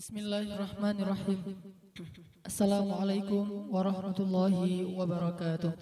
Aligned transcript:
Bismillahirrahmanirrahim. 0.00 1.60
Assalamualaikum 2.40 3.68
warahmatullahi 3.68 4.96
wabarakatuh. 4.96 5.76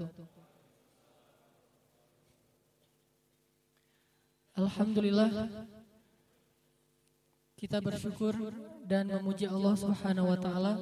Alhamdulillah 4.58 5.31
kita 7.54 7.78
bersyukur 7.78 8.34
dan 8.91 9.07
memuji 9.07 9.46
Allah 9.46 9.79
Subhanahu 9.79 10.35
wa 10.35 10.39
taala 10.43 10.75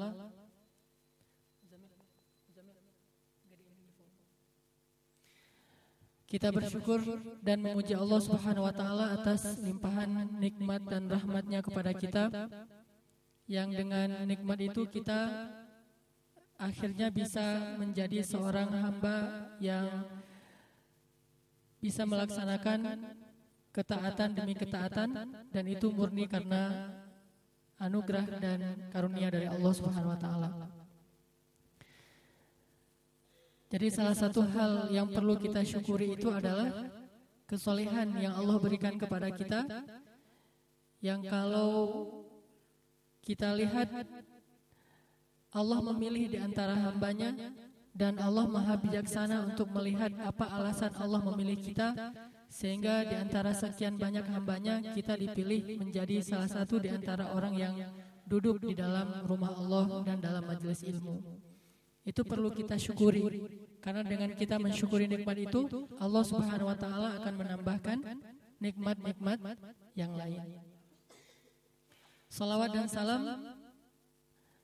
Kita 6.24 6.48
bersyukur 6.48 7.04
dan 7.44 7.60
memuji 7.60 7.92
Allah 7.92 8.20
Subhanahu 8.24 8.64
wa 8.64 8.72
taala 8.72 9.12
atas 9.12 9.60
limpahan 9.60 10.40
nikmat 10.40 10.88
dan 10.88 11.04
rahmatnya 11.12 11.60
kepada 11.60 11.92
kita 11.92 12.32
yang 13.46 13.70
dengan 13.70 14.26
nikmat 14.26 14.58
itu 14.58 14.86
kita 14.90 15.50
akhirnya 16.58 17.14
bisa 17.14 17.78
menjadi 17.78 18.26
seorang 18.26 18.70
hamba 18.74 19.48
yang 19.62 19.86
bisa 21.78 22.02
melaksanakan 22.02 23.14
ketaatan 23.70 24.30
demi 24.34 24.54
ketaatan 24.58 25.10
dan 25.52 25.64
itu 25.68 25.92
murni 25.92 26.26
karena 26.26 26.90
anugerah 27.76 28.26
dan 28.40 28.90
karunia 28.90 29.28
dari 29.28 29.46
Allah 29.46 29.72
Subhanahu 29.76 30.16
wa 30.16 30.18
taala. 30.18 30.50
Jadi 33.66 33.86
salah 33.92 34.16
satu 34.16 34.40
hal 34.46 34.88
yang 34.94 35.10
perlu 35.10 35.36
kita 35.36 35.60
syukuri 35.66 36.16
itu 36.16 36.32
adalah 36.32 36.88
kesolehan 37.44 38.16
yang 38.16 38.32
Allah 38.34 38.56
berikan 38.58 38.96
kepada 38.96 39.28
kita 39.28 39.66
yang 41.04 41.20
kalau 41.26 42.08
kita 43.26 43.58
lihat 43.58 43.90
Allah 45.50 45.80
memilih 45.82 46.30
di 46.30 46.38
antara 46.38 46.78
hambanya 46.78 47.34
dan 47.90 48.22
Allah 48.22 48.46
maha 48.46 48.78
bijaksana 48.78 49.50
untuk 49.50 49.66
melihat 49.74 50.14
apa 50.22 50.46
alasan 50.46 50.94
Allah 50.94 51.18
memilih 51.34 51.58
kita 51.58 52.14
sehingga 52.46 53.02
di 53.02 53.18
antara 53.18 53.50
sekian 53.50 53.98
banyak 53.98 54.22
hambanya 54.30 54.78
kita 54.94 55.18
dipilih 55.18 55.82
menjadi 55.82 56.22
salah 56.22 56.46
satu 56.46 56.78
di 56.78 56.86
antara 56.92 57.34
orang 57.34 57.54
yang 57.58 57.74
duduk 58.30 58.62
di 58.62 58.78
dalam 58.78 59.26
rumah 59.26 59.50
Allah 59.58 60.06
dan 60.06 60.22
dalam 60.22 60.46
majelis 60.46 60.86
ilmu. 60.86 61.18
Itu 62.06 62.22
perlu 62.22 62.54
kita 62.54 62.78
syukuri. 62.78 63.42
Karena 63.82 64.02
dengan 64.02 64.34
kita 64.34 64.58
mensyukuri 64.58 65.06
nikmat 65.10 65.46
itu, 65.46 65.66
Allah 65.98 66.22
Subhanahu 66.26 66.70
wa 66.70 66.78
taala 66.78 67.08
akan 67.22 67.34
menambahkan 67.38 67.98
nikmat-nikmat 68.62 69.38
yang 69.94 70.14
lain. 70.14 70.42
Salawat 72.36 72.68
dan 72.68 72.84
salam 72.84 73.48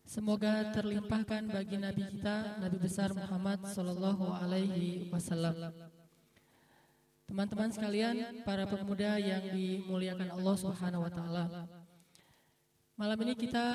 semoga 0.04 0.76
terlimpahkan 0.76 1.48
bagi 1.48 1.80
Nabi 1.80 2.04
kita, 2.04 2.60
Nabi 2.60 2.76
besar 2.76 3.16
Muhammad 3.16 3.64
sallallahu 3.64 4.28
alaihi 4.28 5.08
wasallam. 5.08 5.72
Teman-teman 7.24 7.72
sekalian, 7.72 8.44
para 8.44 8.68
pemuda 8.68 9.16
yang 9.16 9.40
dimuliakan 9.56 10.36
Allah 10.36 10.56
Subhanahu 10.60 11.00
wa 11.00 11.12
taala. 11.16 11.44
Malam 13.00 13.18
ini 13.24 13.40
kita 13.40 13.66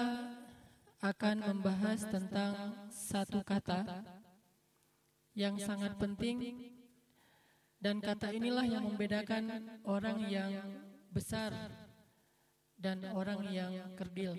akan 1.01 1.57
membahas 1.57 2.05
tentang 2.05 2.53
satu 2.93 3.41
kata 3.41 4.05
yang 5.33 5.57
sangat 5.57 5.97
penting 5.97 6.69
dan 7.81 7.97
kata 7.97 8.29
inilah 8.29 8.61
yang 8.61 8.85
membedakan 8.85 9.73
orang 9.89 10.21
yang 10.29 10.53
besar 11.09 11.49
dan 12.77 13.01
orang 13.11 13.41
yang 13.49 13.73
kerdil. 13.97 14.37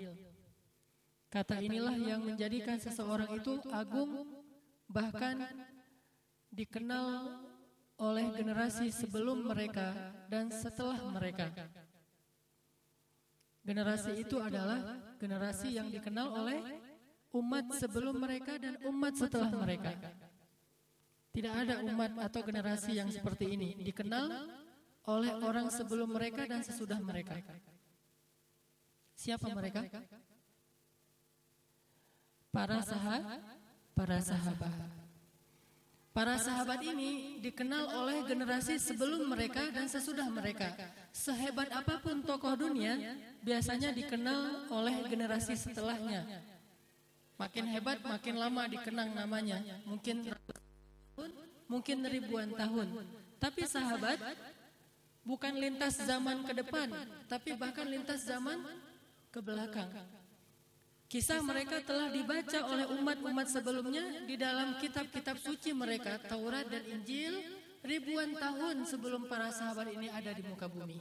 Kata 1.28 1.61
inilah 1.61 1.92
yang 1.98 2.25
menjadikan 2.25 2.80
seseorang 2.80 3.28
itu 3.36 3.61
agung 3.69 4.25
bahkan 4.89 5.45
dikenal 6.48 7.36
oleh 7.98 8.27
generasi 8.33 8.89
sebelum 8.95 9.45
mereka 9.45 9.92
dan 10.30 10.48
setelah 10.48 10.96
mereka. 11.13 11.52
Generasi 13.67 14.24
itu 14.24 14.40
adalah 14.40 14.96
generasi 15.20 15.77
yang 15.77 15.92
dikenal 15.92 16.33
oleh 16.33 16.58
umat 17.36 17.77
sebelum 17.77 18.17
mereka 18.17 18.57
dan 18.57 18.80
umat 18.89 19.13
setelah 19.13 19.52
mereka. 19.52 19.92
Tidak 21.29 21.52
ada 21.52 21.84
umat 21.84 22.17
atau 22.24 22.40
generasi 22.40 22.96
yang 22.96 23.13
seperti 23.13 23.52
ini 23.52 23.77
dikenal 23.84 24.48
oleh 25.05 25.33
orang 25.45 25.68
sebelum 25.68 26.08
mereka 26.08 26.48
dan 26.48 26.64
sesudah 26.64 26.96
mereka. 27.05 27.36
Siapa 29.18 29.51
mereka? 29.51 29.83
Para 32.55 32.79
sahabat, 32.86 33.42
para 33.98 34.18
sahabat. 34.23 34.74
Para 36.14 36.34
sahabat 36.39 36.80
ini 36.86 37.42
dikenal 37.42 37.98
oleh 37.98 38.23
generasi 38.27 38.78
sebelum 38.78 39.27
mereka 39.27 39.70
dan 39.74 39.90
sesudah 39.90 40.27
mereka. 40.30 40.70
Sehebat 41.11 41.67
apa 41.74 41.98
pun 41.98 42.23
tokoh 42.23 42.55
dunia, 42.55 42.95
biasanya 43.42 43.90
dikenal 43.90 44.70
oleh 44.70 45.02
generasi 45.11 45.58
setelahnya. 45.58 46.23
Makin 47.39 47.70
hebat, 47.74 47.98
makin 48.02 48.34
lama 48.39 48.70
dikenang 48.70 49.14
namanya. 49.18 49.58
Mungkin 49.83 50.30
mungkin 51.67 52.07
ribuan 52.07 52.55
tahun. 52.55 53.02
Tapi 53.39 53.62
sahabat 53.67 54.18
bukan 55.23 55.55
lintas 55.58 56.02
zaman 56.02 56.42
ke 56.46 56.55
depan, 56.55 56.90
tapi 57.30 57.55
bahkan 57.55 57.86
lintas 57.86 58.27
zaman 58.27 58.58
ke 59.39 59.41
belakang. 59.47 59.87
Kisah 61.07 61.39
mereka 61.47 61.79
telah 61.87 62.11
dibaca 62.11 62.59
oleh 62.69 62.91
umat-umat 62.91 63.47
sebelumnya 63.47 64.27
di 64.27 64.35
dalam 64.35 64.77
kitab-kitab 64.83 65.39
suci 65.39 65.71
mereka, 65.71 66.19
Taurat 66.27 66.67
dan 66.67 66.83
Injil, 66.91 67.39
ribuan 67.87 68.35
tahun 68.35 68.83
sebelum 68.83 69.31
para 69.31 69.55
sahabat 69.55 69.95
ini 69.95 70.11
ada 70.11 70.35
di 70.35 70.43
muka 70.43 70.67
bumi. 70.67 70.99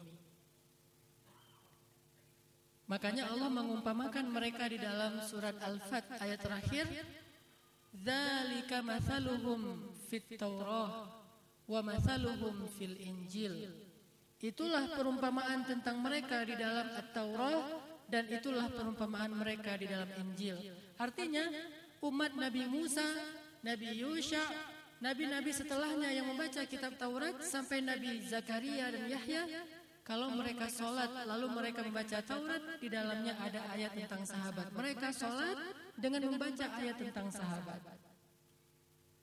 Makanya 2.87 3.33
Allah 3.33 3.51
mengumpamakan 3.51 4.31
mereka 4.31 4.69
di 4.69 4.79
dalam 4.79 5.19
surat 5.25 5.57
Al-Fat 5.59 6.07
ayat 6.23 6.39
terakhir, 6.39 6.87
"Dzalika 7.91 8.79
mathaluhum 8.79 9.91
fit 10.07 10.23
Taurah 10.39 11.09
wa 11.67 11.79
mathaluhum 11.83 12.69
fil 12.79 12.95
Injil." 12.95 13.75
Itulah 14.39 14.93
perumpamaan 14.93 15.65
tentang 15.67 15.99
mereka 15.99 16.47
di 16.47 16.55
dalam 16.55 16.95
At-Taurah 16.95 17.86
dan 18.07 18.23
itulah 18.31 18.71
perumpamaan 18.71 19.31
mereka 19.35 19.75
di 19.75 19.87
dalam 19.87 20.07
Injil. 20.19 20.57
Artinya 20.95 21.45
umat 22.03 22.31
Nabi 22.33 22.63
Musa, 22.67 23.05
Nabi 23.61 23.87
Yusha, 23.99 24.43
nabi-nabi 25.03 25.51
setelahnya 25.53 26.09
yang 26.09 26.25
membaca 26.25 26.63
kitab 26.65 26.95
Taurat 26.95 27.43
sampai 27.43 27.83
Nabi 27.83 28.23
Zakaria 28.25 28.89
dan 28.89 29.05
Yahya, 29.11 29.43
kalau 30.07 30.31
mereka 30.31 30.71
sholat 30.71 31.11
lalu 31.27 31.47
mereka 31.51 31.83
membaca 31.83 32.17
Taurat 32.23 32.63
di 32.79 32.87
dalamnya 32.87 33.35
ada 33.43 33.59
ayat 33.75 33.91
tentang 33.91 34.23
sahabat. 34.23 34.71
Mereka 34.71 35.07
sholat 35.11 35.57
dengan 35.99 36.31
membaca 36.31 36.65
ayat 36.79 36.95
tentang 36.95 37.27
sahabat. 37.27 37.81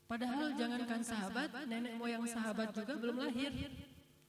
Padahal 0.05 0.53
jangankan 0.53 1.01
sahabat, 1.01 1.49
nenek 1.65 1.97
moyang 1.97 2.29
sahabat 2.29 2.77
juga 2.77 3.01
belum 3.01 3.17
lahir. 3.25 3.51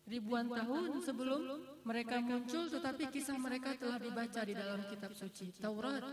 Ribuan 0.05 0.45
tahun 0.45 1.01
sebelum 1.01 1.41
mereka 1.81 2.21
muncul 2.21 2.69
tetapi 2.69 3.09
kisah 3.09 3.41
mereka 3.41 3.73
telah 3.73 3.97
dibaca 3.97 4.41
di 4.45 4.53
dalam 4.53 4.85
kitab 4.85 5.17
suci 5.17 5.49
Taurat. 5.57 6.05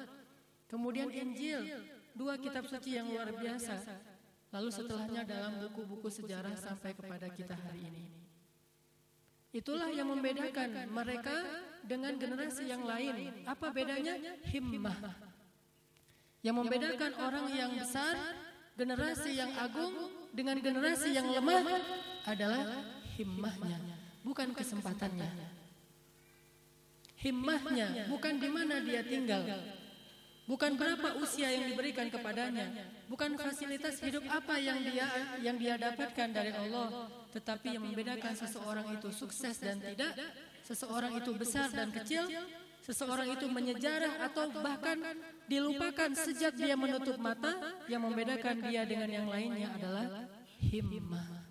Kemudian 0.65 1.13
Injil, 1.13 1.61
dua 2.17 2.41
kitab 2.41 2.65
suci 2.65 2.97
yang 2.97 3.13
luar 3.13 3.29
biasa. 3.37 3.77
Lalu 4.53 4.69
setelahnya 4.73 5.29
dalam 5.29 5.61
buku-buku 5.61 6.09
sejarah 6.09 6.57
sampai 6.57 6.97
kepada 6.97 7.29
kita 7.29 7.53
hari 7.53 7.85
ini. 7.85 8.05
Itulah 9.53 9.93
yang 9.93 10.09
membedakan 10.09 10.89
mereka 10.89 11.37
dengan 11.85 12.17
generasi 12.17 12.73
yang 12.73 12.89
lain. 12.89 13.45
Apa 13.45 13.69
bedanya? 13.69 14.17
Himmah. 14.49 14.97
Yang 16.41 16.57
membedakan 16.65 17.13
orang 17.21 17.47
yang 17.53 17.77
besar, 17.77 18.17
generasi 18.73 19.37
yang 19.37 19.53
agung 19.61 19.93
dengan 20.33 20.57
generasi 20.57 21.13
yang 21.13 21.29
lemah 21.29 21.69
adalah 22.25 22.65
himmahnya, 23.19 23.79
bukan 24.25 24.55
kesempatannya. 24.57 25.31
Himmahnya 27.23 28.11
bukan 28.11 28.35
di 28.43 28.49
mana 28.51 28.83
dia 28.83 29.07
tinggal, 29.07 29.47
bukan 30.51 30.75
berapa 30.75 31.23
usia 31.23 31.55
yang 31.55 31.71
diberikan 31.71 32.11
kepadanya, 32.11 32.67
bukan 33.07 33.39
fasilitas 33.39 34.03
hidup 34.03 34.27
apa 34.27 34.59
yang 34.59 34.83
dia 34.83 35.07
yang 35.39 35.55
dia 35.55 35.79
dapatkan 35.79 36.29
dari 36.35 36.51
Allah, 36.51 37.07
tetapi 37.31 37.79
yang 37.79 37.87
membedakan 37.87 38.35
seseorang 38.35 38.99
itu 38.99 39.09
sukses 39.15 39.55
dan 39.63 39.79
tidak, 39.79 40.19
seseorang 40.67 41.15
itu 41.15 41.31
besar 41.39 41.71
dan 41.71 41.95
kecil, 41.95 42.27
seseorang 42.83 43.31
itu 43.31 43.47
menyejarah 43.47 44.27
atau 44.27 44.51
bahkan 44.59 44.99
dilupakan 45.47 46.11
sejak 46.19 46.59
dia 46.59 46.75
menutup 46.75 47.23
mata, 47.23 47.79
yang 47.87 48.03
membedakan 48.03 48.67
dia 48.67 48.83
dengan 48.83 49.07
yang 49.07 49.31
lainnya 49.31 49.71
adalah 49.79 50.27
himmah. 50.59 51.42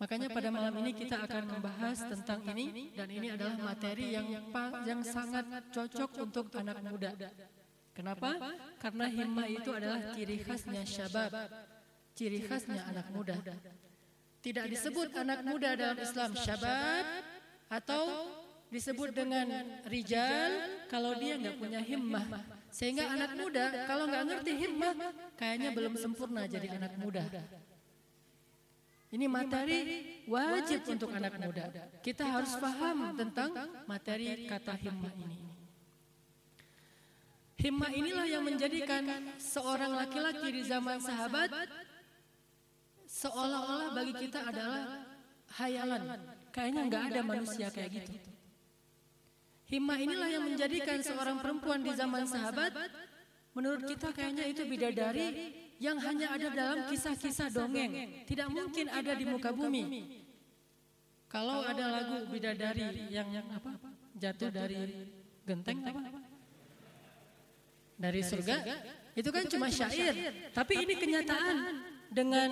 Makanya 0.00 0.32
pada 0.32 0.48
malam 0.48 0.74
ini 0.80 0.96
kita 0.96 1.28
akan 1.28 1.44
membahas 1.44 2.00
tentang 2.08 2.40
ini 2.56 2.88
dan 2.96 3.04
ini 3.12 3.36
adalah 3.36 3.60
materi 3.60 4.16
yang 4.16 4.32
yang 4.88 5.04
sangat 5.04 5.44
cocok 5.68 6.10
untuk 6.24 6.48
anak 6.56 6.80
muda. 6.80 7.12
Kenapa? 7.92 8.56
Karena 8.80 9.12
himmah 9.12 9.44
itu 9.44 9.70
adalah 9.76 10.00
ciri 10.16 10.40
khasnya 10.40 10.88
syabab, 10.88 11.52
ciri 12.16 12.40
khasnya 12.48 12.80
anak 12.88 13.12
muda. 13.12 13.36
Tidak 14.40 14.64
disebut 14.72 15.12
anak 15.20 15.44
muda 15.44 15.76
dalam 15.76 15.98
Islam 16.00 16.32
syabab 16.32 17.04
atau 17.68 18.32
disebut 18.72 19.12
dengan 19.12 19.52
rijal 19.84 20.64
kalau 20.88 21.12
dia 21.20 21.36
nggak 21.36 21.60
punya 21.60 21.84
himmah. 21.84 22.24
Sehingga 22.72 23.04
anak 23.04 23.36
muda 23.36 23.84
kalau 23.84 24.08
nggak 24.08 24.24
ngerti 24.32 24.52
himmah 24.64 24.94
kayaknya 25.36 25.76
belum 25.76 25.92
sempurna 26.00 26.48
jadi 26.48 26.72
anak 26.72 26.96
muda. 26.96 27.28
Ini 29.10 29.26
materi 29.26 29.80
wajib 30.30 30.86
untuk 30.86 31.10
anak 31.10 31.34
muda. 31.42 31.66
Kita 31.98 32.22
harus 32.30 32.54
paham 32.62 33.18
tentang 33.18 33.50
materi 33.90 34.46
kata 34.46 34.78
himmah 34.78 35.14
ini. 35.18 35.38
Himmah 37.60 37.90
inilah 37.92 38.26
yang 38.30 38.46
menjadikan 38.46 39.34
seorang 39.36 39.92
laki-laki 39.98 40.48
di 40.48 40.62
zaman 40.62 41.02
sahabat 41.02 41.50
seolah-olah 43.04 43.98
bagi 43.98 44.14
kita 44.16 44.46
adalah 44.46 45.04
hayalan. 45.58 46.02
Kayaknya 46.54 46.82
nggak 46.86 47.02
ada 47.10 47.20
manusia 47.26 47.66
kayak 47.68 47.90
gitu. 48.00 48.14
Himmah 49.74 49.98
inilah 49.98 50.28
yang 50.30 50.44
menjadikan 50.46 50.98
seorang 51.02 51.42
perempuan 51.42 51.82
di 51.82 51.92
zaman 51.98 52.26
sahabat 52.30 52.74
menurut 53.58 53.82
kita 53.86 54.14
kayaknya 54.14 54.46
itu 54.46 54.62
bidadari 54.66 55.28
yang 55.80 55.96
hanya 55.96 56.36
ada 56.36 56.48
dalam 56.52 56.78
kisah-kisah 56.92 57.48
dongeng, 57.48 58.22
tidak 58.28 58.52
mungkin 58.52 58.86
ada 58.92 59.16
di 59.16 59.24
muka 59.24 59.48
bumi. 59.48 59.82
Kalau 61.30 61.64
ada 61.64 61.84
lagu 61.88 62.28
bidadari 62.28 63.08
yang 63.08 63.32
yang 63.32 63.48
apa? 63.48 63.80
Jatuh 64.20 64.52
dari 64.52 65.08
genteng 65.48 65.80
apa? 65.88 66.00
Dari 67.96 68.20
surga, 68.20 68.56
itu 69.16 69.28
kan 69.32 69.44
cuma 69.48 69.72
syair, 69.72 70.14
tapi 70.52 70.84
ini 70.84 70.94
kenyataan. 71.00 71.56
dengan 72.10 72.50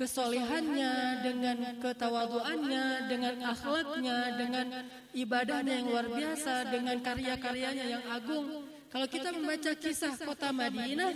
kesolehannya, 0.00 0.92
dengan 1.20 1.56
ketawaduannya, 1.76 2.84
dengan 3.04 3.34
akhlaknya, 3.52 4.16
dengan 4.40 4.66
ibadahnya 5.12 5.72
yang 5.84 5.86
luar 5.92 6.08
biasa, 6.08 6.72
dengan 6.72 6.96
karya-karyanya 7.04 7.84
yang 7.84 8.04
agung. 8.08 8.64
Kalau 8.88 9.04
kita 9.04 9.28
membaca 9.36 9.76
kisah 9.76 10.16
kota 10.24 10.48
Madinah, 10.56 11.12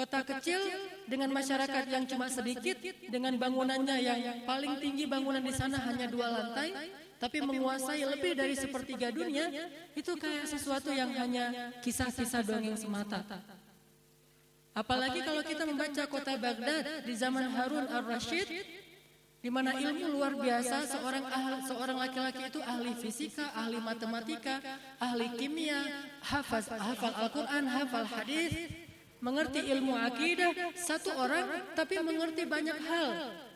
Kota 0.00 0.24
kecil 0.24 0.64
dengan 1.04 1.28
masyarakat 1.28 1.84
yang 1.92 2.08
cuma 2.08 2.32
sedikit, 2.32 2.80
dengan 3.12 3.36
bangunannya 3.36 3.96
yang 4.00 4.48
paling 4.48 4.80
tinggi 4.80 5.04
bangunan 5.04 5.44
di 5.44 5.52
sana 5.52 5.76
hanya 5.76 6.08
dua 6.08 6.32
lantai, 6.32 6.72
tapi 7.20 7.44
menguasai 7.44 8.08
lebih 8.08 8.32
dari 8.32 8.56
sepertiga 8.56 9.12
dunia, 9.12 9.52
itu 9.92 10.16
kayak 10.16 10.48
sesuatu 10.48 10.88
yang 10.88 11.12
hanya 11.20 11.68
kisah-kisah 11.84 12.40
dongeng 12.48 12.80
semata. 12.80 13.20
Apalagi 14.72 15.20
kalau 15.20 15.44
kita 15.44 15.68
membaca 15.68 16.02
kota 16.08 16.32
Baghdad 16.40 17.04
di 17.04 17.12
zaman 17.12 17.52
Harun 17.52 17.84
al-Rashid, 17.84 18.48
di 19.44 19.52
mana 19.52 19.76
ilmu 19.76 20.16
luar 20.16 20.32
biasa 20.32 20.96
seorang 20.96 21.28
ahli, 21.28 21.56
seorang 21.68 21.96
laki-laki 22.00 22.40
itu 22.48 22.60
ahli 22.64 22.92
fisika, 22.96 23.52
ahli 23.52 23.76
matematika, 23.84 24.64
ahli 24.96 25.28
kimia, 25.36 26.08
hafaz 26.24 26.72
hafal 26.72 27.12
Al-Qur'an, 27.20 27.68
hafal 27.68 28.08
hadis, 28.08 28.88
mengerti 29.20 29.60
ilmu 29.60 29.92
akidah 29.96 30.52
satu 30.76 31.12
orang 31.12 31.72
tapi 31.76 32.00
mengerti 32.00 32.48
banyak 32.48 32.78
hal. 32.80 33.08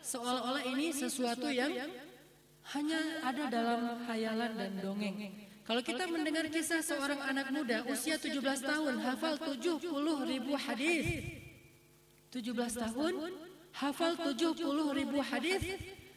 seolah-olah 0.04 0.64
ini 0.68 0.92
sesuatu 0.92 1.48
yang 1.48 1.72
hanya 2.76 3.00
ada 3.24 3.44
dalam 3.48 3.80
hayalan 4.04 4.52
dan 4.56 4.72
dongeng. 4.80 5.16
Kalau 5.64 5.80
kita 5.80 6.04
mendengar 6.04 6.44
kisah 6.52 6.84
seorang 6.84 7.20
anak 7.24 7.48
muda 7.48 7.88
usia 7.88 8.20
17 8.20 8.36
tahun 8.60 9.00
hafal 9.00 9.40
70 9.40 9.80
ribu 10.28 10.52
hadis. 10.60 11.04
17 12.28 12.52
tahun 12.84 13.12
hafal 13.72 14.12
70 14.20 14.60
ribu 14.92 15.18
hadis. 15.24 15.62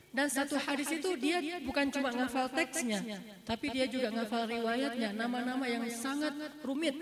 dan 0.08 0.34
satu 0.34 0.58
hadis 0.58 0.90
itu 0.90 1.14
dia 1.20 1.62
bukan 1.62 1.94
cuma 1.94 2.10
ngafal 2.10 2.50
teksnya, 2.50 3.22
tapi 3.46 3.70
dia 3.70 3.86
juga 3.86 4.10
ngafal 4.10 4.50
riwayatnya, 4.50 5.14
nama-nama 5.14 5.70
yang 5.70 5.86
sangat 5.94 6.34
rumit. 6.66 6.98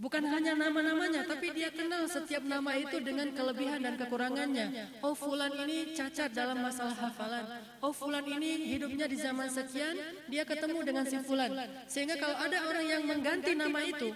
Bukan 0.00 0.24
hanya 0.24 0.56
nama-namanya, 0.56 1.28
tapi 1.28 1.52
dia 1.54 1.68
kenal 1.70 2.08
setiap 2.08 2.42
nama 2.42 2.74
itu 2.74 2.98
dengan 2.98 3.28
kelebihan 3.30 3.84
dan 3.84 3.94
kekurangannya. 4.00 4.98
Oh 5.04 5.14
fulan 5.14 5.52
ini 5.62 5.94
cacat 5.94 6.32
dalam 6.32 6.58
masalah 6.58 6.96
hafalan. 6.96 7.44
Oh 7.78 7.94
fulan 7.94 8.24
ini 8.26 8.72
hidupnya 8.72 9.06
di 9.06 9.14
zaman 9.20 9.46
sekian, 9.52 9.94
dia 10.26 10.42
ketemu 10.42 10.80
dengan 10.82 11.04
si 11.06 11.20
fulan. 11.22 11.54
Sehingga 11.86 12.18
kalau 12.18 12.34
ada 12.34 12.58
orang 12.66 12.86
yang 12.88 13.02
mengganti 13.06 13.52
nama 13.54 13.78
itu, 13.84 14.10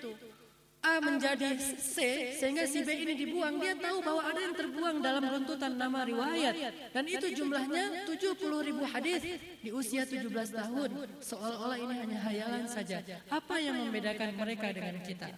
A 0.87 1.03
menjadi 1.03 1.59
C, 1.83 1.97
sehingga 2.39 2.63
si 2.63 2.87
B 2.87 2.95
ini 2.95 3.19
dibuang, 3.19 3.59
dia 3.59 3.75
tahu 3.75 4.07
bahwa 4.07 4.23
ada 4.23 4.39
yang 4.39 4.55
terbuang 4.55 4.97
dalam 5.03 5.25
runtutan 5.27 5.75
nama 5.75 6.07
riwayat. 6.07 6.55
Dan 6.95 7.05
itu 7.11 7.27
jumlahnya 7.43 8.07
70 8.07 8.69
ribu 8.71 8.87
hadis 8.87 9.19
di 9.63 9.71
usia 9.75 10.07
17 10.07 10.31
tahun. 10.31 10.91
Seolah-olah 11.19 11.79
ini 11.79 11.95
hanya 11.95 12.19
hayalan 12.31 12.65
saja. 12.71 13.03
Apa 13.27 13.59
yang 13.59 13.83
membedakan 13.83 14.39
mereka 14.39 14.71
dengan 14.71 15.03
kita? 15.03 15.31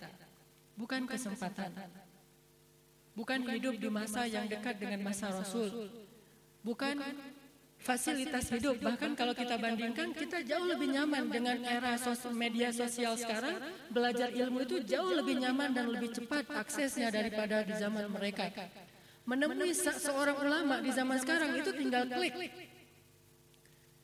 Bukan 0.78 1.10
kesempatan. 1.10 1.74
Bukan 3.18 3.42
hidup 3.50 3.74
di 3.82 3.90
masa 3.90 4.30
yang 4.30 4.46
dekat 4.46 4.78
dengan 4.78 5.02
masa 5.02 5.34
Rasul. 5.34 5.90
Bukan 6.62 7.02
fasilitas 7.82 8.46
hidup. 8.54 8.78
Bahkan 8.78 9.18
kalau 9.18 9.34
kita 9.34 9.58
bandingkan, 9.58 10.14
kita 10.14 10.46
jauh 10.46 10.70
lebih 10.70 10.94
nyaman 10.94 11.26
dengan 11.26 11.58
era 11.66 11.98
sosial 11.98 12.30
media 12.30 12.70
sosial 12.70 13.18
sekarang. 13.18 13.58
Belajar 13.90 14.30
ilmu 14.30 14.62
itu 14.62 14.86
jauh 14.86 15.10
lebih 15.18 15.42
nyaman 15.42 15.74
dan 15.74 15.90
lebih 15.90 16.14
cepat 16.14 16.46
aksesnya 16.54 17.10
daripada 17.10 17.66
di 17.66 17.74
zaman 17.74 18.06
mereka. 18.06 18.54
Menemui 19.26 19.74
seorang 19.74 20.38
ulama 20.38 20.78
di 20.78 20.94
zaman 20.94 21.18
sekarang 21.18 21.58
itu 21.58 21.74
tinggal 21.74 22.06
klik. 22.06 22.34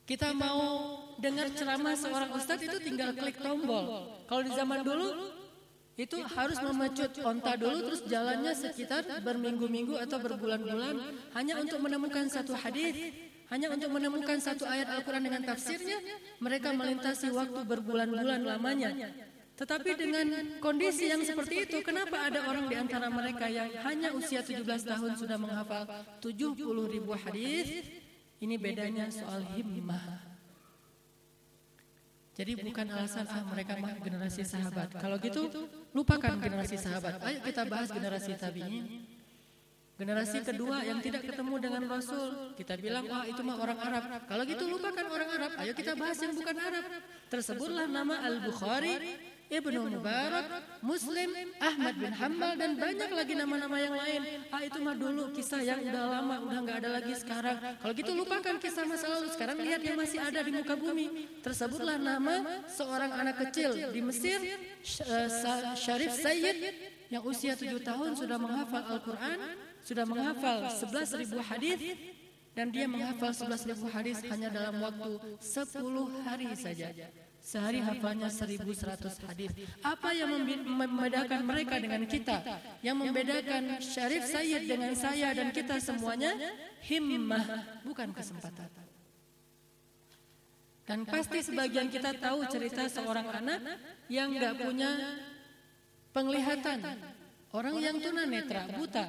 Kita 0.05 0.37
mau 0.37 1.01
dengar 1.17 1.49
ceramah 1.55 1.97
seorang 1.97 2.29
ustadz 2.35 2.67
itu 2.67 2.77
tinggal 2.83 3.15
klik 3.15 3.39
tombol. 3.41 4.11
Kalau 4.29 4.43
di 4.43 4.51
zaman 4.53 4.85
dulu 4.85 5.07
itu 5.95 6.19
harus 6.19 6.59
memecut 6.59 7.11
onta 7.23 7.55
dulu 7.55 7.87
terus 7.87 8.03
jalannya 8.03 8.51
sekitar 8.51 9.23
berminggu-minggu 9.23 9.95
atau 9.95 10.19
berbulan-bulan. 10.19 10.95
hanya 11.31 11.53
untuk 11.55 11.79
menemukan 11.79 12.27
satu 12.27 12.51
hadis. 12.51 13.15
hanya 13.47 13.71
untuk 13.71 13.93
menemukan 13.93 14.35
satu 14.41 14.67
ayat 14.67 14.91
Al-Quran 14.91 15.23
dengan 15.23 15.41
tafsirnya 15.47 16.01
mereka 16.43 16.75
melintasi 16.75 17.31
waktu 17.31 17.63
berbulan-bulan 17.63 18.43
lamanya. 18.43 18.91
tetapi 19.55 19.95
dengan 19.95 20.27
kondisi 20.59 21.07
yang 21.07 21.23
seperti 21.23 21.63
itu 21.63 21.79
kenapa 21.79 22.27
ada 22.27 22.43
orang 22.43 22.67
di 22.67 22.75
antara 22.75 23.07
mereka 23.07 23.47
yang 23.47 23.71
hanya 23.87 24.11
usia 24.11 24.43
17 24.43 24.67
tahun 24.67 25.15
sudah 25.15 25.39
menghafal 25.39 25.87
70 26.19 26.59
ribu 26.91 27.15
hadis 27.15 27.87
ini 28.43 28.59
bedanya 28.59 29.07
soal 29.07 29.39
himmah 29.55 30.35
jadi 32.35 32.51
bukan 32.59 32.87
alasan 32.91 33.25
ah 33.31 33.47
mereka 33.47 33.79
mah 33.79 33.95
generasi 33.95 34.43
sahabat. 34.43 34.91
Kalau 34.99 35.15
gitu 35.23 35.47
lupakan 35.95 36.35
generasi 36.35 36.75
sahabat. 36.75 37.23
Ayo 37.23 37.39
kita 37.39 37.63
bahas 37.63 37.87
generasi 37.87 38.35
tabi'in. 38.35 39.07
Generasi 39.95 40.43
kedua 40.43 40.83
yang 40.83 40.99
tidak 40.99 41.23
ketemu 41.23 41.55
dengan 41.55 41.87
Rasul, 41.87 42.51
kita 42.59 42.75
bilang, 42.75 43.07
wah 43.07 43.23
itu 43.23 43.39
mah 43.39 43.55
orang 43.63 43.79
Arab. 43.79 44.03
Kalau 44.27 44.43
gitu 44.43 44.67
lupakan 44.67 45.07
orang 45.07 45.29
Arab, 45.39 45.51
ayo 45.63 45.71
kita 45.71 45.95
bahas 45.95 46.19
yang 46.19 46.35
bukan 46.35 46.55
Arab. 46.59 46.83
Tersebutlah 47.31 47.87
nama 47.87 48.19
Al-Bukhari, 48.27 48.95
Ibnu 49.45 49.79
Mubarak, 49.93 50.45
Muslim, 50.81 51.29
Ahmad 51.61 51.95
bin 52.01 52.09
Hambal 52.09 52.57
dan 52.57 52.81
banyak 52.81 53.09
lagi 53.13 53.33
nama-nama 53.37 53.77
yang 53.77 53.93
lain. 53.93 54.21
Ah 54.49 54.61
itu 54.65 54.81
mah 54.81 54.97
dulu 54.97 55.29
kisah 55.37 55.61
yang 55.61 55.85
udah 55.85 56.17
lama, 56.17 56.35
udah 56.49 56.59
nggak 56.65 56.77
ada 56.81 56.89
lagi 56.97 57.13
sekarang. 57.13 57.57
Kalau 57.61 57.93
gitu 57.93 58.11
lupakan 58.17 58.55
kisah 58.57 58.83
masa 58.89 59.05
lalu. 59.05 59.27
Sekarang 59.29 59.57
lihat 59.61 59.85
yang 59.85 59.97
masih 60.01 60.17
ada 60.17 60.41
di 60.41 60.49
muka 60.49 60.73
bumi. 60.73 61.29
Tersebutlah 61.45 62.01
nama 62.01 62.65
seorang 62.65 63.11
anak 63.13 63.35
kecil 63.47 63.93
di 63.93 64.01
Mesir, 64.01 64.41
eh, 64.41 65.29
Syarif 65.77 66.17
Sayyid 66.17 66.57
yang 67.13 67.21
usia 67.21 67.53
tujuh 67.53 67.85
tahun 67.85 68.17
sudah 68.17 68.41
menghafal 68.41 68.81
Al-Quran, 68.97 69.37
sudah 69.85 70.05
menghafal 70.09 70.73
sebelas 70.73 71.13
ribu 71.13 71.37
hadis 71.37 71.77
dan 72.57 72.73
dia 72.73 72.89
menghafal 72.89 73.29
sebelas 73.29 73.61
ribu 73.67 73.85
hadis 73.93 74.25
hanya 74.25 74.49
dalam 74.49 74.81
waktu 74.81 75.21
sepuluh 75.37 76.09
hari 76.25 76.49
saja. 76.57 76.89
Sehari 77.45 77.77
hafalnya 77.77 78.25
1100 78.25 79.21
hadis. 79.29 79.53
Apa 79.85 80.17
yang 80.17 80.33
membedakan 80.65 81.45
mereka 81.45 81.77
dengan 81.77 82.01
kita? 82.09 82.41
Yang 82.81 82.97
membedakan 83.05 83.63
Syarif 83.85 84.25
Sayyid 84.25 84.65
dengan 84.65 84.97
saya 84.97 85.29
dan 85.37 85.53
kita 85.53 85.77
semuanya 85.77 86.33
himmah, 86.81 87.45
bukan 87.85 88.09
kesempatan. 88.17 88.65
Dan 90.89 91.05
pasti 91.05 91.45
sebagian 91.45 91.93
kita 91.93 92.17
tahu 92.17 92.49
cerita 92.49 92.89
seorang 92.89 93.29
anak 93.29 93.61
yang 94.09 94.33
nggak 94.33 94.65
punya 94.65 94.89
penglihatan. 96.17 96.81
Orang 97.53 97.77
yang 97.77 98.01
tunanetra, 98.01 98.73
buta. 98.73 99.05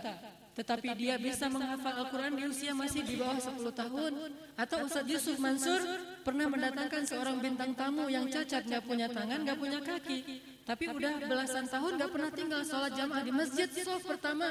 Tetapi 0.57 0.89
dia 0.97 1.21
bisa 1.21 1.53
menghafal 1.53 2.01
Al-Quran 2.01 2.33
di 2.33 2.43
usia 2.49 2.73
masih 2.73 3.05
di 3.05 3.21
bawah 3.21 3.37
10 3.37 3.61
tahun. 3.77 4.13
Atau 4.57 4.89
Ustadz 4.89 5.13
Yusuf 5.13 5.37
Mansur 5.37 5.85
pernah 6.25 6.49
mendatangkan 6.49 7.05
seorang 7.05 7.37
bintang 7.45 7.77
tamu 7.77 8.09
yang 8.09 8.25
cacat, 8.33 8.65
nggak 8.65 8.83
punya 8.89 9.13
tangan, 9.13 9.45
nggak 9.45 9.59
punya 9.61 9.85
kaki. 9.85 10.19
Tapi 10.65 10.85
udah 10.89 11.13
belasan 11.29 11.69
tahun 11.69 12.01
nggak 12.01 12.11
pernah 12.11 12.31
tinggal 12.33 12.63
sholat 12.65 12.93
jamaah 12.97 13.21
di 13.21 13.33
masjid 13.37 13.69
soft 13.69 14.09
pertama. 14.09 14.49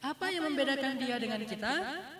Apa 0.00 0.32
yang 0.32 0.48
membedakan 0.48 0.96
dia 1.04 1.20
dengan 1.20 1.40
kita? 1.44 1.72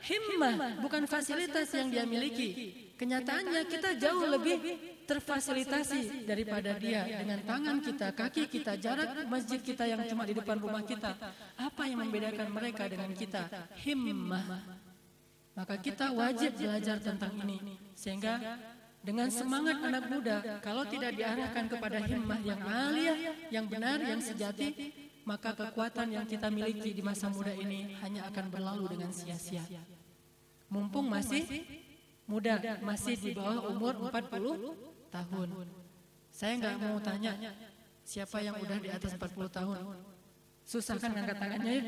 Himmah, 0.04 0.84
bukan 0.84 1.08
fasilitas 1.08 1.72
yang 1.72 1.88
dia 1.88 2.04
miliki. 2.04 2.84
Kenyataannya 3.00 3.64
kita 3.64 3.96
jauh 3.96 4.28
lebih 4.28 4.56
terfasilitasi 5.06 6.26
daripada 6.26 6.74
dia 6.76 7.06
dengan 7.06 7.38
tangan 7.46 7.78
kita, 7.78 8.10
kaki 8.12 8.50
kita, 8.50 8.74
jarak 8.76 9.24
masjid 9.30 9.62
kita 9.62 9.86
yang 9.86 10.02
cuma 10.10 10.26
di 10.26 10.34
depan 10.34 10.58
rumah 10.58 10.82
kita. 10.82 11.14
Apa 11.54 11.86
yang 11.86 12.02
membedakan 12.02 12.50
mereka 12.50 12.90
dengan 12.90 13.14
kita? 13.14 13.46
Himmah. 13.86 14.44
Maka 15.56 15.80
kita 15.80 16.12
wajib 16.12 16.58
belajar 16.60 17.00
tentang 17.00 17.32
ini 17.40 17.80
sehingga 17.96 18.60
dengan 19.00 19.30
semangat 19.30 19.80
anak 19.80 20.04
muda 20.10 20.36
kalau 20.60 20.84
tidak 20.84 21.16
diarahkan 21.16 21.64
kepada 21.70 22.02
himmah 22.02 22.40
yang 22.42 22.60
alia, 22.66 23.14
yang 23.48 23.64
benar, 23.70 24.02
yang 24.02 24.20
sejati, 24.20 24.92
maka 25.22 25.54
kekuatan 25.54 26.12
yang 26.12 26.26
kita 26.26 26.50
miliki 26.50 26.92
di 26.92 27.00
masa 27.00 27.30
muda 27.30 27.54
ini 27.54 27.94
hanya 28.02 28.26
akan 28.28 28.50
berlalu 28.50 28.98
dengan 28.98 29.14
sia-sia. 29.14 29.62
Mumpung 30.66 31.06
masih 31.06 31.46
muda, 32.26 32.58
masih 32.82 33.14
di 33.14 33.30
bawah 33.32 33.70
umur 33.70 34.10
40 34.10 34.95
tahun. 35.16 35.48
Saya 36.28 36.52
nggak 36.60 36.74
mau 36.84 36.96
tanya 37.00 37.32
siapa 38.04 38.38
yang 38.44 38.54
udah 38.60 38.76
di 38.76 38.88
atas 38.92 39.16
40 39.16 39.48
tahun. 39.48 39.76
Susah 40.66 40.98
kan 41.00 41.10
angkat 41.14 41.36
tangannya 41.40 41.72
ya? 41.72 41.82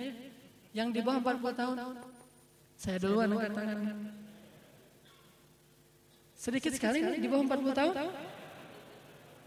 Yang 0.73 0.89
di 0.97 1.01
bawah 1.05 1.21
40 1.21 1.61
tahun. 1.61 1.77
Saya 2.79 2.97
duluan 3.03 3.29
angkat 3.35 3.53
tangannya. 3.53 3.95
Sedikit 6.39 6.73
sekali 6.73 7.03
nih 7.03 7.19
di 7.19 7.29
bawah 7.29 7.45
40 7.45 7.75
tahun. 7.75 7.95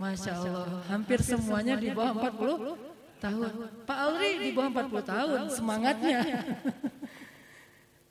Masya 0.01 0.31
Allah, 0.33 0.81
hampir 0.89 1.19
semuanya 1.21 1.77
di 1.77 1.93
bawah 1.93 2.13
40 2.17 3.21
tahun. 3.21 3.51
Pak 3.85 3.97
Alri 4.01 4.31
di 4.41 4.49
bawah 4.51 4.69
40 4.73 5.13
tahun, 5.13 5.39
semangatnya. 5.53 6.19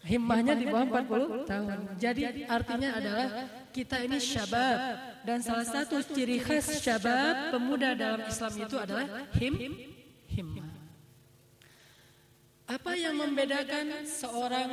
Himmahnya 0.00 0.56
di 0.56 0.64
bawah 0.64 1.04
40 1.04 1.44
tahun. 1.44 1.78
Jadi 2.00 2.22
artinya 2.48 2.90
adalah 2.96 3.28
kita 3.70 4.00
ini 4.00 4.16
syabab. 4.16 4.78
dan 5.20 5.44
salah 5.44 5.68
satu 5.68 6.00
ciri 6.00 6.40
khas 6.40 6.80
syabab 6.80 7.52
pemuda 7.52 7.92
dalam 7.92 8.24
Islam 8.24 8.52
itu 8.56 8.76
adalah 8.80 9.28
him 9.36 9.54
himmah. 10.32 10.72
Apa 12.64 12.96
yang 12.96 13.20
membedakan 13.20 14.08
seorang 14.08 14.70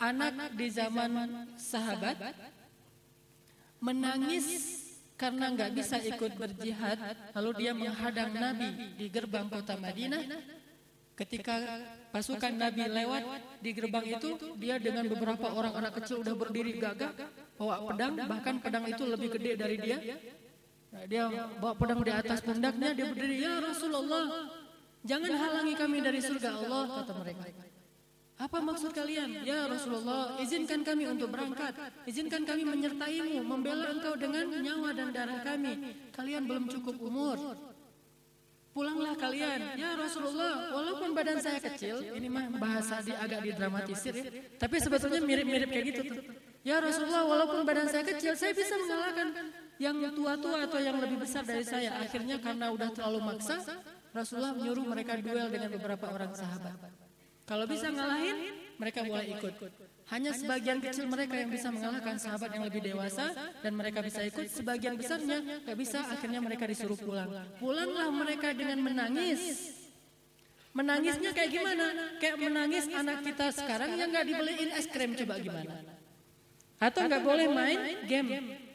anak 0.00 0.54
di 0.56 0.66
zaman 0.72 1.52
sahabat 1.58 2.16
menangis 3.82 4.46
karena 5.18 5.50
nggak 5.50 5.70
bisa 5.74 5.98
ikut 5.98 6.32
berjihad 6.38 6.96
lalu 7.34 7.50
dia 7.58 7.72
menghadang 7.74 8.30
Nabi 8.32 8.94
di 8.94 9.06
gerbang 9.10 9.50
kota 9.50 9.74
Madinah. 9.76 10.22
Ketika 11.18 11.58
pasukan 12.08 12.52
Nabi 12.56 12.84
lewat 12.88 13.22
di 13.60 13.70
gerbang 13.76 14.06
itu, 14.06 14.30
dia 14.56 14.76
dengan 14.80 15.04
beberapa 15.08 15.46
orang 15.52 15.74
anak 15.78 15.92
kecil 16.02 16.24
udah 16.24 16.34
berdiri 16.34 16.80
gagah, 16.80 17.12
bawa 17.60 17.84
pedang, 17.92 18.14
bahkan 18.28 18.56
pedang 18.62 18.84
itu 18.88 19.04
lebih 19.04 19.28
gede 19.36 19.52
dari 19.58 19.76
dia. 19.76 19.98
Nah, 20.88 21.04
dia 21.04 21.24
bawa 21.60 21.74
pedang 21.76 22.00
di 22.00 22.12
atas 22.12 22.40
pundaknya, 22.40 22.96
dia 22.96 23.06
berdiri, 23.12 23.36
ya 23.44 23.60
Rasulullah, 23.60 24.24
jangan 25.04 25.32
halangi 25.36 25.74
kami 25.76 25.98
dari 26.00 26.20
surga 26.24 26.48
Allah, 26.54 26.84
kata 27.02 27.12
mereka. 27.20 27.44
Apa 28.38 28.62
maksud 28.62 28.94
kalian? 28.94 29.42
Ya 29.42 29.66
Rasulullah, 29.66 30.38
izinkan 30.38 30.86
kami 30.86 31.10
untuk 31.10 31.34
berangkat. 31.34 31.74
Izinkan 32.06 32.46
kami 32.46 32.62
menyertaimu, 32.62 33.42
membela 33.42 33.90
engkau 33.90 34.14
dengan 34.14 34.46
nyawa 34.46 34.94
dan 34.94 35.10
darah 35.10 35.42
kami. 35.42 35.72
Kalian 36.14 36.46
belum 36.46 36.70
cukup 36.70 37.02
umur. 37.02 37.58
Pulanglah 38.78 39.18
kalian, 39.18 39.74
ya 39.74 39.98
Rasulullah. 39.98 40.70
Walaupun 40.70 41.10
badan 41.10 41.42
saya 41.42 41.58
kecil, 41.58 41.98
ini 42.14 42.30
mah 42.30 42.46
bahasa 42.62 43.02
di 43.02 43.10
agak 43.10 43.42
didramatisir 43.42 44.14
ya. 44.14 44.30
Tapi 44.54 44.78
sebetulnya 44.78 45.18
mirip-mirip 45.18 45.66
kayak 45.66 45.86
gitu 45.90 46.00
tuh. 46.14 46.22
Ya 46.62 46.78
Rasulullah, 46.78 47.26
walaupun 47.26 47.66
badan 47.66 47.90
saya 47.90 48.06
kecil, 48.06 48.38
saya 48.38 48.54
bisa 48.54 48.78
mengalahkan 48.78 49.34
yang 49.82 49.98
tua-tua 50.14 50.70
atau 50.70 50.78
yang 50.78 50.94
lebih 51.02 51.18
besar 51.18 51.42
dari 51.42 51.66
saya. 51.66 51.98
Akhirnya 51.98 52.38
karena 52.38 52.70
udah 52.70 52.94
terlalu 52.94 53.18
maksa, 53.34 53.58
Rasulullah 54.14 54.54
menyuruh 54.54 54.86
mereka 54.86 55.18
duel 55.18 55.50
dengan 55.50 55.74
beberapa 55.74 56.06
orang 56.14 56.38
sahabat. 56.38 56.78
Kalau 57.50 57.66
bisa 57.66 57.90
ngalahin, 57.90 58.62
mereka 58.78 59.02
boleh 59.02 59.26
ikut. 59.26 59.54
Hanya 60.08 60.32
sebagian 60.32 60.80
kecil 60.80 61.04
mereka 61.04 61.36
yang 61.36 61.52
bisa 61.52 61.68
mengalahkan 61.68 62.16
sahabat 62.16 62.48
yang 62.56 62.64
lebih 62.64 62.80
dewasa 62.80 63.28
dan 63.60 63.72
mereka 63.76 64.00
bisa 64.00 64.24
ikut. 64.24 64.48
Sebagian 64.48 64.96
besarnya 64.96 65.44
nggak 65.68 65.76
bisa, 65.76 66.00
akhirnya 66.00 66.40
mereka 66.40 66.64
disuruh 66.64 66.96
pulang. 66.96 67.28
Pulanglah 67.60 68.08
mereka 68.08 68.56
dengan 68.56 68.80
menangis. 68.80 69.76
Menangisnya 70.72 71.36
kayak 71.36 71.50
gimana? 71.52 71.86
Kayak 72.16 72.36
menangis 72.40 72.84
anak 72.88 73.20
kita 73.20 73.46
sekarang 73.52 74.00
yang 74.00 74.08
nggak 74.08 74.26
dibeliin 74.32 74.70
es 74.72 74.86
krim 74.88 75.12
coba 75.12 75.34
gimana? 75.44 75.76
Atau 76.80 77.04
nggak 77.04 77.22
boleh 77.26 77.46
main 77.52 77.80
game? 78.08 78.28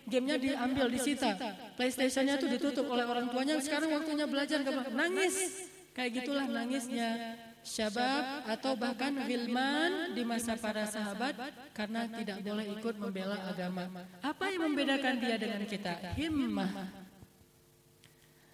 Gamenya 0.03 0.35
diambil 0.35 0.91
disita. 0.91 1.31
PlayStationnya 1.79 2.35
tuh 2.35 2.51
ditutup 2.51 2.85
oleh 2.91 3.07
orang 3.07 3.31
tuanya. 3.31 3.55
Sekarang 3.63 3.89
waktunya 3.89 4.27
belajar 4.27 4.59
nangis. 4.91 5.65
Kayak 5.95 6.11
gitulah 6.21 6.45
nangisnya 6.45 7.39
syabab 7.63 8.43
atau 8.45 8.75
bahkan 8.75 9.15
wilman 9.23 10.11
di 10.11 10.23
masa 10.27 10.59
para 10.59 10.83
sahabat 10.83 11.33
karena 11.71 12.05
tidak 12.11 12.37
boleh 12.43 12.65
ikut 12.77 12.95
membela 12.99 13.39
agama. 13.47 13.87
Apa 14.19 14.51
yang 14.51 14.69
membedakan 14.69 15.15
dia 15.23 15.35
dengan 15.39 15.63
kita? 15.63 16.13
Himmah. 16.19 16.71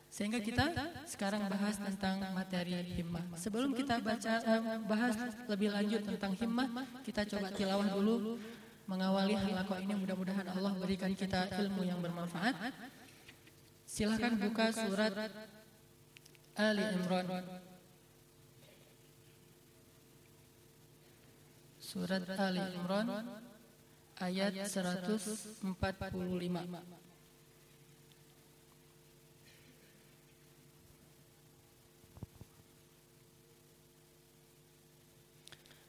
Sehingga 0.10 0.42
kita 0.42 0.74
sekarang 1.06 1.46
bahas 1.50 1.78
tentang 1.78 2.22
materi 2.34 2.76
himmah. 2.98 3.24
Sebelum 3.38 3.74
kita 3.78 4.02
baca 4.02 4.34
eh, 4.42 4.62
bahas 4.86 5.16
lebih 5.46 5.70
lanjut 5.74 6.02
tentang 6.06 6.34
himmah, 6.38 6.68
kita 7.06 7.26
coba 7.30 7.54
tilawah 7.54 7.88
dulu 7.94 8.38
mengawali 8.90 9.38
halaqah 9.38 9.80
ini 9.86 9.94
mudah-mudahan 9.94 10.50
Allah 10.50 10.74
berikan 10.82 11.14
kita 11.14 11.46
ilmu 11.62 11.86
yang 11.86 12.02
bermanfaat. 12.02 12.58
Silahkan 13.86 14.34
buka 14.38 14.74
surat 14.74 15.14
Ali 16.58 16.84
Imran 16.98 17.26
Surat 21.90 22.22
Ali 22.38 22.62
Imran 22.78 23.10
ayat 24.22 24.54
145. 24.54 25.74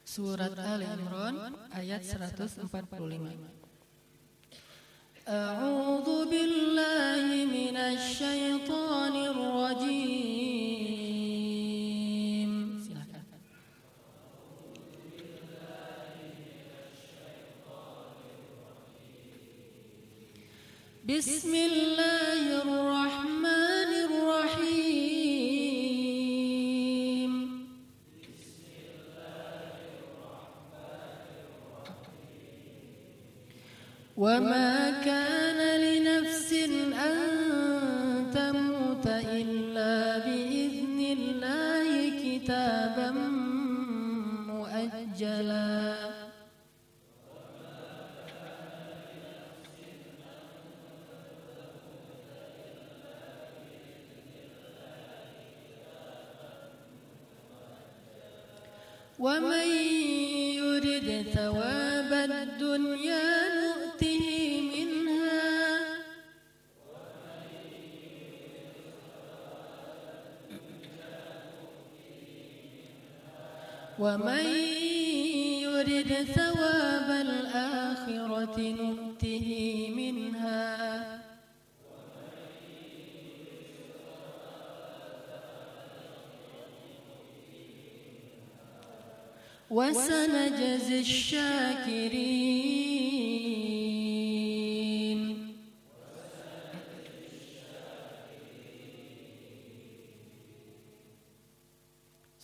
Surat 0.01 0.57
Ali 0.57 0.89
Imran 0.89 1.53
ayat 1.69 2.01
145. 2.01 2.65
A'udzu 5.29 6.17
billahi 6.33 7.45
minasy 7.45 8.17
syaithanir 8.17 9.37
rajim. 9.37 11.00
بسم 21.11 21.51
الله 21.55 22.63
الرحمن 22.63 23.91
الرحيم. 24.07 24.91
وما 34.17 35.03
كان 35.03 35.59
لنفس 35.83 36.53
أن 36.95 37.19
تموت 38.31 39.07
إلا 39.35 40.17
بإذن 40.23 40.99
الله 41.17 41.87
كتابا 42.23 43.11
مؤجلا. 44.47 46.20
ومن 59.21 59.67
يرد 60.57 61.25
ثواب 61.33 62.11
الدنيا 62.13 63.29
نؤته 63.61 64.25
منها. 64.73 65.45
ومن 73.99 74.45
يرد 75.65 76.11
ثواب 76.37 77.09
الآخرة 77.27 78.57
نؤته 78.57 79.47
منها. 79.95 80.61
وسنجزي 89.70 91.00
الشاكرين 91.00 92.86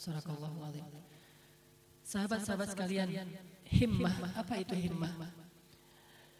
Sadaqallahul 0.02 0.82
Sahabat-sahabat 2.02 2.75
sekalian, 2.75 3.06
himmah, 3.70 4.34
apa 4.34 4.58
itu 4.58 4.75
himmah? 4.75 5.14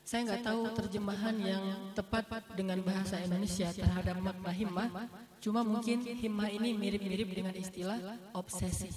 Saya 0.03 0.27
nggak 0.27 0.43
tahu 0.43 0.63
terjemahan 0.83 1.37
yang 1.39 1.95
tepat 1.95 2.27
dengan 2.59 2.83
bahasa 2.83 3.23
Indonesia 3.23 3.71
terhadap 3.71 4.19
makna 4.19 4.51
himmah, 4.51 4.91
cuma 5.39 5.63
mungkin 5.63 6.03
himmah 6.03 6.51
ini 6.51 6.75
mirip-mirip 6.75 7.31
dengan 7.31 7.55
istilah 7.55 8.19
obsesi. 8.35 8.91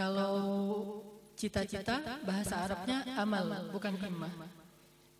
Kalau 0.00 0.32
cita-cita 1.36 2.00
bahasa 2.24 2.64
Arabnya 2.64 3.04
amal, 3.20 3.68
bukan 3.68 3.92
himmah. 4.00 4.32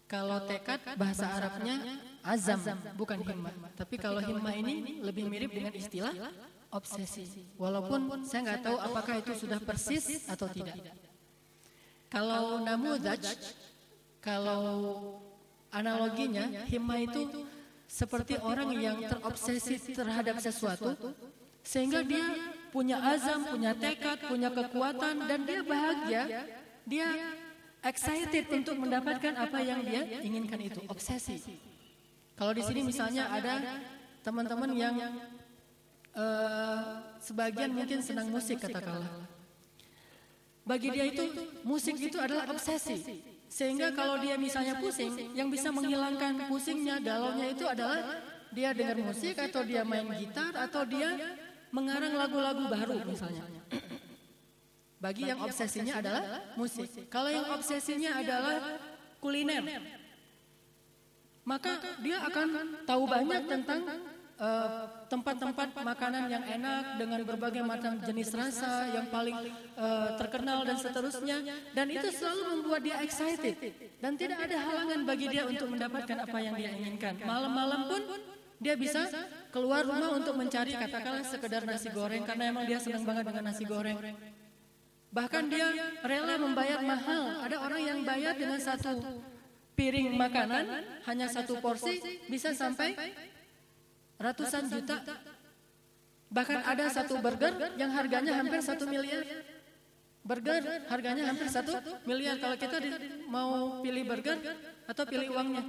Kalau 0.08 0.40
tekad 0.48 0.80
bahasa 0.96 1.28
Arabnya 1.36 2.00
azam, 2.24 2.56
bukan 2.96 3.20
himmah. 3.20 3.52
Tapi 3.76 4.00
kalau 4.00 4.24
himmah 4.24 4.56
ini 4.56 5.04
lebih 5.04 5.28
mirip 5.28 5.52
dengan 5.52 5.76
istilah 5.76 6.16
obsesi. 6.72 7.28
Walaupun 7.60 8.24
saya 8.24 8.40
nggak 8.40 8.60
tahu 8.64 8.76
apakah 8.80 9.14
itu 9.20 9.32
sudah 9.36 9.60
persis 9.60 10.24
atau 10.32 10.48
tidak. 10.48 10.80
Kalau 12.08 12.64
namudaj, 12.64 13.20
kalau 14.24 14.72
analoginya 15.68 16.64
himma 16.64 17.04
itu 17.04 17.44
seperti 17.84 18.40
orang 18.40 18.72
yang 18.80 18.96
terobsesi 19.04 19.92
terhadap 19.92 20.40
sesuatu 20.40 20.96
sehingga 21.60 22.00
dia 22.00 22.24
punya 22.70 22.96
azam, 23.02 23.44
punya 23.50 23.74
tekad, 23.74 24.18
punya 24.30 24.48
kekuatan 24.48 25.14
dan 25.26 25.38
dia 25.44 25.60
bahagia, 25.66 26.22
dia 26.86 27.08
excited 27.82 28.46
untuk 28.50 28.78
mendapatkan 28.78 29.34
apa 29.36 29.58
yang 29.60 29.80
dia 29.84 30.02
inginkan 30.22 30.60
itu, 30.62 30.80
obsesi. 30.86 31.42
Kalau 32.38 32.56
di 32.56 32.62
sini 32.64 32.80
misalnya 32.86 33.28
ada 33.28 33.82
teman-teman 34.24 34.70
yang 34.72 34.96
uh, 36.16 36.80
sebagian 37.20 37.74
mungkin 37.76 38.00
senang 38.00 38.32
musik 38.32 38.62
katakanlah. 38.62 39.28
Bagi 40.64 40.88
dia 40.92 41.04
itu 41.10 41.24
musik 41.66 41.98
itu 41.98 42.16
adalah 42.16 42.48
obsesi. 42.48 43.20
Sehingga 43.50 43.90
kalau 43.90 44.22
dia 44.22 44.38
misalnya 44.38 44.78
pusing, 44.78 45.34
yang 45.34 45.50
bisa 45.50 45.74
menghilangkan 45.74 46.46
pusingnya, 46.46 47.02
galaunya 47.02 47.50
itu 47.50 47.66
adalah 47.66 48.22
dia 48.54 48.70
dengar 48.70 48.98
musik 49.02 49.34
atau 49.34 49.66
dia 49.66 49.82
main 49.82 50.06
gitar 50.14 50.54
atau 50.54 50.86
dia 50.86 51.18
mengarang 51.70 52.14
lagu-lagu 52.14 52.64
baru 52.66 52.98
misalnya. 53.06 53.44
Bagi 55.00 55.32
yang 55.32 55.40
obsesinya 55.40 55.96
adalah 55.96 56.22
musik. 56.60 56.88
Kalau 57.08 57.30
yang 57.32 57.48
obsesinya 57.56 58.20
adalah 58.20 58.76
kuliner, 59.16 59.64
maka 61.42 61.80
dia 62.04 62.20
akan 62.20 62.48
tahu 62.84 63.02
banyak 63.08 63.42
tentang 63.48 63.80
Eh, 64.40 64.84
tempat-tempat 65.12 65.68
uh, 65.76 65.84
makanan 65.84 66.32
yang 66.32 66.40
enak 66.40 66.96
dengan 66.96 67.20
berbagai 67.28 67.60
macam 67.60 68.00
jenis 68.00 68.32
rasa 68.32 68.88
yang 68.88 69.12
paling 69.12 69.36
uh, 69.76 70.16
terkenal 70.16 70.64
dan 70.64 70.80
seterusnya 70.80 71.44
dan 71.76 71.92
itu 71.92 72.08
selalu 72.08 72.42
membuat 72.56 72.80
dia 72.80 73.04
excited 73.04 73.52
dan 74.00 74.16
tidak 74.16 74.40
ada 74.48 74.56
halangan 74.64 75.04
bagi 75.04 75.28
dia 75.28 75.44
untuk 75.44 75.68
mendapatkan 75.76 76.24
apa 76.24 76.38
yang 76.40 76.56
dia 76.56 76.72
inginkan 76.72 77.20
malam-malam 77.20 77.84
pun 77.84 78.00
dia 78.56 78.80
bisa 78.80 79.12
keluar 79.50 79.82
rumah 79.84 80.14
untuk 80.14 80.34
mencari 80.38 80.72
katakanlah 80.74 81.26
sekedar 81.26 81.62
nasi 81.66 81.90
goreng 81.90 82.22
karena 82.24 82.54
emang 82.54 82.64
dia 82.66 82.78
senang 82.78 83.04
banget 83.04 83.24
dengan 83.28 83.44
nasi 83.50 83.64
goreng 83.66 83.98
bahkan 85.10 85.44
dia 85.50 85.68
rela 86.06 86.38
membayar 86.38 86.80
mahal 86.86 87.42
ada 87.42 87.56
orang 87.58 87.82
yang 87.82 87.98
bayar 88.06 88.38
dengan 88.38 88.62
satu 88.62 89.02
piring 89.80 90.12
makanan 90.12 90.64
hanya 91.08 91.26
satu 91.32 91.56
porsi 91.56 91.98
bisa 92.28 92.52
sampai 92.52 92.92
ratusan 94.20 94.68
juta. 94.68 95.00
Bahkan 96.30 96.60
ada 96.62 96.84
satu 96.92 97.18
burger 97.18 97.74
yang 97.80 97.90
harganya 97.96 98.36
hampir 98.36 98.60
satu 98.60 98.84
miliar. 98.84 99.24
Burger 100.20 100.62
harganya 100.92 101.32
hampir 101.32 101.48
satu 101.48 101.72
miliar. 102.04 102.36
Kalau 102.36 102.56
kita 102.60 102.78
mau 103.26 103.80
pilih 103.80 104.04
burger 104.04 104.38
atau 104.84 105.04
pilih 105.08 105.32
uangnya. 105.32 105.64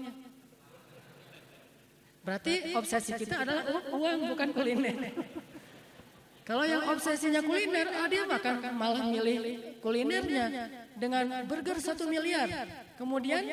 Berarti 2.21 2.77
obsesi 2.77 3.11
kita 3.17 3.41
adalah 3.41 3.65
uang 3.89 4.19
bukan 4.33 4.49
kuliner. 4.53 4.97
Kalau 6.47 6.65
yang 6.65 6.83
obsesinya 6.89 7.41
kuliner, 7.45 7.87
ah 7.95 8.09
dia 8.09 8.25
makan 8.25 8.55
malah 8.73 9.05
milih 9.05 9.39
kulinernya 9.79 10.45
dengan 10.97 11.45
burger 11.45 11.77
satu 11.77 12.09
miliar. 12.09 12.49
Kemudian 12.97 13.45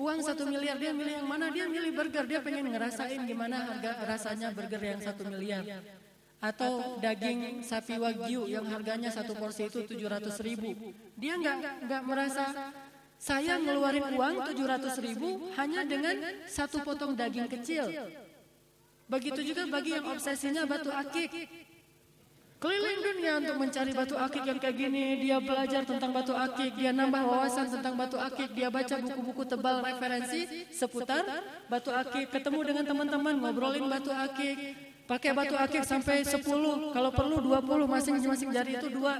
uang 0.00 0.18
satu 0.24 0.48
miliar 0.48 0.76
dia 0.80 0.92
milih 0.92 1.20
yang 1.20 1.28
mana? 1.28 1.52
Dia 1.52 1.68
milih 1.68 1.92
burger. 1.92 2.24
Dia 2.24 2.40
pengen 2.40 2.72
ngerasain 2.72 3.20
gimana 3.28 3.70
harga 3.70 3.92
rasanya 4.04 4.48
burger 4.52 4.82
yang 4.82 5.00
satu 5.00 5.22
miliar. 5.28 5.64
atau 6.40 6.96
daging 7.04 7.60
sapi 7.60 8.00
wagyu 8.00 8.48
yang 8.48 8.64
harganya 8.64 9.12
satu 9.12 9.36
porsi 9.36 9.68
itu 9.68 9.84
tujuh 9.84 10.08
ratus 10.08 10.40
ribu. 10.40 10.72
dia 11.12 11.36
nggak 11.36 11.84
nggak 11.84 12.02
merasa 12.08 12.72
saya 13.20 13.60
ngeluarin 13.60 14.16
uang 14.16 14.48
tujuh 14.48 14.64
ratus 14.64 14.96
ribu 15.04 15.52
hanya 15.60 15.84
dengan 15.84 16.16
satu 16.48 16.80
potong 16.80 17.12
daging 17.12 17.52
kecil. 17.52 17.84
begitu 19.10 19.42
juga 19.42 19.66
bagi 19.68 19.92
yang 19.92 20.06
obsesinya 20.08 20.64
batu 20.64 20.88
akik. 20.88 21.28
Keliling 22.60 23.00
dunia 23.00 23.32
untuk 23.40 23.56
mencari 23.56 23.90
batu 23.90 24.14
akik 24.20 24.44
yang 24.44 24.60
kayak 24.60 24.76
gini. 24.76 25.18
Dia 25.24 25.40
belajar 25.40 25.82
tentang 25.82 26.12
batu 26.12 26.30
akik, 26.36 26.76
dia 26.76 26.92
nambah 26.92 27.24
wawasan 27.24 27.72
tentang 27.72 27.96
batu 27.98 28.16
akik, 28.20 28.52
dia 28.52 28.68
baca 28.70 28.94
buku-buku 29.00 29.42
tebal 29.48 29.82
referensi 29.82 30.68
seputar 30.70 31.24
batu 31.66 31.90
akik, 31.90 32.30
ketemu 32.30 32.60
dengan 32.62 32.84
teman-teman 32.86 33.34
ngobrolin 33.40 33.88
batu 33.88 34.12
akik, 34.12 34.56
pakai 35.08 35.32
batu 35.32 35.56
akik 35.58 35.82
sampai 35.88 36.22
10, 36.22 36.94
kalau 36.94 37.10
perlu 37.10 37.36
20 37.42 37.88
masing-masing 37.88 38.52
jari 38.54 38.78
itu 38.78 38.88
dua. 38.92 39.16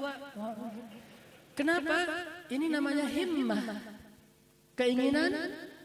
Kenapa? 1.56 2.06
Ini 2.50 2.66
namanya 2.66 3.06
himmah. 3.06 3.62
Keinginan 4.74 5.30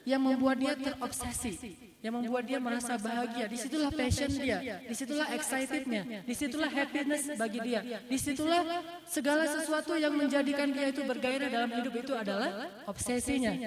yang 0.06 0.22
membuat 0.22 0.58
dia 0.58 0.74
terobsesi. 0.74 1.78
yang 2.06 2.22
membuat 2.22 2.46
dia 2.46 2.62
merasa 2.62 3.02
bahagia. 3.02 3.50
Di 3.50 3.58
situlah 3.58 3.90
passion 3.90 4.30
dia, 4.30 4.62
di 4.62 4.94
situlah 4.94 5.26
excitednya, 5.34 6.22
di 6.22 6.34
situlah 6.38 6.70
happiness 6.70 7.34
bagi 7.34 7.60
dia, 7.66 7.82
di 8.06 8.18
situlah 8.22 8.62
segala 9.10 9.50
sesuatu 9.50 9.98
yang 9.98 10.14
menjadikan 10.14 10.70
dia 10.70 10.94
itu 10.94 11.02
bergairah 11.02 11.50
dalam 11.50 11.74
hidup 11.82 11.94
itu 11.98 12.14
adalah 12.14 12.70
obsesinya. 12.86 13.58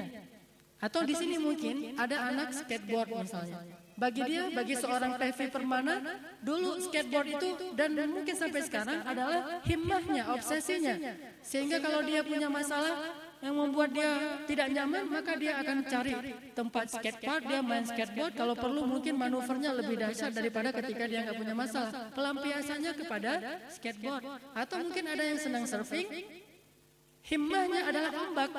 Atau 0.79 1.03
di 1.03 1.19
sini 1.19 1.43
mungkin 1.43 1.99
ada 1.99 2.31
anak 2.31 2.55
skateboard 2.55 3.11
misalnya. 3.27 3.59
Bagi 3.99 4.23
dia, 4.31 4.47
bagi 4.55 4.79
seorang 4.79 5.19
PV 5.19 5.39
Permana, 5.51 5.99
dulu 6.39 6.79
skateboard 6.79 7.29
itu 7.35 7.49
dan 7.75 7.99
mungkin 8.07 8.31
sampai 8.39 8.63
sekarang 8.63 9.03
adalah 9.03 9.59
himmahnya, 9.67 10.31
obsesinya. 10.39 10.95
Sehingga 11.43 11.83
kalau 11.83 12.07
dia 12.07 12.23
punya 12.23 12.47
masalah, 12.47 12.95
yang 13.39 13.55
membuat 13.55 13.95
dia 13.95 14.39
tidak 14.51 14.71
nyaman, 14.71 15.07
maka 15.07 15.39
dia 15.39 15.63
akan 15.63 15.87
cari 15.87 16.15
tempat 16.55 16.91
skatepark, 16.91 17.43
dia 17.47 17.61
main 17.63 17.87
skateboard, 17.87 18.35
kalau 18.35 18.55
perlu 18.59 18.83
mungkin 18.83 19.15
manuvernya 19.15 19.75
lebih 19.79 19.99
dahsyat 19.99 20.35
daripada 20.35 20.75
ketika 20.75 21.07
dia 21.07 21.27
nggak 21.27 21.39
punya 21.39 21.55
masalah. 21.55 21.91
Pelampiasannya 22.15 22.93
kepada 22.99 23.63
skateboard. 23.71 24.23
Atau 24.55 24.83
mungkin 24.83 25.05
ada 25.11 25.23
yang 25.23 25.39
senang 25.39 25.67
surfing, 25.67 26.07
himmahnya 27.27 27.83
adalah 27.91 28.11
ombak. 28.27 28.51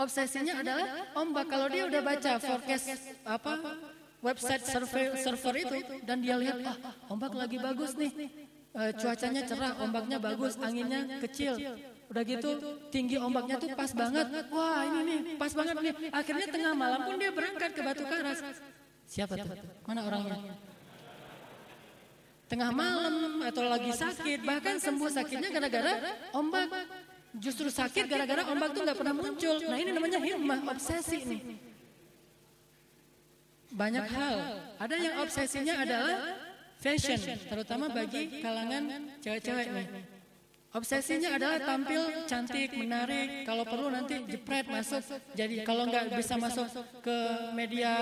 Obsesinya 0.00 0.60
adalah 0.60 0.86
ombak. 1.18 1.46
Kalau 1.48 1.66
dia 1.68 1.84
udah 1.88 2.00
baca 2.00 2.32
forecast 2.40 2.86
apa 3.28 3.52
website 4.22 4.64
surfer, 4.64 5.18
surfer 5.18 5.54
itu 5.58 5.76
dan 6.06 6.22
dia 6.22 6.38
lihat 6.38 6.58
ah 6.62 6.76
ombak 7.10 7.34
lagi 7.34 7.58
bagus 7.58 7.98
nih, 7.98 8.12
uh, 8.72 8.90
cuacanya 8.94 9.42
cerah, 9.44 9.82
ombaknya 9.82 10.22
bagus, 10.22 10.54
anginnya 10.62 11.18
kecil 11.18 11.58
Udah 12.12 12.22
gitu 12.28 12.50
tinggi 12.92 13.16
ombaknya 13.16 13.56
tuh 13.56 13.72
pas 13.72 13.88
banget. 13.88 14.28
Wah 14.52 14.84
ini 14.84 15.00
nih 15.00 15.18
pas 15.40 15.48
banget 15.56 15.76
nih. 15.80 15.94
Akhirnya 16.12 16.46
tengah 16.52 16.72
malam 16.76 17.00
pun 17.08 17.16
dia 17.16 17.32
berangkat 17.32 17.70
ke 17.72 17.80
Batu 17.80 18.04
Karas. 18.04 18.38
Siapa 19.08 19.32
tuh? 19.32 19.56
Mana 19.88 20.04
orangnya? 20.04 20.36
Tengah 22.52 22.68
malam 22.68 23.40
atau 23.48 23.64
lagi 23.64 23.96
sakit. 23.96 24.44
Bahkan 24.44 24.76
sembuh 24.76 25.08
sakitnya 25.08 25.48
gara-gara 25.56 25.92
ombak. 26.36 26.68
Justru 27.32 27.72
sakit 27.72 28.04
gara-gara 28.12 28.44
ombak 28.52 28.76
tuh 28.76 28.84
nggak 28.84 28.98
pernah 28.98 29.14
muncul. 29.16 29.56
Nah 29.64 29.76
ini 29.80 29.90
namanya 29.96 30.20
himmah, 30.20 30.60
obsesi 30.68 31.18
nih. 31.24 31.40
Banyak 33.72 34.04
hal. 34.04 34.36
Ada 34.76 34.94
yang 35.00 35.14
obsesinya 35.24 35.74
adalah 35.80 36.36
fashion, 36.76 37.16
terutama 37.48 37.88
bagi 37.88 38.44
kalangan 38.44 39.16
cewek-cewek 39.24 39.66
nih. 39.72 40.11
Obsesinya 40.72 41.36
adalah 41.36 41.60
tampil 41.60 42.24
cantik, 42.24 42.72
menarik. 42.72 43.44
Kalau 43.44 43.60
perlu 43.68 43.92
nanti 43.92 44.24
jepret 44.24 44.64
masuk. 44.72 45.04
Jadi 45.36 45.68
kalau 45.68 45.84
nggak 45.84 46.16
bisa 46.16 46.40
masuk 46.40 46.64
ke 47.04 47.16
media 47.52 47.92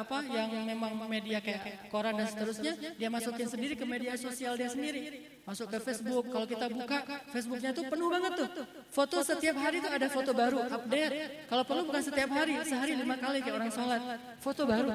apa 0.00 0.24
yang 0.24 0.48
memang 0.64 0.96
media 1.12 1.44
kayak 1.44 1.92
koran 1.92 2.16
dan 2.16 2.24
seterusnya, 2.32 2.72
dia 2.96 3.08
masukin 3.12 3.44
sendiri 3.52 3.76
ke 3.76 3.84
media 3.84 4.16
sosial 4.16 4.56
dia 4.56 4.72
sendiri. 4.72 5.28
Masuk 5.44 5.68
ke 5.68 5.76
Facebook. 5.76 6.32
Kalau 6.32 6.48
kita 6.48 6.72
buka 6.72 7.04
Facebooknya 7.36 7.76
tuh 7.76 7.84
penuh 7.84 8.08
banget 8.08 8.32
tuh. 8.32 8.48
Foto 8.88 9.20
setiap 9.20 9.56
hari 9.60 9.84
tuh 9.84 9.92
ada 9.92 10.08
foto 10.08 10.32
baru, 10.32 10.64
update. 10.72 11.12
Kalau 11.52 11.64
perlu 11.68 11.82
bukan 11.84 12.00
setiap 12.00 12.32
hari, 12.32 12.56
sehari 12.64 12.96
lima 12.96 13.20
kali 13.20 13.44
kayak 13.44 13.56
orang 13.60 13.68
sholat. 13.68 14.00
Foto 14.40 14.64
baru 14.64 14.88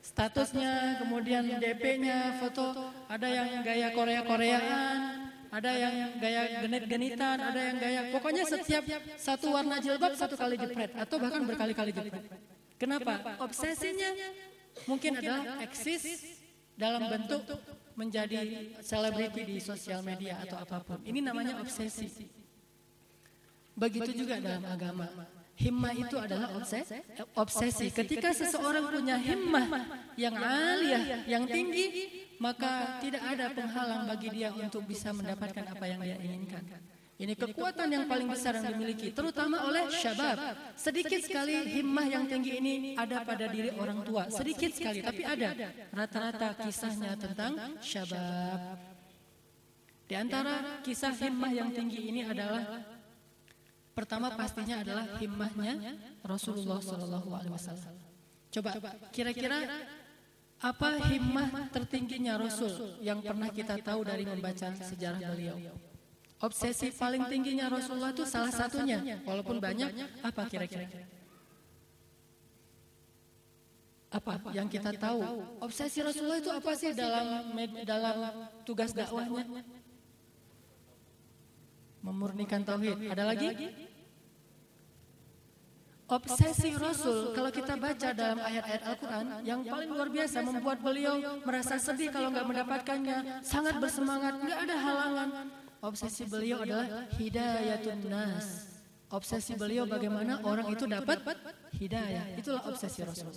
statusnya, 0.00 0.98
kemudian 0.98 1.60
DP-nya, 1.60 2.40
foto, 2.40 2.90
ada 3.06 3.28
yang 3.30 3.62
gaya 3.62 3.94
Korea-Koreaan, 3.94 5.29
ada 5.50 5.70
yang 5.74 5.94
gaya 6.22 6.62
genit-genitan, 6.62 7.36
ada 7.42 7.60
yang 7.60 7.76
gaya 7.82 8.00
pokoknya 8.14 8.46
setiap 8.46 8.86
satu 9.18 9.50
warna 9.50 9.82
jilbab 9.82 10.14
satu 10.14 10.38
kali 10.38 10.54
jepret 10.54 10.94
atau 10.94 11.16
bahkan 11.18 11.42
berkali-kali 11.42 11.90
jepret. 11.90 12.24
Kenapa? 12.78 13.36
Obsesinya 13.42 14.14
mungkin 14.86 15.18
adalah 15.18 15.58
eksis 15.66 16.22
dalam 16.78 17.10
bentuk 17.10 17.44
menjadi 17.98 18.72
selebriti 18.80 19.42
di 19.44 19.56
sosial 19.60 20.00
media 20.00 20.40
atau 20.40 20.56
apa 20.56 20.80
pun. 20.80 20.98
Ini 21.04 21.20
namanya 21.20 21.60
obsesi. 21.60 22.08
Begitu 23.76 24.24
juga 24.24 24.40
dalam 24.40 24.64
agama. 24.64 25.10
Himmah 25.60 25.92
itu 25.92 26.16
adalah 26.16 26.48
obsesi. 27.36 27.92
Ketika 27.92 28.32
seseorang 28.32 28.88
punya 28.88 29.20
himmah 29.20 29.66
yang 30.16 30.32
aliyah, 30.32 31.28
yang 31.28 31.44
tinggi, 31.44 31.84
maka 32.40 32.98
tidak 33.04 33.20
ada 33.20 33.52
penghalang 33.52 34.08
bagi 34.08 34.28
dia 34.32 34.48
untuk 34.56 34.88
bisa 34.88 35.12
mendapatkan 35.12 35.64
apa 35.68 35.84
yang 35.84 36.00
dia 36.00 36.16
inginkan. 36.16 36.64
Ini 37.20 37.36
kekuatan 37.36 37.92
yang 37.92 38.08
paling 38.08 38.32
besar 38.32 38.56
yang 38.56 38.72
dimiliki, 38.72 39.12
terutama 39.12 39.68
oleh 39.68 39.92
syabab. 39.92 40.56
Sedikit 40.72 41.20
sekali 41.20 41.52
himmah 41.68 42.08
yang 42.08 42.24
tinggi 42.24 42.56
ini 42.56 42.74
ada 42.96 43.20
pada 43.20 43.44
diri 43.44 43.76
orang 43.76 44.00
tua. 44.00 44.32
Sedikit 44.32 44.72
sekali, 44.72 45.04
tapi 45.04 45.20
ada. 45.20 45.52
Rata-rata 45.92 46.56
kisahnya 46.64 47.20
tentang 47.20 47.76
syabab. 47.84 48.80
Di 50.08 50.16
antara 50.16 50.80
kisah 50.80 51.12
himmah 51.12 51.52
yang 51.52 51.70
tinggi 51.76 52.08
ini 52.08 52.24
adalah 52.24 52.88
pertama 53.92 54.32
pastinya 54.32 54.80
adalah 54.80 55.04
himmahnya 55.20 55.76
Rasulullah 56.24 56.80
SAW. 56.80 58.00
Coba 58.50 58.80
kira-kira 59.12 59.60
apa 60.60 61.00
himmah 61.08 61.72
tertingginya 61.72 62.36
Rasul 62.36 63.00
yang 63.00 63.24
pernah 63.24 63.48
kita 63.48 63.80
tahu 63.80 64.04
dari 64.04 64.28
membaca 64.28 64.76
sejarah 64.76 65.20
beliau? 65.32 65.56
Obsesi 66.40 66.92
paling 66.92 67.28
tingginya 67.28 67.68
Rasulullah 67.68 68.12
itu 68.12 68.24
salah 68.24 68.52
satunya, 68.52 69.20
walaupun 69.24 69.60
banyak. 69.60 69.88
Apa 70.24 70.48
kira-kira? 70.48 70.88
Apa 74.10 74.52
yang 74.52 74.68
kita 74.68 74.92
tahu? 74.96 75.20
Obsesi 75.64 76.04
Rasulullah 76.04 76.40
itu 76.40 76.50
apa 76.52 76.72
sih 76.76 76.92
dalam 76.92 77.56
dalam 77.84 78.16
tugas 78.64 78.92
dakwahnya? 78.92 79.64
Memurnikan 82.00 82.64
tauhid. 82.64 83.12
Ada 83.12 83.24
lagi? 83.28 83.48
Obsesi 86.10 86.74
Rasul 86.74 87.30
kalau 87.38 87.50
kita 87.54 87.78
baca 87.78 88.08
dalam 88.10 88.42
ayat-ayat 88.42 88.82
Al-Quran 88.82 89.26
yang 89.46 89.60
paling 89.62 89.90
luar 89.94 90.10
biasa 90.10 90.42
membuat 90.42 90.82
beliau 90.82 91.22
merasa 91.46 91.78
sedih 91.78 92.10
kalau 92.10 92.34
nggak 92.34 92.46
mendapatkannya, 92.50 93.18
sangat 93.46 93.78
bersemangat, 93.78 94.34
nggak 94.42 94.58
ada 94.58 94.74
halangan. 94.74 95.28
Obsesi 95.80 96.26
beliau 96.26 96.66
adalah 96.66 97.06
hidayatun 97.14 98.10
nas. 98.10 98.66
Obsesi 99.10 99.54
beliau 99.54 99.86
bagaimana 99.86 100.42
orang 100.42 100.66
itu 100.74 100.84
dapat 100.90 101.22
hidayah. 101.78 102.26
Itulah 102.34 102.62
obsesi 102.66 103.06
Rasul. 103.06 103.30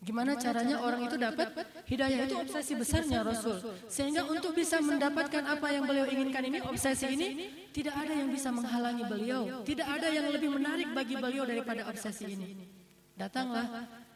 Gimana 0.00 0.32
caranya 0.40 0.80
orang 0.80 1.04
itu 1.04 1.20
dapat 1.20 1.52
hidayah 1.84 2.24
itu 2.24 2.34
obsesi 2.40 2.72
besarnya 2.72 3.20
Rasul. 3.20 3.60
Sehingga 3.84 4.24
untuk 4.24 4.56
bisa 4.56 4.80
mendapatkan 4.80 5.44
apa 5.44 5.68
yang 5.76 5.84
beliau 5.84 6.08
inginkan 6.08 6.40
ini, 6.48 6.58
obsesi 6.64 7.04
ini 7.12 7.28
tidak 7.68 8.00
ada 8.00 8.12
yang 8.16 8.32
bisa 8.32 8.48
menghalangi 8.48 9.04
beliau. 9.04 9.60
Tidak 9.60 9.84
ada 9.84 10.08
yang 10.08 10.32
lebih 10.32 10.56
menarik 10.56 10.88
bagi 10.96 11.20
beliau 11.20 11.44
daripada 11.44 11.84
obsesi 11.84 12.32
ini. 12.32 12.56
Datanglah 13.12 13.68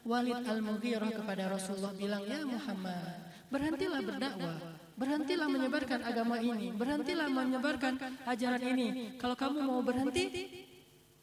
Walid 0.09 0.41
Al-Mughirah 0.41 1.13
kepada 1.21 1.53
Rasulullah 1.53 1.93
bilang, 1.93 2.25
"Ya 2.25 2.41
Muhammad, 2.49 3.05
berhentilah 3.53 4.01
berdakwah." 4.01 4.57
Berhentilah 4.95 5.51
menyebarkan 5.51 6.07
agama 6.07 6.39
ini, 6.39 6.71
berhentilah 6.71 7.27
menyebarkan 7.27 7.99
ajaran 8.31 8.63
ini. 8.63 9.19
Kalau 9.19 9.35
kamu 9.35 9.59
mau 9.67 9.83
berhenti, 9.83 10.31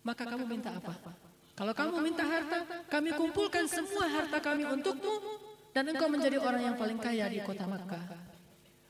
maka 0.03 0.27
kamu 0.27 0.43
minta 0.43 0.75
apa? 0.75 0.91
Kalau 1.61 1.77
kamu 1.77 2.01
minta 2.01 2.25
harta, 2.25 2.65
kami 2.89 3.13
kumpulkan 3.13 3.69
semua 3.69 4.09
harta 4.09 4.41
kami 4.41 4.65
untukmu 4.65 5.13
dan 5.69 5.93
engkau 5.93 6.09
menjadi 6.09 6.41
orang 6.41 6.73
yang 6.73 6.75
paling 6.81 6.97
kaya 6.97 7.29
di 7.29 7.37
kota 7.37 7.69
Makkah. 7.69 8.01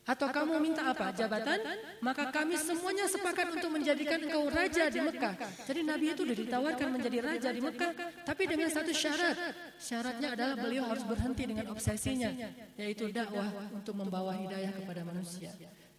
Atau 0.08 0.32
kamu 0.32 0.56
minta 0.64 0.88
apa? 0.88 1.12
Jabatan? 1.12 1.60
Maka 2.00 2.32
kami 2.32 2.56
semuanya 2.56 3.12
sepakat 3.12 3.60
untuk 3.60 3.76
menjadikan 3.76 4.24
engkau 4.24 4.48
raja 4.48 4.88
di 4.88 5.04
Mekah. 5.04 5.36
Jadi 5.68 5.84
Nabi 5.84 6.16
itu 6.16 6.24
sudah 6.24 6.38
ditawarkan 6.48 6.88
menjadi 6.96 7.18
raja 7.20 7.50
di 7.52 7.60
Mekah, 7.60 7.92
tapi 8.24 8.44
dengan 8.48 8.72
satu 8.72 8.92
syarat. 8.96 9.36
Syaratnya 9.76 10.32
adalah 10.32 10.56
beliau 10.56 10.88
harus 10.88 11.04
berhenti 11.04 11.44
dengan 11.44 11.76
obsesinya, 11.76 12.32
yaitu 12.80 13.12
dakwah 13.12 13.52
untuk 13.76 14.00
membawa 14.00 14.32
hidayah 14.40 14.72
kepada 14.80 15.04
manusia. 15.04 15.52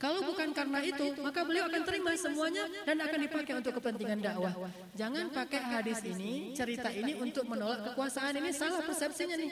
Kalau 0.03 0.19
bukan 0.27 0.51
karena 0.51 0.83
itu, 0.83 1.15
maka 1.23 1.47
beliau 1.47 1.71
akan 1.71 1.83
terima 1.87 2.11
semuanya 2.19 2.67
dan 2.83 2.99
akan 2.99 3.19
dipakai 3.23 3.53
untuk 3.55 3.79
kepentingan 3.79 4.19
dakwah. 4.19 4.51
Jangan 4.99 5.31
pakai 5.31 5.61
hadis 5.63 6.03
ini, 6.03 6.51
cerita 6.59 6.91
ini 6.91 7.15
untuk 7.23 7.47
menolak 7.47 7.95
kekuasaan. 7.95 8.35
Ini 8.43 8.51
salah 8.51 8.83
persepsinya 8.83 9.39
nih. 9.39 9.51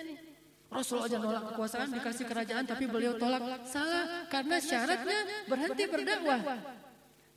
Rasul 0.70 1.02
aja 1.06 1.22
nolak 1.22 1.54
kekuasaan, 1.54 1.94
dikasih 1.94 2.26
kerajaan, 2.26 2.66
tapi 2.66 2.90
beliau 2.90 3.14
tolak. 3.14 3.62
Salah, 3.62 4.26
karena 4.26 4.58
syaratnya 4.58 5.18
berhenti 5.46 5.84
berdakwah. 5.86 6.40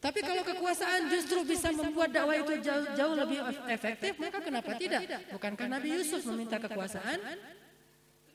Tapi 0.01 0.19
kalau 0.19 0.43
kekuasaan 0.43 1.01
justru 1.13 1.45
bisa 1.45 1.69
membuat 1.69 2.09
dakwah 2.11 2.35
itu 2.35 2.59
jauh, 2.65 2.85
jauh 2.97 3.13
lebih 3.13 3.39
efektif, 3.69 4.17
maka 4.17 4.41
kenapa 4.41 4.73
tidak? 4.75 5.01
Bukankah 5.37 5.67
Nabi 5.69 6.01
Yusuf 6.01 6.25
meminta 6.33 6.57
kekuasaan? 6.57 7.21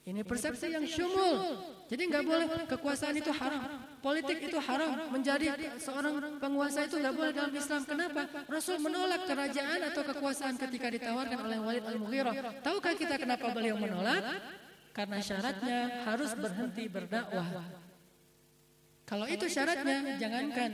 Ini 0.09 0.25
persepsi 0.25 0.73
yang 0.73 0.89
syumul. 0.89 1.61
Jadi 1.85 2.03
nggak 2.09 2.25
boleh 2.25 2.47
kekuasaan 2.65 3.13
itu 3.21 3.29
haram. 3.29 3.61
Politik 4.01 4.41
itu 4.41 4.57
haram. 4.57 5.13
Menjadi 5.13 5.53
seorang 5.77 6.41
penguasa 6.41 6.89
itu 6.89 6.97
nggak 6.97 7.13
boleh 7.13 7.33
dalam 7.37 7.53
Islam. 7.53 7.83
Kenapa? 7.85 8.23
Rasul 8.49 8.81
menolak 8.81 9.29
kerajaan 9.29 9.81
atau 9.93 10.03
kekuasaan 10.09 10.57
ketika 10.57 10.89
ditawarkan 10.89 11.39
oleh 11.45 11.59
Walid 11.61 11.85
al-Mughirah. 11.85 12.65
Tahukah 12.65 12.95
kita 12.97 13.21
kenapa 13.21 13.53
beliau 13.53 13.77
menolak? 13.77 14.25
Karena 14.97 15.21
syaratnya 15.21 16.09
harus 16.09 16.33
berhenti 16.33 16.85
berdakwah. 16.89 17.49
Kalau 19.09 19.25
itu 19.25 19.49
syaratnya, 19.49 20.21
jangankan 20.21 20.69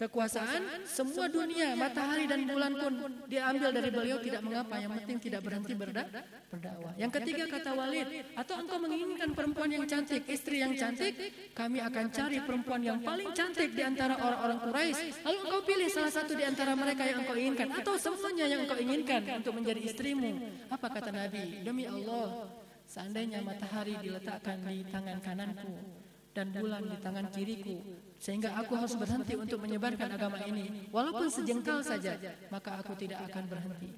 kekuasaan, 0.00 0.88
semua 0.88 1.28
dunia, 1.28 1.76
matahari 1.76 2.24
dan 2.24 2.48
bulan 2.48 2.72
pun 2.80 2.92
diambil 3.28 3.76
dari 3.76 3.90
beliau 3.92 4.16
tidak 4.24 4.40
mengapa. 4.40 4.80
Yang 4.80 4.92
penting 5.04 5.18
tidak 5.20 5.40
berhenti 5.44 5.72
berda 5.76 6.08
berdakwah. 6.48 6.92
Yang 6.96 7.12
ketiga 7.20 7.44
kata 7.44 7.70
Walid, 7.76 8.08
atau 8.40 8.54
engkau 8.56 8.78
menginginkan 8.80 9.36
perempuan 9.36 9.68
yang 9.68 9.84
cantik, 9.84 10.24
istri 10.32 10.64
yang 10.64 10.72
cantik, 10.72 11.12
kami 11.52 11.84
akan 11.84 12.08
cari 12.08 12.40
perempuan 12.40 12.80
yang 12.80 12.98
paling 13.04 13.30
cantik 13.36 13.76
di 13.76 13.82
antara 13.84 14.16
orang-orang 14.16 14.58
Quraisy. 14.64 15.06
Lalu 15.20 15.38
engkau 15.44 15.60
pilih 15.68 15.88
salah 15.92 16.12
satu 16.16 16.32
di 16.32 16.44
antara 16.48 16.72
mereka 16.72 17.04
yang 17.04 17.20
engkau 17.20 17.36
inginkan, 17.36 17.68
atau 17.68 17.94
semuanya 18.00 18.48
yang 18.48 18.64
engkau 18.64 18.80
inginkan 18.80 19.20
untuk 19.44 19.52
menjadi 19.60 19.80
istrimu. 19.92 20.30
Apa 20.72 20.88
kata 20.88 21.12
Nabi? 21.12 21.60
Demi 21.60 21.84
Allah, 21.84 22.48
seandainya 22.88 23.44
matahari 23.44 24.00
diletakkan 24.00 24.56
di 24.64 24.88
tangan 24.88 25.20
kananku 25.20 26.03
dan 26.34 26.50
bulan 26.50 26.82
di 26.82 26.98
tangan 26.98 27.26
kiriku 27.30 27.78
sehingga 28.18 28.58
aku 28.58 28.74
harus 28.74 28.98
berhenti 28.98 29.38
untuk 29.38 29.62
menyebarkan 29.62 30.10
agama 30.18 30.42
ini. 30.50 30.90
walaupun 30.90 31.30
sejengkal 31.30 31.80
saja 31.86 32.18
maka 32.50 32.82
aku 32.82 32.98
tidak 32.98 33.22
akan 33.30 33.46
berhenti. 33.46 33.88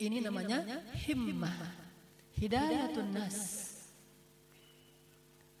ini 0.00 0.24
namanya 0.24 0.64
himmah. 1.04 1.52
hidayatun 2.40 3.12
nas. 3.12 3.36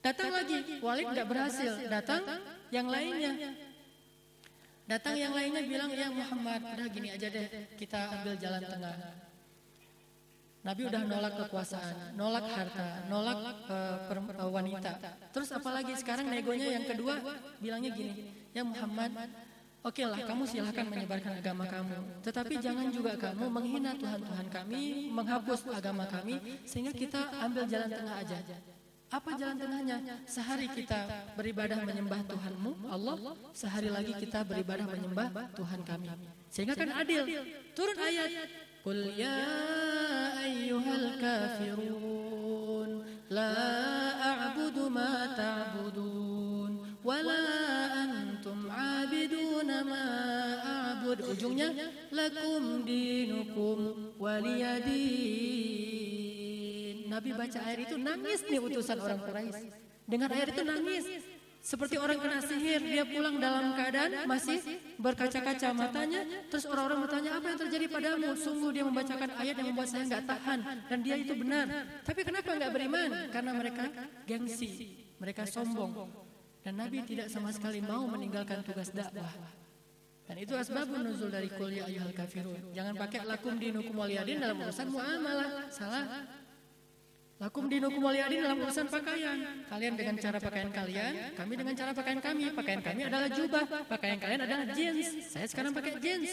datang 0.00 0.32
lagi 0.32 0.80
Walid 0.80 1.06
tidak 1.12 1.28
berhasil. 1.28 1.72
datang 1.92 2.22
yang 2.72 2.88
lainnya. 2.88 3.52
datang 4.88 5.20
yang 5.20 5.36
lainnya 5.36 5.62
bilang 5.68 5.92
ya 5.92 6.08
Muhammad 6.08 6.64
udah 6.64 6.88
gini 6.88 7.12
aja 7.12 7.28
deh 7.28 7.76
kita 7.76 8.00
ambil 8.16 8.34
jalan 8.40 8.64
tengah 8.64 9.25
Nabi 10.66 10.82
udah 10.90 11.02
nolak 11.06 11.32
kekuasaan, 11.46 12.18
nolak 12.18 12.44
harta, 12.50 13.06
nolak 13.06 13.38
uh, 13.70 13.96
per, 14.10 14.18
uh, 14.18 14.50
wanita. 14.50 14.98
Terus 15.30 15.54
apalagi 15.54 15.94
sekarang 15.94 16.26
negonya 16.26 16.74
yang 16.74 16.84
kedua 16.90 17.22
bilangnya 17.62 17.94
gini, 17.94 18.34
ya 18.50 18.66
Muhammad, 18.66 19.14
oke 19.86 19.94
okay 19.94 20.10
lah 20.10 20.18
kamu 20.26 20.42
silahkan 20.50 20.90
menyebarkan 20.90 21.38
agama 21.38 21.70
kamu. 21.70 22.18
Tetapi 22.26 22.54
jangan 22.58 22.90
juga 22.90 23.14
kamu 23.14 23.46
menghina 23.46 23.94
Tuhan-Tuhan 23.94 24.46
kami, 24.50 24.82
menghapus 25.14 25.70
agama 25.70 26.02
kami, 26.10 26.34
sehingga 26.66 26.90
kita 26.90 27.30
ambil 27.46 27.62
jalan 27.70 27.86
tengah 27.86 28.16
aja. 28.18 28.38
Apa 29.06 29.38
jalan 29.38 29.54
tengahnya? 29.54 30.02
Sehari 30.26 30.66
kita 30.66 31.30
beribadah 31.38 31.78
menyembah 31.78 32.26
Tuhanmu, 32.26 32.90
Allah. 32.90 33.38
Sehari 33.54 33.86
lagi 33.86 34.10
kita 34.18 34.42
beribadah 34.42 34.82
menyembah 34.90 35.30
Tuhan 35.54 35.86
kami. 35.86 36.10
Sehingga 36.50 36.74
kan 36.74 36.90
adil. 36.90 37.22
Turun 37.78 37.94
ayat. 38.02 38.65
Kafirun. 41.18 43.02
La 43.34 43.50
a'budu 44.14 44.86
ma 44.86 45.34
ta'budun. 45.34 47.02
Wa 47.02 47.18
la 47.18 47.42
antum 48.06 48.70
abiduna 48.70 49.82
ma 49.82 50.06
a'bud. 50.62 51.18
Ujungnya. 51.34 51.74
Lakum 52.14 52.86
dinukum 52.86 54.14
waliyadin. 54.22 54.94
Nabi 57.10 57.30
baca 57.34 57.58
ayat 57.66 57.90
itu 57.90 57.98
nangis 57.98 58.46
nih 58.46 58.62
utusan 58.62 59.02
orang 59.02 59.18
Quraisy. 59.18 59.66
Dengar 60.06 60.30
ayat 60.30 60.54
itu 60.54 60.62
nangis. 60.62 61.04
Seperti 61.66 61.98
orang 61.98 62.22
kena 62.22 62.38
sihir, 62.38 62.78
dia 62.78 63.02
pulang 63.02 63.42
dalam 63.42 63.74
keadaan 63.74 64.22
masih 64.30 64.62
berkaca-kaca 65.02 65.74
matanya. 65.74 66.22
Terus 66.46 66.62
orang-orang 66.70 67.10
bertanya, 67.10 67.30
apa 67.34 67.46
yang 67.50 67.58
terjadi 67.58 67.86
padamu? 67.90 68.38
Sungguh 68.38 68.70
dia 68.70 68.86
membacakan 68.86 69.34
ayat 69.34 69.58
yang 69.58 69.74
membuat 69.74 69.90
saya 69.90 70.06
nggak 70.06 70.24
tahan. 70.30 70.58
Dan 70.86 70.98
dia 71.02 71.18
itu 71.18 71.34
benar. 71.34 71.66
Tapi 72.06 72.22
kenapa 72.22 72.54
nggak 72.54 72.70
beriman? 72.70 73.10
Karena 73.34 73.50
mereka 73.50 73.90
gengsi, 74.30 74.94
mereka 75.18 75.42
sombong. 75.42 76.06
Dan 76.62 76.78
Nabi 76.78 77.02
tidak 77.02 77.34
sama 77.34 77.50
sekali 77.50 77.82
mau 77.82 78.06
meninggalkan 78.06 78.62
tugas 78.62 78.94
dakwah. 78.94 79.34
Dan 80.26 80.38
itu 80.38 80.54
asbabun 80.54 81.02
nuzul 81.02 81.34
dari 81.34 81.50
kuliah 81.50 81.90
ayuhal 81.90 82.14
kafirun. 82.14 82.74
Jangan 82.78 82.94
pakai 82.94 83.26
lakum 83.26 83.58
dinukum 83.58 84.06
waliyadin 84.06 84.38
dalam 84.38 84.62
urusan 84.62 84.86
muamalah. 84.86 85.66
Salah. 85.74 86.06
Lakum 87.36 87.68
dinukum 87.68 88.00
waliyadin 88.00 88.40
dalam 88.40 88.64
urusan 88.64 88.88
pakaian. 88.88 89.36
Kalian 89.68 89.92
dengan 89.92 90.16
cara 90.16 90.40
pakaian 90.40 90.72
kalian, 90.72 91.12
kami 91.36 91.52
dengan 91.52 91.74
cara 91.76 91.92
pakaian 91.92 92.20
kami. 92.24 92.44
Pakaian 92.48 92.80
kami 92.80 93.00
adalah 93.04 93.28
jubah, 93.28 93.64
pakaian 93.92 94.16
kalian 94.16 94.40
adalah 94.48 94.64
jeans. 94.72 95.06
Saya 95.28 95.44
sekarang 95.44 95.76
pakai 95.76 96.00
jeans. 96.00 96.32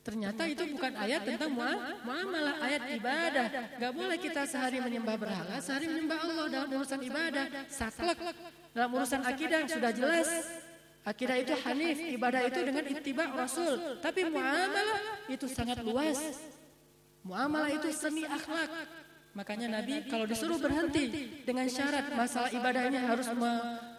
Ternyata 0.00 0.42
itu 0.48 0.64
bukan 0.74 0.92
ayat 0.96 1.22
tentang 1.22 1.54
muamalah, 1.54 2.56
ayat 2.66 2.82
ibadah. 2.98 3.46
Gak 3.78 3.92
boleh 3.94 4.18
kita 4.18 4.42
sehari 4.48 4.82
menyembah 4.82 5.14
berhala, 5.14 5.62
sehari 5.62 5.86
menyembah 5.86 6.18
Allah 6.18 6.46
dalam 6.50 6.68
urusan 6.74 7.00
ibadah. 7.06 7.46
Saklek 7.70 8.18
dalam 8.74 8.90
urusan 8.90 9.22
akidah 9.22 9.70
sudah 9.70 9.92
jelas. 9.94 10.28
Akidah 11.06 11.36
itu 11.38 11.54
hanif, 11.62 11.96
ibadah 11.96 12.42
itu 12.42 12.58
dengan 12.58 12.84
ittiba 12.90 13.24
Rasul. 13.38 14.02
Tapi 14.02 14.26
muamalah 14.34 15.30
itu 15.30 15.46
sangat 15.46 15.78
luas. 15.86 16.18
Muamalah 17.22 17.70
itu 17.70 17.88
seni 17.94 18.26
akhlak. 18.26 18.68
Makanya 19.30 19.78
Nabi 19.78 20.10
kalau 20.10 20.26
disuruh 20.26 20.58
berhenti 20.58 21.38
dengan 21.46 21.70
syarat 21.70 22.10
masalah 22.18 22.50
ibadahnya 22.50 22.98
harus 23.06 23.30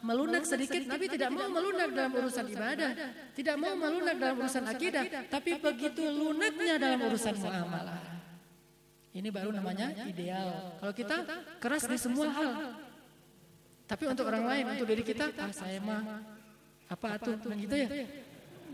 melunak 0.03 0.43
sedikit, 0.43 0.83
Nabi 0.91 1.07
tidak 1.07 1.31
mau 1.31 1.47
melunak 1.47 1.87
dalam 1.95 2.11
urusan 2.19 2.45
ibadah, 2.51 2.91
tidak 3.31 3.55
mau 3.55 3.71
melunak 3.79 4.15
dalam 4.19 4.35
urusan 4.43 4.67
akidah, 4.67 5.07
tapi 5.31 5.55
begitu 5.55 6.03
lunaknya 6.03 6.75
dalam 6.75 6.99
urusan 7.07 7.39
muamalah. 7.39 8.03
Ini 9.15 9.27
baru 9.31 9.55
namanya 9.55 10.03
ideal. 10.03 10.75
Kalau 10.83 10.93
kita 10.95 11.17
keras 11.63 11.87
di 11.87 11.95
semua 11.95 12.27
hal, 12.27 12.51
tapi 13.87 14.03
untuk 14.11 14.27
orang 14.27 14.43
lain, 14.43 14.63
untuk 14.75 14.87
diri 14.87 15.03
kita, 15.03 15.31
ah 15.35 15.51
saya 15.55 15.79
mah 15.79 16.27
apa 16.91 17.15
tuh, 17.23 17.39
begitu 17.39 17.87
ya. 17.87 17.87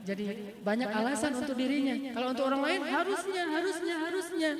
Jadi 0.09 0.57
banyak 0.65 0.89
alasan 0.89 1.37
untuk 1.37 1.53
dirinya. 1.53 2.17
Kalau 2.17 2.33
untuk 2.33 2.49
orang 2.49 2.61
lain 2.65 2.81
harusnya, 2.81 3.43
harusnya, 3.45 3.95
harusnya. 4.09 4.51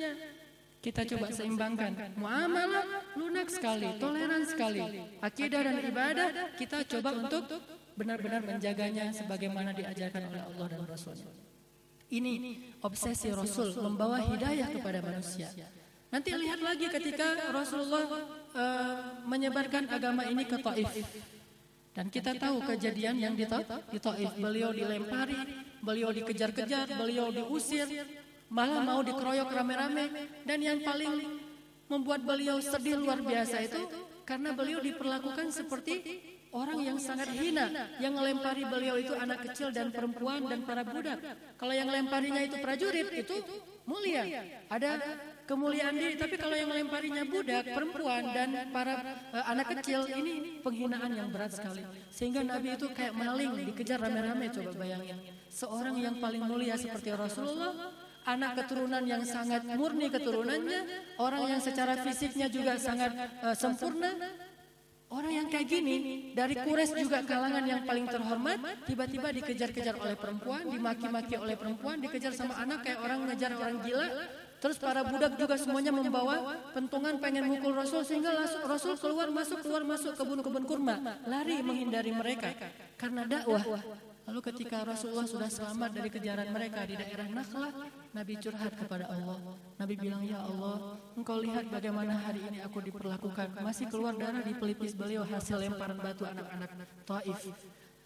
Kita 0.78 1.02
coba 1.02 1.26
seimbangkan. 1.34 2.14
Muamalah 2.14 2.86
lunak 3.18 3.50
sekali, 3.50 3.98
toleran 3.98 4.46
sekali. 4.46 4.82
Akidah 5.18 5.60
dan 5.66 5.76
ibadah 5.82 6.28
kita 6.54 6.86
coba 6.86 7.18
untuk 7.18 7.50
benar-benar 7.98 8.46
menjaganya 8.46 9.10
sebagaimana 9.10 9.74
diajarkan 9.74 10.30
oleh 10.30 10.42
Allah 10.46 10.66
dan 10.70 10.82
Rasulnya. 10.86 11.26
Ini 12.08 12.34
obsesi 12.80 13.28
Rasul 13.34 13.74
membawa 13.82 14.22
hidayah 14.22 14.70
kepada 14.70 15.02
manusia. 15.02 15.50
Nanti 16.08 16.32
lihat 16.32 16.64
lagi 16.64 16.88
ketika 16.88 17.52
Rasulullah 17.52 18.04
uh, 18.56 18.98
menyebarkan 19.28 19.92
agama 19.92 20.24
ini 20.24 20.46
ke 20.48 20.56
Taif. 20.56 20.88
Dan 21.92 22.08
kita 22.08 22.38
tahu 22.38 22.64
kejadian 22.64 23.18
yang 23.20 23.34
di 23.36 23.44
Taif. 23.44 23.68
Beliau 24.40 24.72
dilempari, 24.72 25.36
beliau 25.84 26.08
dikejar-kejar, 26.14 26.96
beliau 26.96 27.28
diusir, 27.28 27.84
malah 28.48 28.80
mau 28.84 29.00
dikeroyok 29.04 29.48
rame-rame. 29.48 30.04
Dan 30.44 30.58
yang 30.60 30.78
paling 30.84 31.40
membuat 31.88 32.20
beliau 32.24 32.60
sedih 32.60 33.00
luar 33.00 33.24
biasa 33.24 33.64
itu 33.64 33.80
karena 34.28 34.52
beliau 34.52 34.80
diperlakukan 34.84 35.48
seperti 35.48 36.20
orang 36.52 36.80
yang 36.80 36.98
sangat 37.00 37.32
hina 37.32 37.68
yang 38.00 38.16
melempari 38.16 38.64
beliau 38.64 38.96
itu 38.96 39.12
anak 39.16 39.48
kecil 39.48 39.72
dan 39.72 39.92
perempuan 39.92 40.44
dan 40.48 40.64
para 40.64 40.84
budak. 40.84 41.18
Kalau 41.56 41.72
yang 41.72 41.88
melemparinya 41.88 42.44
itu 42.44 42.56
prajurit 42.60 43.08
itu 43.12 43.36
mulia. 43.88 44.24
Ada 44.68 45.00
kemuliaan 45.48 45.96
diri 45.96 46.14
tapi 46.20 46.36
kalau 46.36 46.56
yang 46.56 46.68
melemparinya 46.68 47.24
budak 47.24 47.64
perempuan 47.72 48.22
dan 48.36 48.68
para 48.68 49.24
uh, 49.32 49.44
anak 49.48 49.80
kecil 49.80 50.04
ini 50.12 50.60
penghinaan 50.60 51.08
yang 51.16 51.28
berat 51.32 51.56
sekali. 51.56 51.80
Sehingga 52.12 52.44
nabi 52.44 52.76
itu 52.76 52.92
kayak 52.92 53.16
maling 53.16 53.64
dikejar 53.72 53.96
rame-rame 53.96 54.52
coba 54.52 54.70
bayangin. 54.76 55.16
Seorang 55.48 55.96
yang 55.96 56.20
paling 56.20 56.44
mulia 56.44 56.76
seperti 56.76 57.16
Rasulullah 57.16 57.72
anak 58.28 58.50
keturunan 58.64 59.02
yang 59.08 59.24
sangat 59.24 59.64
murni 59.64 60.12
keturunannya, 60.12 60.80
orang 61.16 61.56
yang 61.56 61.60
secara 61.64 61.96
fisiknya 62.04 62.52
juga 62.52 62.76
sangat 62.76 63.16
uh, 63.40 63.56
sempurna. 63.56 64.12
Orang 65.08 65.32
yang 65.32 65.48
kayak 65.48 65.72
gini 65.72 65.96
dari 66.36 66.52
Kures 66.52 66.92
juga 66.92 67.24
kalangan 67.24 67.64
yang 67.64 67.88
paling 67.88 68.04
terhormat 68.12 68.84
tiba-tiba 68.84 69.32
dikejar-kejar 69.40 69.96
oleh 69.96 70.20
perempuan, 70.20 70.68
dimaki-maki 70.68 71.40
oleh 71.40 71.56
perempuan, 71.56 71.96
dikejar 71.96 72.36
sama 72.36 72.60
anak 72.60 72.84
kayak 72.84 73.00
orang 73.00 73.24
ngejar 73.24 73.56
orang 73.56 73.80
gila. 73.80 74.08
Terus 74.58 74.76
para 74.76 75.06
budak 75.06 75.38
juga 75.40 75.56
semuanya 75.56 75.94
membawa 75.94 76.60
pentungan 76.76 77.16
pengen 77.22 77.48
mukul 77.48 77.72
Rasul 77.72 78.04
sehingga 78.04 78.36
Rasul 78.68 79.00
keluar 79.00 79.32
masuk 79.32 79.64
keluar 79.64 79.86
masuk 79.86 80.12
kebun-kebun 80.12 80.68
kurma, 80.68 81.00
lari 81.24 81.62
menghindari 81.64 82.12
mereka 82.12 82.52
karena 83.00 83.24
dakwah. 83.24 83.64
Lalu 84.28 84.40
ketika 84.44 84.84
Rasulullah 84.84 85.24
sudah 85.24 85.48
selamat 85.48 85.90
dari 85.96 86.12
kejaran 86.12 86.52
mereka 86.52 86.84
di 86.84 87.00
daerah 87.00 87.32
Nakhlah, 87.32 87.72
Nabi 88.16 88.32
curhat 88.40 88.72
kepada 88.72 89.04
Allah. 89.12 89.38
Nabi 89.76 89.94
bilang, 90.00 90.22
Ya 90.24 90.40
Allah, 90.40 90.96
engkau 91.12 91.36
lihat 91.40 91.68
bagaimana 91.68 92.16
hari 92.16 92.40
ini 92.48 92.58
aku 92.64 92.80
diperlakukan. 92.80 93.60
Masih 93.60 93.86
keluar 93.92 94.16
darah 94.16 94.40
di 94.40 94.56
pelipis 94.56 94.96
beliau 94.96 95.28
hasil 95.28 95.60
lemparan 95.60 95.98
batu 96.00 96.24
anak-anak 96.24 96.70
Taif. 97.04 97.40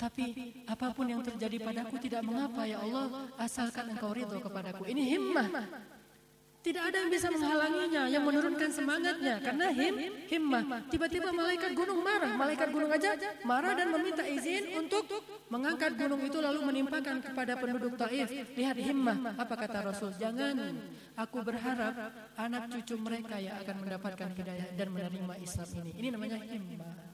Tapi 0.02 0.24
apa 0.66 0.90
pun 0.90 1.06
yang 1.06 1.22
terjadi 1.22 1.62
padaku 1.62 1.94
tidak 2.02 2.26
mengapa 2.26 2.66
ya 2.66 2.82
Allah, 2.82 3.30
asalkan 3.38 3.94
engkau 3.94 4.10
ridho 4.10 4.42
kepadaku. 4.42 4.82
Ini 4.90 5.02
himmah. 5.14 5.48
Tidak 6.62 6.78
ada 6.78 6.94
yang 6.94 7.10
bisa 7.10 7.26
menghalanginya, 7.26 8.06
yang 8.06 8.22
menurunkan 8.22 8.70
semangatnya. 8.70 9.42
Karena 9.42 9.66
him, 9.74 9.94
himmah. 10.30 10.86
Tiba-tiba 10.86 11.34
malaikat 11.34 11.74
gunung 11.74 12.06
marah. 12.06 12.38
Malaikat 12.38 12.68
gunung 12.70 12.86
aja 12.94 13.18
marah 13.42 13.74
dan 13.74 13.90
meminta 13.90 14.22
izin 14.22 14.78
untuk 14.78 15.10
mengangkat 15.50 15.98
gunung 15.98 16.22
itu 16.22 16.38
lalu 16.38 16.62
menimpakan 16.62 17.18
kepada 17.18 17.58
penduduk 17.58 17.98
Taif. 17.98 18.30
Lihat 18.54 18.78
himmah. 18.78 19.34
Apa 19.42 19.54
kata 19.58 19.78
Rasul? 19.90 20.14
Jangan. 20.14 20.54
Aku 21.18 21.42
berharap 21.42 22.14
anak 22.38 22.70
cucu 22.70 22.94
mereka 22.94 23.42
yang 23.42 23.58
akan 23.58 23.76
mendapatkan 23.82 24.28
hidayah 24.32 24.68
dan 24.78 24.88
menerima 24.94 25.34
Islam 25.42 25.68
ini. 25.82 25.90
Ini 25.98 26.08
namanya 26.14 26.38
himmah. 26.46 27.11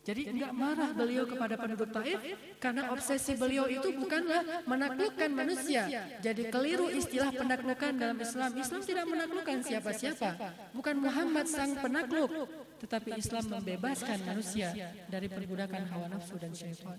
Jadi 0.00 0.32
enggak 0.32 0.52
marah 0.56 0.90
beliau 0.96 1.28
kepada 1.28 1.60
penduduk 1.60 1.92
Taif 1.92 2.16
karena 2.56 2.88
obsesi 2.88 3.36
beliau 3.36 3.68
itu 3.68 3.92
bukanlah 3.92 4.64
menaklukkan 4.64 5.28
manusia. 5.28 5.84
Jadi 6.24 6.48
keliru 6.48 6.88
istilah 6.88 7.28
penaklukan 7.36 7.92
dalam 8.00 8.16
Islam. 8.16 8.50
Islam 8.56 8.80
tidak 8.80 9.04
menaklukkan 9.04 9.60
siapa-siapa. 9.60 10.30
Bukan 10.72 10.96
Muhammad 11.04 11.44
sang 11.44 11.76
penakluk, 11.76 12.32
tetapi 12.80 13.20
Islam 13.20 13.44
membebaskan 13.60 14.18
manusia 14.24 14.72
dari 15.12 15.28
perbudakan 15.28 15.82
hawa 15.92 16.06
nafsu 16.08 16.40
dan 16.40 16.56
syaitan. 16.56 16.96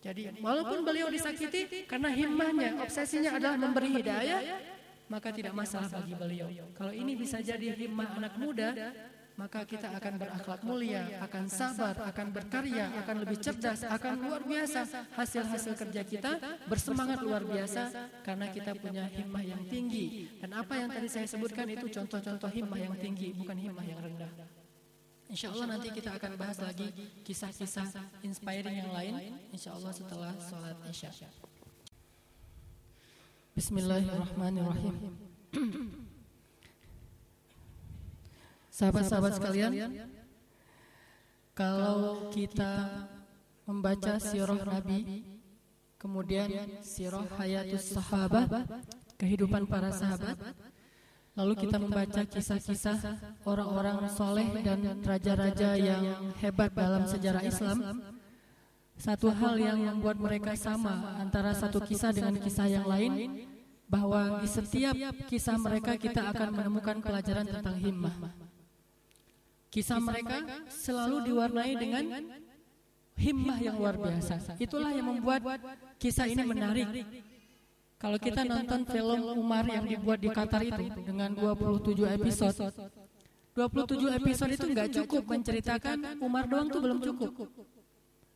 Jadi 0.00 0.40
walaupun 0.40 0.86
beliau 0.86 1.10
disakiti 1.10 1.84
karena 1.90 2.08
himmahnya, 2.08 2.80
obsesinya 2.80 3.36
adalah 3.36 3.58
memberi 3.58 4.00
hidayah, 4.00 4.40
maka 5.10 5.34
tidak 5.34 5.52
masalah 5.58 5.90
bagi 5.90 6.14
beliau. 6.14 6.48
Kalau 6.78 6.94
ini 6.94 7.18
bisa 7.18 7.42
jadi 7.42 7.74
himmah 7.74 8.14
anak 8.16 8.38
muda, 8.38 8.72
maka 9.40 9.64
kita 9.64 9.88
akan 9.96 10.20
berakhlak 10.20 10.60
mulia, 10.68 11.16
akan 11.24 11.48
sabar, 11.48 11.96
akan 12.12 12.26
berkarya, 12.28 12.92
akan 13.00 13.24
lebih 13.24 13.40
cerdas, 13.40 13.88
akan 13.88 14.20
luar 14.20 14.44
biasa. 14.44 14.84
Hasil-hasil 15.16 15.80
kerja 15.80 16.04
kita 16.04 16.32
bersemangat 16.68 17.24
luar 17.24 17.40
biasa 17.48 17.88
karena 18.20 18.52
kita 18.52 18.76
punya 18.76 19.08
himmah 19.08 19.40
yang 19.40 19.64
tinggi. 19.64 20.28
Dan 20.36 20.52
apa 20.52 20.76
yang 20.76 20.92
tadi 20.92 21.08
saya 21.08 21.24
sebutkan 21.24 21.64
itu 21.72 21.88
contoh-contoh 21.88 22.52
himmah 22.52 22.84
yang 22.84 22.92
tinggi, 23.00 23.32
bukan 23.32 23.56
himmah 23.56 23.86
yang 23.88 24.00
rendah. 24.04 24.28
Insya 25.32 25.56
Allah 25.56 25.78
nanti 25.78 25.88
kita 25.88 26.20
akan 26.20 26.36
bahas 26.36 26.60
lagi 26.60 26.92
kisah-kisah 27.24 27.88
inspiring 28.20 28.76
yang 28.76 28.92
lain. 28.92 29.40
Insya 29.56 29.72
Allah 29.72 29.96
setelah 29.96 30.36
sholat 30.36 30.76
isya. 30.92 31.08
Bismillahirrahmanirrahim. 33.56 35.16
Sahabat-sahabat 38.80 39.32
sekalian, 39.36 39.72
kalau 41.52 42.32
kita 42.32 43.04
membaca 43.68 44.16
sirah 44.16 44.56
Nabi, 44.56 45.20
kemudian 46.00 46.48
sirah 46.80 47.28
hayatus 47.36 47.92
sahabat, 47.92 48.48
kehidupan 49.20 49.68
para 49.68 49.92
sahabat, 49.92 50.40
lalu 51.36 51.68
kita 51.68 51.76
membaca 51.76 52.24
kisah-kisah 52.24 53.20
orang-orang 53.44 54.08
soleh 54.16 54.48
dan 54.64 54.96
raja-raja 55.04 55.76
yang 55.76 56.32
hebat 56.40 56.72
dalam 56.72 57.04
sejarah 57.04 57.44
Islam, 57.44 58.00
satu 58.96 59.28
hal 59.28 59.60
yang 59.60 59.76
membuat 59.76 60.16
mereka 60.16 60.56
sama 60.56 61.20
antara 61.20 61.52
satu 61.52 61.84
kisah 61.84 62.16
dengan 62.16 62.40
kisah 62.40 62.64
yang 62.64 62.88
lain, 62.88 63.44
bahwa 63.84 64.40
di 64.40 64.48
setiap 64.48 64.96
kisah 65.28 65.60
mereka 65.60 66.00
kita 66.00 66.32
akan 66.32 66.48
menemukan 66.56 66.96
pelajaran 67.04 67.44
tentang 67.44 67.76
himmah. 67.76 68.48
Kisah 69.70 70.02
mereka 70.02 70.42
selalu 70.66 71.30
diwarnai 71.30 71.72
dengan 71.78 72.04
himmah 73.14 73.58
yang 73.62 73.78
luar 73.78 73.94
biasa. 73.94 74.58
Itulah 74.58 74.90
yang 74.90 75.06
membuat 75.14 75.46
kisah 76.02 76.26
ini 76.26 76.42
menarik. 76.42 76.88
Kalau 78.00 78.16
kita 78.16 78.42
nonton 78.48 78.88
film 78.88 79.20
Umar 79.36 79.68
yang 79.68 79.84
dibuat 79.84 80.18
di 80.18 80.32
Qatar 80.32 80.64
itu 80.64 81.04
dengan 81.04 81.36
27 81.36 82.16
episode, 82.16 82.72
27 83.52 84.18
episode 84.18 84.50
itu 84.56 84.66
nggak 84.72 84.88
cukup 85.02 85.22
menceritakan 85.28 86.18
Umar 86.18 86.48
doang 86.48 86.66
tuh 86.72 86.80
belum 86.80 86.98
cukup. 87.04 87.30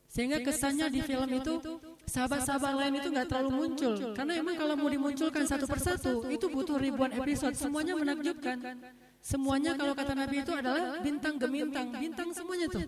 Sehingga 0.04 0.38
kesannya 0.44 0.86
di 0.92 1.00
film 1.02 1.26
itu 1.32 1.58
sahabat-sahabat 2.06 2.72
lain 2.76 2.94
itu 3.02 3.08
nggak 3.10 3.26
terlalu 3.26 3.50
muncul. 3.56 3.94
Karena 4.14 4.38
emang 4.38 4.54
kalau 4.54 4.78
mau 4.78 4.86
dimunculkan 4.86 5.42
satu 5.48 5.66
persatu 5.66 6.28
itu 6.30 6.46
butuh 6.46 6.78
ribuan 6.78 7.10
episode, 7.16 7.56
semuanya 7.58 7.98
menakjubkan. 7.98 8.78
Semuanya 9.24 9.72
kalau 9.72 9.96
kata 9.96 10.12
Nabi 10.12 10.44
itu 10.44 10.52
adalah 10.52 11.00
bintang 11.00 11.40
gemintang, 11.40 11.96
bintang 11.96 12.28
semuanya 12.36 12.68
tuh. 12.68 12.84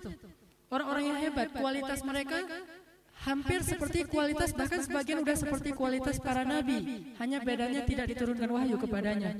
Orang-orang 0.68 1.04
yang 1.08 1.18
hebat, 1.24 1.48
kualitas 1.56 2.04
mereka 2.04 2.44
hampir 3.24 3.64
seperti 3.64 4.04
kualitas 4.04 4.52
bahkan 4.52 4.84
sebagian 4.84 5.24
udah 5.24 5.32
seperti 5.32 5.72
kualitas 5.72 6.20
para 6.20 6.44
nabi. 6.44 7.08
Hanya 7.16 7.40
bedanya 7.40 7.88
tidak 7.88 8.12
diturunkan 8.12 8.52
wahyu 8.52 8.76
kepadanya. 8.76 9.32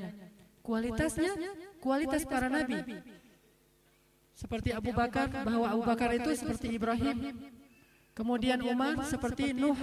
Kualitasnya 0.65 1.37
kualitas 1.85 2.25
para 2.25 2.49
nabi. 2.49 2.81
Seperti 4.33 4.73
Abu 4.73 4.97
Bakar 4.97 5.29
bahwa 5.29 5.69
Abu 5.69 5.83
Bakar 5.85 6.17
itu 6.17 6.33
seperti 6.33 6.81
Ibrahim. 6.81 7.37
Kemudian 8.17 8.65
Umar 8.65 9.05
seperti 9.05 9.53
Nuh. 9.53 9.77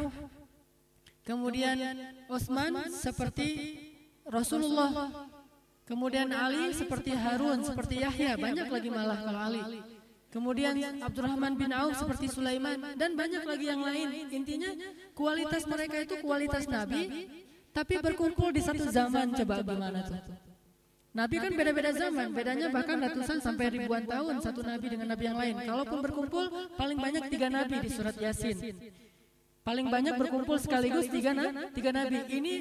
Kemudian 1.22 1.78
Utsman 2.26 2.90
seperti 2.90 3.78
Rasulullah. 4.26 5.30
Kemudian 5.84 6.32
Ali 6.32 6.72
seperti 6.72 7.12
Harun, 7.12 7.60
seperti 7.68 8.00
Yahya, 8.00 8.40
banyak 8.40 8.68
lagi 8.72 8.90
malah 8.90 9.20
kalau 9.20 9.42
Ali. 9.52 9.64
Kemudian 10.34 10.74
Abdurrahman 11.04 11.54
bin 11.60 11.70
Auf 11.70 11.94
seperti 12.00 12.26
Sulaiman 12.32 12.98
dan 12.98 13.14
banyak 13.14 13.46
lagi 13.46 13.66
yang 13.70 13.86
lain. 13.86 14.34
Intinya 14.34 14.72
kualitas 15.14 15.70
mereka 15.70 16.02
itu 16.02 16.18
kualitas 16.26 16.66
nabi, 16.66 17.30
tapi 17.70 18.02
berkumpul 18.02 18.50
di 18.50 18.64
satu 18.66 18.90
zaman 18.90 19.36
coba 19.38 19.62
gimana 19.62 20.02
tuh? 20.02 20.18
Nabi 21.14 21.38
kan 21.38 21.54
beda-beda 21.54 21.94
zaman, 21.94 22.34
bedanya 22.34 22.74
bahkan 22.74 22.98
ratusan 22.98 23.38
sampai 23.38 23.70
ribuan 23.70 24.10
tahun 24.10 24.42
satu 24.42 24.66
nabi 24.66 24.90
dengan 24.90 25.14
nabi 25.14 25.24
yang 25.30 25.38
lain. 25.38 25.56
Kalaupun 25.62 26.00
berkumpul, 26.02 26.46
paling 26.74 26.98
banyak 26.98 27.30
tiga 27.30 27.54
nabi 27.54 27.86
di 27.86 27.90
surat 27.94 28.18
Yasin. 28.18 28.58
Paling 29.62 29.88
banyak 29.94 30.18
berkumpul 30.18 30.58
sekaligus 30.58 31.06
tiga 31.14 31.38
nabi. 31.94 32.18
Ini 32.26 32.54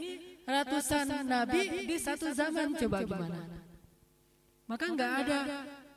ratusan 0.44 1.06
nabi 1.26 1.86
di 1.86 1.96
satu 1.98 2.30
zaman 2.34 2.74
coba 2.76 2.98
gimana? 3.06 3.38
Maka 4.66 4.84
nggak 4.88 5.12
ada 5.26 5.38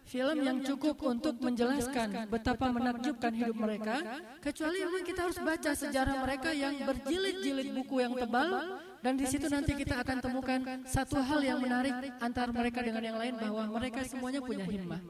film 0.06 0.38
yang 0.46 0.58
cukup 0.62 1.02
untuk 1.02 1.42
menjelaskan 1.42 2.30
betapa 2.30 2.70
menakjubkan 2.70 3.34
hidup 3.34 3.58
mereka 3.58 4.22
kecuali 4.38 4.86
memang 4.86 5.02
kita 5.02 5.20
harus 5.26 5.40
baca 5.42 5.72
sejarah 5.74 6.16
mereka 6.22 6.54
yang 6.54 6.78
berjilid-jilid 6.86 7.74
buku 7.74 8.06
yang 8.06 8.14
tebal 8.14 8.78
dan 9.02 9.14
di 9.18 9.26
situ 9.26 9.50
nanti 9.50 9.74
kita 9.74 10.02
akan 10.02 10.18
temukan 10.22 10.60
satu 10.86 11.18
hal 11.22 11.42
yang 11.42 11.58
menarik 11.62 11.94
antara 12.22 12.54
mereka 12.54 12.86
dengan 12.86 13.02
yang 13.02 13.18
lain 13.18 13.38
bahwa 13.38 13.66
mereka 13.82 14.02
semuanya 14.06 14.42
punya 14.42 14.66
himmah. 14.66 15.02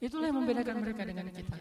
Itulah 0.00 0.32
yang 0.32 0.38
membedakan 0.40 0.76
mereka 0.80 1.02
dengan 1.04 1.28
kita. 1.28 1.56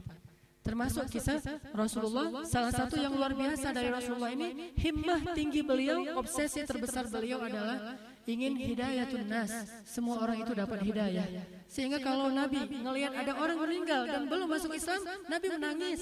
Termasuk 0.60 1.08
kisah 1.08 1.39
Rasulullah, 1.72 2.43
salah 2.43 2.74
satu 2.76 3.00
yang 3.00 3.15
luar 3.15 3.32
biasa 3.32 3.72
dari 3.72 3.89
Rasulullah 3.89 4.36
ini, 4.36 4.76
himmah 4.76 5.32
tinggi 5.32 5.63
beliau, 5.63 6.19
obsesi 6.19 6.62
terbesar 6.67 7.08
beliau 7.08 7.39
adalah 7.39 7.95
ingin 8.28 8.60
hidayatun 8.60 9.24
nas. 9.26 9.52
Semua 9.88 10.19
orang 10.19 10.43
itu 10.43 10.52
dapat 10.52 10.84
hidayah. 10.84 11.26
Sehingga 11.65 12.04
kalau 12.04 12.28
Nabi 12.30 12.60
ngelihat 12.69 13.13
ada 13.15 13.39
orang 13.39 13.58
meninggal 13.63 14.04
dan 14.06 14.28
belum 14.28 14.52
masuk 14.52 14.76
Islam, 14.76 15.02
Nabi 15.32 15.48
menangis. 15.48 16.02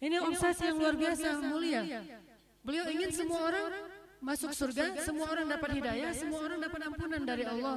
Ini 0.00 0.16
obsesi 0.24 0.64
yang 0.64 0.78
luar 0.80 0.94
biasa 0.96 1.28
mulia. 1.44 1.82
Beliau 2.64 2.86
ingin 2.88 3.10
semua 3.12 3.40
orang 3.50 3.66
masuk 4.20 4.52
surga, 4.52 5.00
semua 5.04 5.26
orang 5.32 5.48
dapat 5.48 5.80
hidayah, 5.80 6.12
semua 6.16 6.40
orang 6.44 6.58
dapat 6.60 6.80
ampunan 6.86 7.22
dari 7.24 7.44
Allah. 7.44 7.76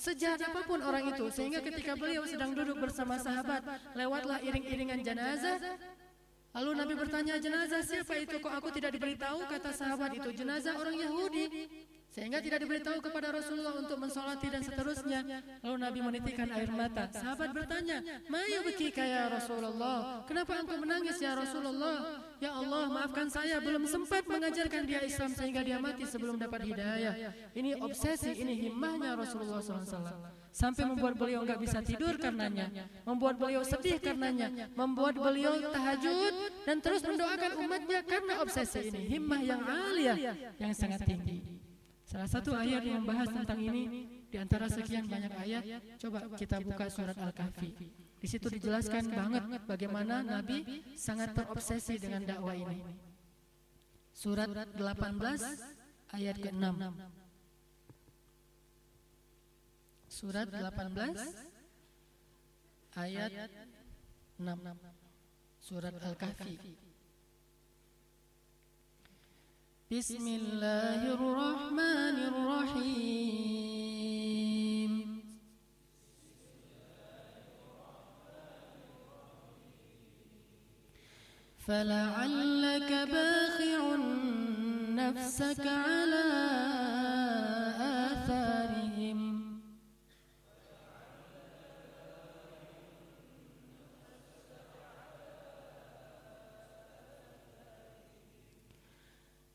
Sejahat 0.00 0.40
apa 0.40 0.64
pun 0.64 0.80
orang 0.80 1.12
itu, 1.12 1.28
sehingga 1.28 1.60
ketika 1.60 1.92
beliau 1.92 2.24
sedang 2.24 2.56
duduk 2.56 2.80
bersama 2.80 3.20
sahabat, 3.20 3.60
lewatlah 3.92 4.40
iring-iringan 4.40 5.04
jenazah. 5.04 5.60
Lalu 6.56 6.70
Nabi 6.72 6.94
bertanya, 6.96 7.36
jenazah 7.36 7.84
siapa 7.84 8.16
itu? 8.16 8.40
Kok 8.40 8.48
aku 8.48 8.72
tidak 8.72 8.96
diberitahu? 8.96 9.44
Kata 9.44 9.76
sahabat 9.76 10.16
itu, 10.16 10.32
jenazah 10.32 10.72
orang 10.80 10.96
Yahudi. 10.96 11.68
Sehingga 12.10 12.42
tidak 12.42 12.66
diberitahu 12.66 12.98
kepada 13.06 13.30
Rasulullah 13.30 13.78
untuk 13.78 13.94
mensolati 14.02 14.50
dan 14.50 14.66
seterusnya. 14.66 15.22
Lalu 15.62 15.76
Nabi 15.78 15.98
menitikkan 16.02 16.50
air 16.50 16.66
mata. 16.74 17.06
Sahabat 17.14 17.54
bertanya, 17.54 18.02
Maya 18.26 18.66
beki 18.66 18.90
kaya 18.90 19.30
Rasulullah. 19.30 20.26
Kenapa 20.26 20.58
engkau 20.58 20.82
menangis 20.82 21.22
ya 21.22 21.38
Rasulullah? 21.38 22.26
Ya 22.42 22.50
Allah, 22.50 22.90
maafkan 22.90 23.30
saya 23.30 23.62
belum 23.62 23.86
sempat 23.86 24.26
mengajarkan 24.26 24.82
dia 24.90 25.06
Islam 25.06 25.30
sehingga 25.38 25.62
dia 25.62 25.78
mati 25.78 26.02
sebelum 26.02 26.34
dapat 26.34 26.66
hidayah. 26.66 27.14
Ini 27.54 27.78
obsesi, 27.78 28.34
ini 28.42 28.58
himmahnya 28.58 29.14
Rasulullah 29.14 29.62
SAW. 29.62 30.02
Sampai 30.50 30.82
membuat 30.82 31.14
beliau 31.14 31.46
enggak 31.46 31.62
bisa 31.62 31.78
tidur 31.78 32.18
karenanya, 32.18 32.90
membuat 33.06 33.38
beliau 33.38 33.62
sedih 33.62 34.02
karenanya, 34.02 34.50
membuat 34.74 35.14
beliau 35.14 35.62
tahajud 35.62 36.34
dan 36.66 36.82
terus 36.82 37.06
mendoakan 37.06 37.54
umatnya 37.54 38.02
karena 38.02 38.42
obsesi 38.42 38.90
ini, 38.90 39.14
himmah 39.14 39.40
yang 39.46 39.62
alia, 39.62 40.34
yang 40.58 40.74
sangat 40.74 41.06
tinggi. 41.06 41.60
Salah 42.10 42.26
satu 42.26 42.50
ayat 42.58 42.82
yang 42.82 43.06
membahas 43.06 43.30
tentang 43.30 43.62
ini 43.62 44.02
di 44.26 44.34
antara 44.34 44.66
sekian 44.66 45.06
banyak 45.06 45.30
ayat, 45.30 45.62
coba 45.94 46.26
kita 46.34 46.58
buka 46.58 46.90
surat 46.90 47.14
Al-Kahfi. 47.14 47.70
Di 48.18 48.26
situ 48.26 48.50
dijelaskan 48.50 49.14
banget 49.14 49.46
bagaimana 49.62 50.18
Nabi 50.26 50.82
sangat 50.98 51.38
terobsesi 51.38 52.02
dengan 52.02 52.26
dakwah 52.26 52.58
ini. 52.58 52.82
Surat 54.10 54.50
18 54.50 54.74
ayat 56.10 56.36
ke-6. 56.42 56.66
Surat 60.10 60.50
18 60.50 61.14
ayat 62.98 63.30
6. 64.34 64.50
Surat 65.62 65.94
Al-Kahfi. 65.94 66.89
بسم 69.90 70.26
الله 70.28 71.14
الرحمن 71.14 72.16
الرحيم. 72.30 73.32
فلعلك 81.66 82.90
باخع 83.12 83.96
نفسك 84.94 85.66
على 85.66 86.69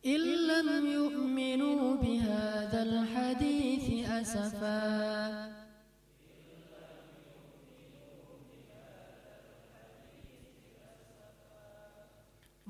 إن 0.04 0.22
لم 0.48 0.68
يؤمنوا 0.86 1.96
بهذا 2.00 2.80
الحديث 2.82 4.08
أسفا 4.08 4.80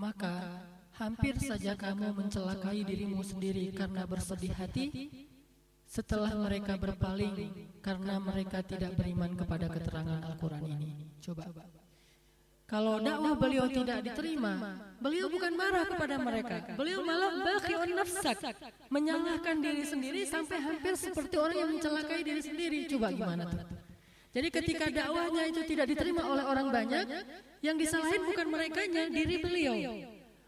Maka 0.00 0.64
hampir 0.96 1.36
saja 1.36 1.76
kamu 1.76 2.16
mencelakai 2.16 2.88
dirimu 2.88 3.20
sendiri 3.20 3.68
karena 3.68 4.08
bersedih 4.08 4.48
hati 4.56 4.88
setelah 5.84 6.32
mereka 6.40 6.80
berpaling 6.80 7.52
karena 7.84 8.16
mereka 8.16 8.64
tidak 8.64 8.96
beriman 8.96 9.36
kepada 9.36 9.68
keterangan 9.68 10.24
Al-Quran 10.24 10.64
ini. 10.72 10.90
Coba. 11.20 11.52
Kalau 12.65 12.97
dakwah 12.97 13.37
beliau 13.37 13.69
tidak 13.69 14.01
diterima, 14.01 14.81
beliau 14.97 15.29
bukan 15.29 15.53
marah 15.53 15.85
kepada 15.85 16.17
mereka. 16.17 16.55
Beliau 16.73 17.05
malah 17.05 17.31
bakhiun 17.45 17.93
nafsak, 17.93 18.41
menyalahkan 18.89 19.61
diri 19.61 19.85
sendiri 19.85 20.25
sampai 20.25 20.57
hampir 20.65 20.97
seperti 20.97 21.37
orang 21.37 21.57
yang 21.61 21.69
mencelakai 21.77 22.25
diri 22.25 22.41
sendiri. 22.41 22.79
Coba 22.89 23.13
gimana 23.13 23.45
tuh? 23.45 23.61
Jadi 24.33 24.47
ketika 24.49 24.85
dakwahnya 24.89 25.43
itu 25.47 25.61
tidak 25.69 25.93
diterima 25.93 26.25
oleh 26.25 26.43
orang 26.43 26.67
banyak, 26.73 27.05
yang 27.61 27.77
disalahin 27.77 28.25
bukan 28.25 28.47
mereka, 28.49 28.81
diri 28.89 29.35
beliau. 29.39 29.75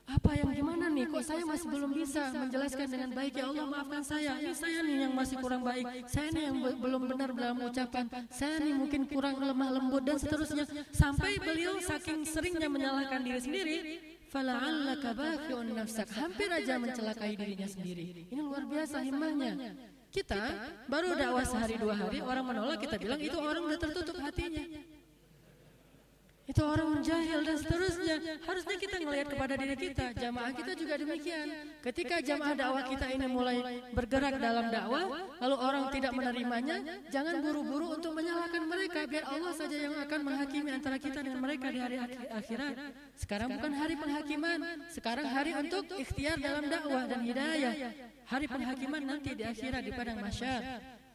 Apa 0.07 0.31
yang 0.39 0.55
gimana 0.55 0.87
nih? 0.87 1.05
Kok 1.11 1.19
saya 1.19 1.43
masih 1.43 1.67
belum 1.67 1.91
bisa 1.91 2.31
menjelaskan 2.31 2.87
dengan 2.87 3.09
baik? 3.11 3.33
Ya 3.35 3.45
Allah 3.51 3.65
maafkan 3.67 4.03
saya. 4.07 4.31
Ini 4.39 4.53
saya 4.55 4.79
nih 4.87 4.95
yang 5.03 5.13
masih 5.13 5.35
kurang 5.43 5.61
baik. 5.67 5.85
Saya 6.07 6.27
nih 6.31 6.43
yang 6.47 6.57
belum 6.63 7.01
benar 7.11 7.29
dalam 7.35 7.57
ucapan. 7.59 8.05
Saya 8.31 8.55
nih 8.63 8.73
mungkin 8.73 9.01
kurang 9.11 9.35
lemah 9.35 9.69
lembut 9.75 10.03
dan 10.07 10.15
seterusnya. 10.15 10.63
Sampai 10.95 11.35
beliau 11.43 11.75
saking 11.83 12.23
seringnya 12.23 12.71
menyalahkan 12.71 13.19
diri 13.19 13.39
sendiri, 13.43 13.77
nafsak. 15.75 16.07
Hampir 16.15 16.49
aja 16.55 16.79
mencelakai 16.79 17.35
dirinya 17.35 17.67
sendiri. 17.67 18.31
Ini 18.31 18.39
luar 18.39 18.63
biasa 18.63 19.03
himmahnya. 19.03 19.75
Kita 20.07 20.71
baru 20.87 21.19
dakwah 21.19 21.43
sehari 21.43 21.75
dua 21.75 21.93
hari 21.99 22.23
orang 22.23 22.45
menolak 22.47 22.79
kita 22.79 22.95
bilang 22.95 23.19
itu 23.19 23.35
orang 23.35 23.59
udah 23.67 23.79
tertutup 23.79 24.15
hatinya. 24.23 24.63
Itu 26.47 26.63
orang 26.63 27.03
jahil 27.03 27.43
dan 27.43 27.59
seterusnya. 27.59 28.39
Harusnya 28.47 28.75
kita 28.79 29.03
melihat 29.03 29.27
kepada 29.35 29.53
diri 29.59 29.75
kita. 29.75 30.15
Jamaah 30.15 30.51
kita 30.55 30.71
juga 30.79 30.95
demikian. 30.95 31.47
Ketika 31.83 32.23
jamaah 32.23 32.55
dakwah 32.55 32.83
kita 32.87 33.05
ini 33.11 33.27
mulai 33.27 33.83
bergerak 33.91 34.39
dalam 34.39 34.71
dakwah, 34.71 35.27
lalu 35.43 35.55
orang 35.59 35.83
tidak 35.91 36.15
menerimanya, 36.15 36.77
jangan 37.11 37.43
buru-buru 37.43 37.99
untuk 37.99 38.15
menyalahkan 38.15 38.63
mereka. 38.63 38.99
Biar 39.11 39.27
Allah 39.27 39.53
saja 39.59 39.75
yang 39.75 39.95
akan 39.99 40.19
menghakimi 40.23 40.69
antara 40.71 40.95
kita 40.95 41.19
dengan 41.19 41.43
mereka 41.43 41.67
di 41.67 41.79
hari 41.83 41.99
akhirat. 42.31 42.73
Sekarang 43.19 43.51
bukan 43.51 43.71
hari 43.75 43.95
penghakiman. 43.99 44.59
Sekarang 44.87 45.27
hari 45.27 45.51
untuk 45.51 45.83
ikhtiar 45.99 46.39
dalam 46.39 46.63
dakwah 46.71 47.11
dan 47.11 47.27
hidayah. 47.27 47.75
Hari 48.23 48.47
penghakiman 48.47 49.03
nanti 49.03 49.35
di 49.35 49.43
akhirat 49.43 49.83
di 49.83 49.91
padang 49.91 50.23
masyar. 50.23 50.63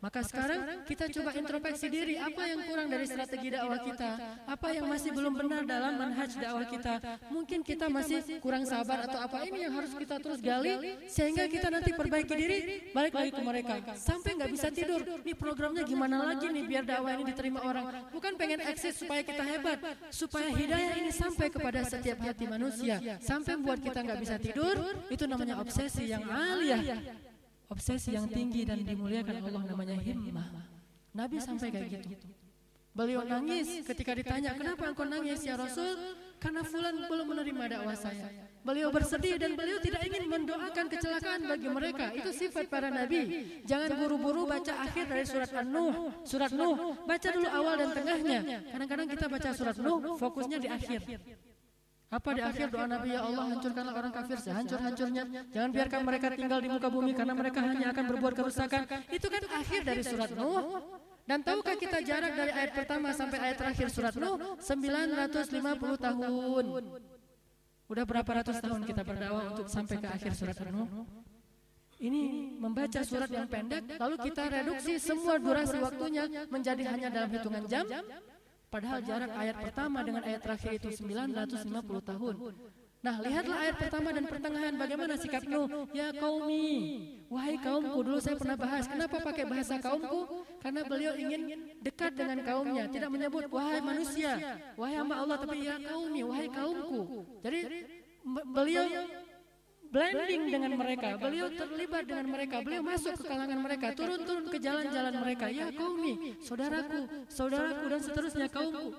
Maka 0.03 0.27
sekarang 0.27 0.83
kita 0.83 1.07
coba 1.15 1.31
introspeksi 1.31 1.87
diri 1.87 2.19
apa 2.19 2.43
yang 2.43 2.67
kurang 2.67 2.91
dari 2.91 3.07
strategi 3.07 3.55
dakwah 3.55 3.79
kita, 3.87 4.11
apa 4.51 4.69
yang 4.75 4.91
masih 4.91 5.15
belum 5.15 5.31
benar 5.31 5.63
dalam 5.63 5.95
manhaj 5.95 6.35
dakwah 6.35 6.67
kita. 6.67 6.99
Mungkin 7.31 7.63
kita 7.63 7.87
masih 7.87 8.43
kurang 8.43 8.67
sabar 8.67 9.07
atau 9.07 9.23
apa 9.23 9.47
ini 9.47 9.63
yang 9.63 9.79
harus 9.79 9.95
kita 9.95 10.19
terus 10.19 10.43
gali 10.43 10.99
sehingga 11.07 11.47
kita 11.47 11.71
nanti 11.71 11.95
perbaiki 11.95 12.35
diri, 12.35 12.59
balik 12.91 13.15
lagi 13.15 13.31
ke 13.31 13.43
mereka. 13.47 13.75
Sampai 13.95 14.35
nggak 14.35 14.51
bisa 14.51 14.69
tidur. 14.75 15.07
Ini 15.07 15.39
programnya 15.39 15.87
gimana 15.87 16.35
lagi 16.35 16.51
nih 16.51 16.65
biar 16.67 16.83
dakwah 16.83 17.15
ini 17.15 17.23
diterima 17.31 17.63
orang? 17.63 18.11
Bukan 18.11 18.35
pengen 18.35 18.59
eksis 18.59 18.99
supaya 18.99 19.23
kita 19.23 19.47
hebat, 19.47 19.79
supaya 20.11 20.51
hidayah 20.51 20.99
ini 20.99 21.15
sampai 21.15 21.47
kepada 21.47 21.87
setiap 21.87 22.19
hati 22.27 22.51
manusia, 22.51 22.99
sampai 23.23 23.55
buat 23.55 23.79
kita 23.79 24.03
nggak 24.03 24.19
bisa 24.19 24.35
tidur. 24.43 24.83
Itu 25.15 25.31
namanya 25.31 25.63
obsesi 25.63 26.11
yang 26.11 26.27
aliyah 26.27 27.31
obsesi 27.73 28.13
yang 28.13 28.29
tinggi 28.29 28.69
dan 28.69 28.85
dimuliakan 28.85 29.41
Allah 29.41 29.63
namanya 29.65 29.97
himmah. 29.97 30.49
Nabi 31.17 31.37
sampai 31.41 31.73
kayak 31.73 31.89
gitu. 31.89 32.29
Beliau 32.93 33.25
nangis 33.25 33.81
ketika 33.89 34.13
ditanya, 34.13 34.53
kenapa 34.53 34.93
engkau 34.93 35.09
nangis 35.09 35.41
ya 35.41 35.57
Rasul? 35.57 35.97
Karena 36.37 36.61
fulan 36.61 37.09
belum 37.09 37.27
menerima 37.33 37.65
dakwah 37.73 37.97
saya. 37.97 38.29
Beliau 38.63 38.93
bersedih 38.93 39.41
dan 39.41 39.57
beliau 39.57 39.81
tidak 39.81 40.05
ingin 40.05 40.29
mendoakan 40.29 40.87
kecelakaan 40.93 41.41
bagi 41.49 41.69
mereka. 41.73 42.13
Itu 42.13 42.31
sifat 42.37 42.69
para 42.69 42.93
nabi. 42.93 43.49
Jangan 43.65 43.97
buru-buru 43.97 44.45
baca 44.45 44.75
akhir 44.85 45.09
dari 45.09 45.25
surat 45.25 45.51
An-Nuh. 45.57 46.13
Surat 46.29 46.53
Nuh, 46.53 46.99
baca 47.09 47.29
dulu 47.33 47.49
awal 47.49 47.75
dan 47.81 47.91
tengahnya. 47.97 48.39
Kadang-kadang 48.71 49.09
kita 49.09 49.27
baca 49.31 49.49
surat 49.57 49.77
Nuh, 49.81 50.19
fokusnya 50.21 50.59
di 50.61 50.69
akhir. 50.69 51.01
Apa 52.13 52.37
di 52.37 52.45
akhir 52.45 52.69
doa 52.69 52.85
Nabi 52.85 53.17
ya 53.17 53.25
Allah 53.25 53.45
hancurkanlah 53.57 53.95
orang 53.97 54.13
kafir 54.13 54.37
sehancur-hancurnya. 54.37 55.23
Jangan 55.49 55.71
biarkan 55.73 56.01
mereka 56.05 56.27
tinggal 56.37 56.61
di 56.61 56.69
muka 56.69 56.89
bumi 56.93 57.17
karena 57.17 57.33
mereka 57.33 57.65
hanya 57.65 57.89
akan 57.89 58.05
berbuat 58.13 58.35
kerusakan. 58.37 58.85
Itu 59.09 59.33
kan 59.33 59.43
akhir 59.49 59.81
dari 59.81 60.03
surat 60.05 60.31
Nuh. 60.37 60.85
Dan 61.25 61.41
tahukah 61.41 61.73
kita 61.81 62.05
jarak 62.05 62.37
dari 62.37 62.53
ayat 62.53 62.77
pertama 62.77 63.17
sampai 63.17 63.39
ayat 63.41 63.57
terakhir 63.57 63.89
surat 63.89 64.13
Nuh? 64.21 64.61
950 64.61 65.57
tahun. 65.97 66.65
Udah 67.89 68.05
berapa 68.05 68.31
ratus 68.45 68.61
tahun 68.61 68.81
kita 68.85 69.03
berdakwah 69.09 69.45
untuk 69.57 69.67
sampai 69.73 69.97
ke 69.97 70.09
akhir 70.13 70.33
surat 70.37 70.57
Nuh? 70.69 71.09
Ini 72.03 72.59
membaca 72.59 73.01
surat 73.07 73.31
yang 73.31 73.47
pendek, 73.47 73.95
lalu 73.95 74.17
kita 74.27 74.51
reduksi 74.51 74.99
semua 74.99 75.39
durasi 75.39 75.79
waktunya 75.79 76.27
menjadi 76.51 76.83
hanya 76.91 77.09
dalam 77.15 77.31
hitungan 77.31 77.63
jam, 77.71 77.87
Padahal 78.73 79.05
jarak 79.05 79.33
ayat 79.37 79.57
pertama 79.61 80.01
dengan 80.01 80.25
ayat 80.25 80.41
terakhir 80.41 80.81
itu 80.81 80.89
950 81.05 82.09
tahun. 82.09 82.35
Nah, 83.03 83.19
lihatlah 83.19 83.59
ayat 83.67 83.77
pertama 83.83 84.09
dan 84.15 84.25
pertengahan 84.31 84.75
bagaimana 84.79 85.19
sikap 85.19 85.43
Nuh. 85.45 85.91
Ya 85.91 86.15
kaumi, 86.15 86.71
wahai 87.27 87.59
kaumku. 87.59 87.99
Dulu 87.99 88.19
saya 88.23 88.39
pernah 88.39 88.55
bahas, 88.55 88.87
kenapa 88.87 89.19
pakai 89.21 89.45
bahasa 89.45 89.75
kaumku? 89.83 90.47
Karena 90.63 90.87
beliau 90.87 91.13
ingin 91.19 91.75
dekat 91.83 92.15
dengan 92.15 92.41
kaumnya. 92.47 92.87
Tidak 92.87 93.11
menyebut, 93.11 93.51
wahai 93.51 93.83
manusia, 93.83 94.39
wahai 94.79 94.95
hamba 94.97 95.19
Allah, 95.19 95.37
tapi 95.37 95.67
ya 95.67 95.77
kaumi, 95.83 96.23
wahai 96.25 96.49
kaumku. 96.49 97.27
Jadi 97.43 97.61
beliau 98.55 98.87
blending 99.93 100.43
dengan 100.49 100.73
mereka, 100.81 101.21
beliau 101.21 101.53
terlibat 101.53 102.09
dengan 102.09 102.27
mereka, 102.33 102.57
beliau 102.65 102.83
masuk 102.83 103.13
ke 103.21 103.25
kalangan 103.29 103.61
mereka, 103.61 103.87
turun-turun 103.93 104.49
ke 104.49 104.59
jalan-jalan 104.59 105.15
mereka. 105.21 105.47
Ya 105.53 105.69
kaumi, 105.69 106.35
saudaraku, 106.41 107.01
saudaraku 107.29 107.85
dan 107.93 108.01
seterusnya 108.01 108.49
kaumku. 108.49 108.97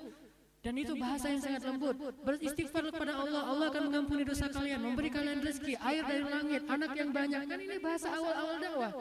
Dan 0.63 0.79
itu 0.79 0.95
bahasa 0.95 1.27
yang 1.27 1.43
sangat 1.43 1.67
lembut. 1.67 1.99
Beristighfar 2.23 2.87
kepada 2.87 3.19
Allah, 3.19 3.43
Allah 3.51 3.67
akan 3.67 3.83
mengampuni 3.91 4.23
dosa 4.23 4.47
kalian, 4.47 4.79
memberi 4.79 5.11
kalian 5.11 5.43
rezeki, 5.43 5.75
air 5.75 6.07
dari 6.07 6.23
langit, 6.23 6.61
anak 6.71 6.91
yang 6.95 7.11
banyak. 7.11 7.41
Kan 7.51 7.59
ini 7.59 7.77
bahasa 7.83 8.07
awal-awal 8.15 8.55
dakwah. 8.63 8.91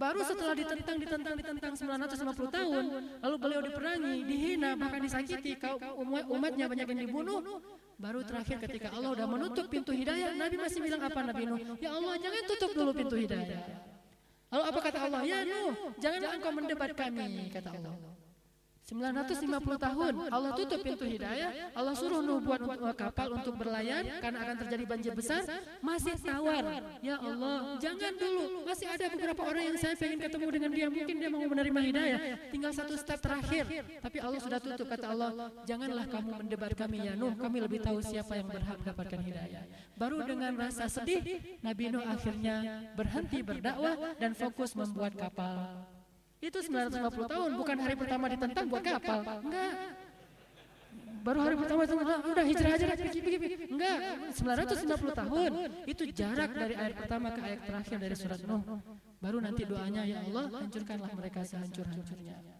Baru 0.00 0.24
setelah 0.24 0.56
ditentang, 0.56 0.96
ditentang, 0.96 1.34
ditentang 1.36 1.72
950 1.76 2.56
tahun, 2.56 2.84
lalu 3.20 3.36
beliau 3.36 3.60
diperangi, 3.60 4.16
dihina, 4.24 4.70
bahkan 4.80 5.04
disakiti, 5.04 5.60
kaum 5.60 6.08
umatnya 6.08 6.72
banyak 6.72 6.88
yang 6.88 7.00
dibunuh. 7.04 7.60
Baru 8.00 8.24
terakhir 8.24 8.56
ketika 8.64 8.88
Allah 8.96 9.12
sudah 9.12 9.28
menutup 9.28 9.68
pintu 9.68 9.92
hidayah, 9.92 10.32
Nabi 10.32 10.56
masih 10.56 10.80
bilang 10.80 11.04
apa 11.04 11.20
Nabi 11.20 11.42
Nuh? 11.44 11.60
Ya 11.84 11.92
Allah, 11.92 12.16
jangan 12.16 12.42
tutup 12.48 12.70
dulu 12.72 12.90
pintu 12.96 13.20
hidayah. 13.20 13.60
Lalu 14.48 14.64
apa 14.72 14.78
kata 14.88 14.98
Allah? 15.04 15.20
Ya 15.28 15.44
Nuh, 15.44 15.92
janganlah 16.00 16.32
engkau 16.32 16.52
mendebat 16.56 16.96
kami, 16.96 17.52
kata 17.52 17.76
Allah. 17.76 18.09
950 18.90 19.86
tahun. 19.86 20.12
Allah 20.34 20.50
tutup 20.58 20.80
pintu 20.82 21.06
hidayah. 21.06 21.70
Allah 21.78 21.94
suruh 21.94 22.18
Nuh 22.18 22.42
buat 22.42 22.58
kapal 22.98 23.38
untuk 23.38 23.54
berlayar 23.54 24.02
karena 24.18 24.38
akan 24.42 24.56
terjadi 24.66 24.84
banjir 24.84 25.12
besar. 25.14 25.46
masih 25.78 26.18
tawar. 26.18 26.82
ya 26.98 27.16
Allah 27.22 27.78
jangan 27.78 28.12
dulu. 28.18 28.66
masih 28.66 28.86
ada 28.90 29.06
beberapa 29.14 29.42
orang 29.46 29.64
yang 29.72 29.76
saya 29.78 29.94
ingin 29.94 30.20
ketemu 30.20 30.48
dengan 30.50 30.70
dia 30.74 30.86
mungkin 30.90 31.14
dia 31.22 31.30
mau 31.30 31.42
menerima 31.46 31.80
hidayah. 31.86 32.18
tinggal 32.50 32.72
satu 32.74 32.94
step 32.98 33.18
terakhir. 33.22 33.64
tapi 34.02 34.18
Allah 34.18 34.40
sudah 34.42 34.58
tutup 34.58 34.86
kata 34.90 35.06
Allah 35.06 35.30
janganlah 35.62 36.06
kamu 36.10 36.30
mendebat 36.42 36.72
kami 36.74 37.06
ya 37.06 37.14
Nuh. 37.14 37.34
Kami 37.38 37.58
lebih 37.62 37.80
tahu 37.80 38.02
siapa 38.02 38.34
yang 38.34 38.50
berhak 38.50 38.76
mendapatkan 38.82 39.20
hidayah. 39.22 39.62
baru 39.94 40.24
dengan 40.26 40.52
rasa 40.56 40.90
sedih 40.90 41.22
Nabi 41.62 41.92
Nuh 41.94 42.02
akhirnya 42.02 42.88
berhenti 42.98 43.38
berdakwah 43.44 44.16
dan 44.18 44.32
fokus 44.34 44.74
membuat 44.74 45.14
kapal 45.14 45.99
itu 46.40 46.58
950 46.64 47.28
tahun, 47.28 47.50
bukan 47.52 47.76
hari 47.84 47.94
pertama 48.00 48.24
ditentang 48.32 48.64
buat 48.68 48.80
kapal. 48.80 49.20
Enggak. 49.44 49.72
Baru 51.20 51.38
hari 51.44 51.52
pertama 51.52 51.84
itu 51.84 51.94
udah 52.00 52.44
hijrah 52.48 52.70
aja 52.80 52.84
pergi 52.96 53.20
pergi. 53.20 53.46
Enggak, 53.68 53.96
950 54.40 55.20
tahun. 55.20 55.50
Itu 55.84 56.02
jarak 56.08 56.50
dari 56.56 56.74
ayat 56.80 56.94
pertama 56.96 57.26
ke 57.36 57.40
ayat 57.44 57.60
terakhir 57.68 57.96
dari 58.00 58.16
surat 58.16 58.40
Nuh. 58.48 58.64
Baru 59.20 59.36
nanti 59.44 59.68
doanya 59.68 60.00
ya 60.08 60.24
Allah 60.24 60.48
hancurkanlah 60.48 61.12
mereka 61.12 61.44
sehancur-hancurnya. 61.44 62.59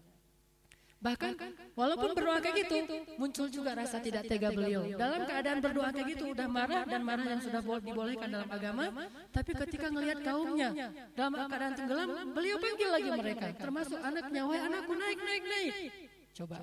Bahkan 1.01 1.33
walaupun 1.73 2.13
berdoa 2.13 2.37
kayak 2.37 2.55
gitu, 2.61 2.77
muncul 3.17 3.49
juga 3.49 3.73
rasa 3.73 3.97
tidak 3.97 4.29
tega 4.29 4.53
beliau. 4.53 4.85
Dalam 4.93 5.25
keadaan 5.25 5.57
berdoa 5.57 5.89
kayak 5.89 6.07
gitu 6.13 6.29
udah 6.29 6.45
marah 6.45 6.85
dan 6.85 7.01
marah 7.01 7.25
yang 7.25 7.41
sudah 7.41 7.61
dibolehkan 7.81 8.29
dalam 8.29 8.49
agama, 8.53 8.85
tapi 9.33 9.51
ketika 9.65 9.89
ngelihat 9.89 10.21
kaumnya 10.21 10.69
dalam 11.17 11.33
keadaan 11.49 11.73
tenggelam, 11.73 12.09
beliau 12.37 12.57
panggil 12.61 12.89
lagi 12.93 13.09
mereka, 13.09 13.47
termasuk 13.57 13.97
anaknya, 13.97 14.41
"Wahai 14.45 14.61
anakku, 14.61 14.93
naik, 14.93 15.19
naik, 15.25 15.43
naik." 15.49 15.73
Coba. 16.37 16.57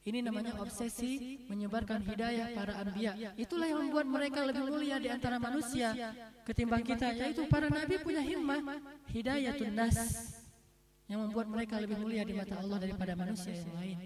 Ini 0.00 0.24
namanya 0.24 0.56
obsesi 0.60 1.40
menyebarkan 1.44 2.00
hidayah 2.04 2.56
para 2.56 2.72
anbiya. 2.84 3.36
Itulah 3.36 3.68
yang 3.68 3.84
membuat 3.84 4.08
mereka 4.08 4.48
lebih 4.48 4.64
mulia 4.64 4.96
di 4.96 5.12
antara 5.12 5.36
manusia 5.36 5.92
ketimbang 6.44 6.80
kita, 6.84 7.12
yaitu 7.16 7.44
para 7.48 7.68
nabi 7.68 8.00
punya 8.00 8.24
himmah 8.24 8.60
hidayatun 9.12 9.72
nas 9.76 9.96
yang 11.10 11.26
membuat 11.26 11.50
mereka 11.50 11.82
lebih 11.82 11.98
mulia 11.98 12.22
di 12.22 12.38
mata 12.38 12.54
Allah 12.62 12.78
daripada 12.78 13.12
manusia 13.18 13.50
yang 13.50 13.74
lain. 13.74 13.98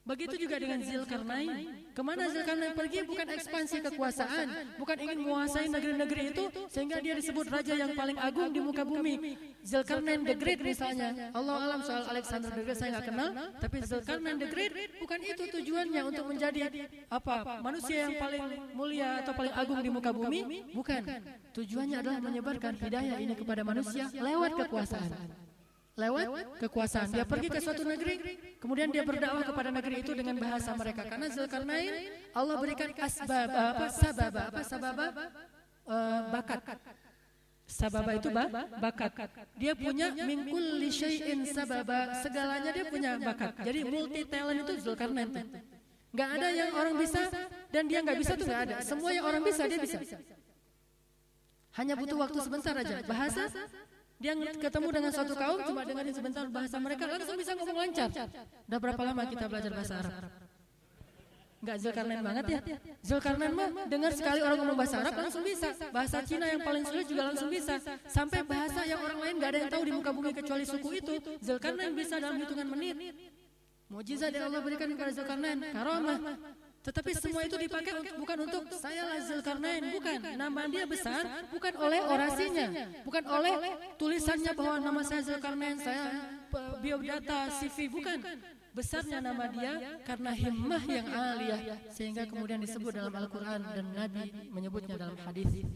Begitu 0.00 0.34
juga 0.42 0.56
dengan 0.56 0.80
Zilkarnain. 0.80 1.50
Ke 1.92 2.02
mana 2.02 2.26
Zilkarnain 2.32 2.72
pergi 2.72 3.04
bukan 3.04 3.26
ekspansi 3.30 3.78
kekuasaan, 3.84 4.46
bukan 4.80 4.96
ingin 4.96 5.18
menguasai 5.22 5.68
negeri-negeri 5.68 6.22
itu 6.34 6.44
sehingga 6.72 6.98
dia 7.04 7.14
disebut 7.14 7.46
raja 7.46 7.76
yang 7.76 7.92
paling 7.92 8.16
agung 8.16 8.48
di 8.50 8.58
muka 8.64 8.82
bumi. 8.82 9.36
Zilkarnain 9.60 10.24
the 10.24 10.34
Great 10.34 10.58
misalnya. 10.64 11.30
Allah 11.36 11.56
alam 11.68 11.80
soal 11.84 12.08
Alexander 12.10 12.48
the 12.48 12.62
Great 12.64 12.78
saya 12.80 12.98
nggak 12.98 13.06
kenal, 13.12 13.30
tapi 13.60 13.76
Zilkarnain 13.84 14.38
the 14.40 14.48
Great 14.48 14.72
bukan 14.98 15.20
itu 15.20 15.42
tujuannya 15.46 16.02
untuk 16.02 16.24
menjadi 16.26 16.62
apa 17.12 17.60
manusia 17.60 18.08
yang 18.08 18.14
paling 18.16 18.44
mulia 18.72 19.20
atau 19.20 19.36
paling 19.36 19.54
agung 19.54 19.78
di 19.84 19.90
muka 19.92 20.10
bumi, 20.10 20.72
bukan. 20.72 21.02
Tujuannya 21.54 21.96
adalah 22.00 22.20
menyebarkan 22.24 22.78
hidayah 22.78 23.20
ini 23.20 23.34
kepada 23.36 23.62
manusia 23.62 24.08
lewat 24.10 24.58
kekuasaan. 24.64 25.49
Lewat 25.98 26.26
kekuasaan. 26.62 27.08
Dia 27.10 27.26
pergi 27.26 27.48
ke 27.50 27.58
suatu 27.58 27.82
negeri, 27.82 28.14
kemudian 28.62 28.88
dia 28.90 29.02
berdakwah 29.02 29.42
kepada 29.42 29.70
negeri 29.74 29.94
itu 30.02 30.12
dengan 30.14 30.36
bahasa 30.38 30.70
mereka. 30.74 31.02
Karena 31.06 31.26
Zulkarnain 31.30 31.92
Allah 32.34 32.54
berikan 32.58 32.90
asbab 32.94 33.50
apa 33.50 33.86
sababa 33.90 34.40
apa 34.50 34.62
sababa 34.62 35.06
uh, 35.86 36.20
bakat. 36.30 36.60
Sababa 37.70 38.10
itu 38.18 38.28
ba, 38.34 38.50
bakat. 38.82 39.14
Dia 39.54 39.78
punya 39.78 40.10
mingkul 40.10 40.82
syai'in 40.90 41.46
sababa, 41.46 42.18
segalanya 42.18 42.70
dia 42.74 42.86
punya 42.90 43.14
bakat. 43.22 43.54
Jadi 43.62 43.80
multi 43.86 44.20
talent 44.26 44.66
itu 44.66 44.72
Zulkarnain. 44.82 45.30
Gak 46.10 46.28
ada 46.42 46.48
yang 46.50 46.74
orang 46.74 46.98
bisa 46.98 47.30
dan 47.70 47.86
dia 47.86 48.02
nggak 48.02 48.18
bisa 48.18 48.34
tuh 48.34 48.46
nggak 48.50 48.62
ada. 48.66 48.76
Semua 48.82 49.14
yang 49.14 49.22
orang 49.22 49.42
bisa 49.46 49.62
dia 49.70 49.78
bisa. 49.78 49.98
Hanya 51.78 51.94
butuh 51.94 52.18
waktu 52.18 52.38
sebentar 52.42 52.74
aja. 52.74 52.98
Bahasa 53.06 53.46
dia 54.20 54.36
ketemu 54.36 54.88
dengan 54.92 55.10
suatu 55.16 55.32
kaum 55.32 55.58
cuma 55.64 55.80
dengerin 55.80 56.12
sebentar 56.12 56.44
bahasa 56.52 56.76
mereka 56.76 57.08
langsung 57.08 57.36
bisa 57.40 57.56
ngomong 57.56 57.76
lancar. 57.80 58.08
Udah 58.68 58.78
berapa 58.78 59.02
lama 59.08 59.22
kita 59.24 59.44
belajar 59.48 59.72
bahasa 59.72 59.94
Arab? 60.04 60.12
Enggak 61.60 61.76
Zulkarnain 61.84 62.22
banget 62.24 62.44
ya. 62.48 62.60
Zulkarnain 63.04 63.52
mah 63.52 63.68
dengar 63.88 64.12
sekali 64.16 64.40
orang 64.40 64.58
ngomong 64.60 64.76
bahasa 64.80 64.96
Arab 65.00 65.12
langsung 65.24 65.44
bisa. 65.44 65.68
Bahasa 65.92 66.18
Cina 66.24 66.48
yang 66.48 66.60
paling 66.64 66.84
sulit 66.88 67.04
juga 67.08 67.32
langsung 67.32 67.48
bisa. 67.52 67.80
Sampai 68.08 68.40
bahasa 68.44 68.80
yang 68.84 69.00
orang 69.00 69.18
lain 69.24 69.34
nggak 69.40 69.50
ada 69.52 69.58
yang 69.64 69.70
tahu 69.72 69.82
di 69.88 69.92
muka 69.92 70.10
bumi 70.12 70.32
kecuali 70.36 70.64
suku 70.68 70.88
itu, 71.00 71.14
Zulkarnain 71.40 71.92
bisa 71.96 72.16
dalam 72.20 72.36
hitungan 72.40 72.68
menit. 72.68 72.96
Mujizat 73.92 74.32
yang 74.36 74.52
Allah 74.52 74.60
berikan 74.60 74.88
kepada 74.88 75.12
Zulkarnain, 75.16 75.58
karamah. 75.72 76.18
Tetapi 76.80 77.10
semua 77.12 77.44
itu 77.44 77.56
dipakai 77.60 77.92
untuk, 77.92 78.14
bukan 78.24 78.38
untuk 78.48 78.62
saya 78.72 79.04
lah 79.04 79.20
Zulkarnain, 79.20 79.84
bukan. 79.92 80.18
Nama 80.32 80.60
dia 80.72 80.84
besar 80.88 81.22
bukan 81.52 81.72
oleh 81.76 82.00
orasinya, 82.00 82.66
bukan 83.04 83.24
oleh 83.28 83.54
tulisannya 84.00 84.52
bahwa 84.56 84.76
nama 84.80 85.00
saya 85.04 85.20
Zulkarnain, 85.28 85.76
saya 85.76 86.04
biodata, 86.80 87.52
CV, 87.60 87.92
bukan. 87.92 88.18
Besarnya 88.70 89.18
nama 89.18 89.50
dia 89.50 89.98
karena 90.06 90.30
himmah 90.30 90.82
yang 90.86 91.06
aliyah. 91.10 91.60
sehingga 91.90 92.22
kemudian 92.22 92.62
disebut 92.62 92.94
dalam 92.94 93.10
Al-Quran 93.12 93.66
dan 93.66 93.86
Nabi 93.92 94.30
menyebutnya 94.46 94.94
dalam 94.94 95.18
hadis 95.26 95.66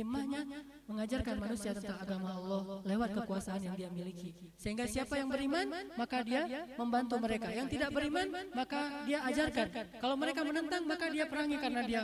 himmahnya 0.00 0.42
mengajarkan 0.88 1.36
manusia 1.38 1.70
tentang 1.76 1.98
agama 2.02 2.34
Allah 2.34 2.60
lewat 2.82 3.10
kekuasaan 3.22 3.60
yang 3.62 3.76
dia 3.78 3.88
miliki. 3.92 4.34
Sehingga 4.58 4.88
siapa 4.90 5.20
yang 5.20 5.30
beriman, 5.30 5.70
maka 5.94 6.24
dia 6.26 6.66
membantu 6.74 7.20
mereka. 7.22 7.48
Yang 7.52 7.78
tidak 7.78 7.90
beriman, 7.94 8.26
maka 8.56 9.06
dia 9.06 9.22
ajarkan. 9.28 9.66
Kalau 10.02 10.16
mereka 10.18 10.40
menentang, 10.42 10.82
maka 10.88 11.06
dia 11.12 11.24
perangi 11.28 11.56
karena 11.60 11.82
dia 11.86 12.00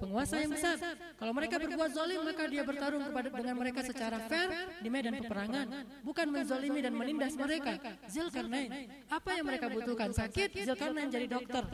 penguasa 0.00 0.40
yang 0.42 0.52
besar. 0.52 0.76
Kalau 1.20 1.32
mereka 1.32 1.56
berbuat 1.62 1.90
zalim, 1.94 2.20
maka 2.24 2.44
dia 2.48 2.62
bertarung 2.66 3.04
kepada 3.06 3.28
dengan 3.30 3.56
mereka 3.60 3.80
secara 3.86 4.18
fair 4.26 4.48
di 4.82 4.88
medan 4.90 5.14
peperangan, 5.20 5.66
bukan 6.02 6.26
menzalimi 6.32 6.80
dan 6.82 6.94
menindas 6.96 7.38
mereka. 7.38 7.78
Zulkarnain, 8.10 8.90
apa 9.08 9.30
yang 9.36 9.46
mereka 9.46 9.70
butuhkan? 9.70 10.10
Sakit, 10.10 10.64
Zulkarnain 10.64 11.12
jadi 11.12 11.28
dokter. 11.30 11.64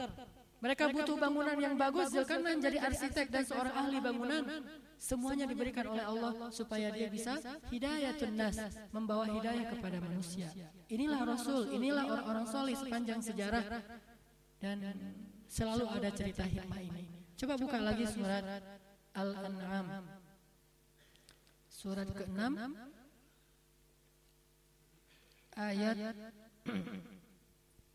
Mereka 0.61 0.93
butuh 0.93 1.17
bangunan 1.17 1.57
yang 1.57 1.73
bagus, 1.73 2.13
Zulkarnain 2.13 2.61
jadi 2.61 2.77
arsitek 2.85 3.33
dan 3.33 3.43
seorang 3.49 3.73
ahli 3.73 3.97
bangunan. 3.97 4.45
Semuanya 5.01 5.49
diberikan 5.49 5.89
oleh 5.89 6.05
Allah 6.05 6.53
supaya 6.53 6.93
dia 6.93 7.09
bisa 7.09 7.41
hidayatun 7.73 8.37
nas, 8.37 8.61
membawa 8.93 9.25
hidayah 9.25 9.65
kepada 9.73 9.97
manusia. 9.97 10.53
Inilah 10.85 11.25
Rasul, 11.25 11.73
inilah 11.73 12.05
orang-orang 12.05 12.45
soleh 12.45 12.77
sepanjang 12.77 13.25
sejarah. 13.25 13.65
dan 14.61 14.77
selalu 15.49 15.89
ada 15.89 16.13
cerita 16.13 16.45
hikmah 16.45 16.77
ini. 16.85 17.09
Coba 17.33 17.57
buka 17.57 17.81
lagi 17.81 18.05
surat 18.05 18.45
Al-An'am. 19.17 20.05
Surat 21.65 22.05
ke-6 22.13 22.53
ayat 25.57 25.97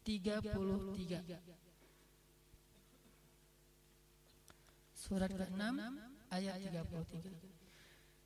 33. 0.02 1.55
سورة 5.08 5.30
النام 5.54 5.78
آيات 6.32 6.62
33 6.62 7.30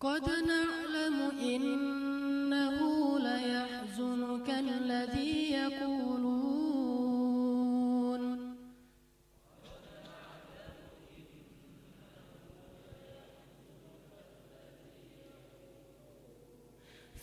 قد 0.00 0.26
نعلم 0.52 1.16
إنه 1.52 2.78
ليحزنك 3.18 4.48
الذي 4.50 5.52
يقولون. 5.52 6.51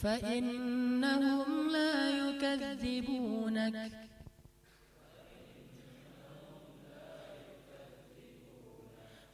فإنهم 0.01 1.69
لا 1.71 2.09
يكذبونك. 2.09 3.91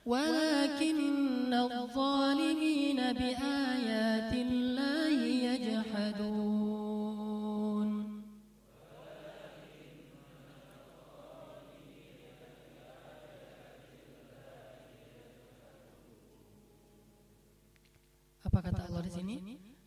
ولكن 0.05 1.53
الظالمين 1.53 2.95
بآيات 2.95 4.34
الله 4.34 5.22
يجحدون. 5.26 6.64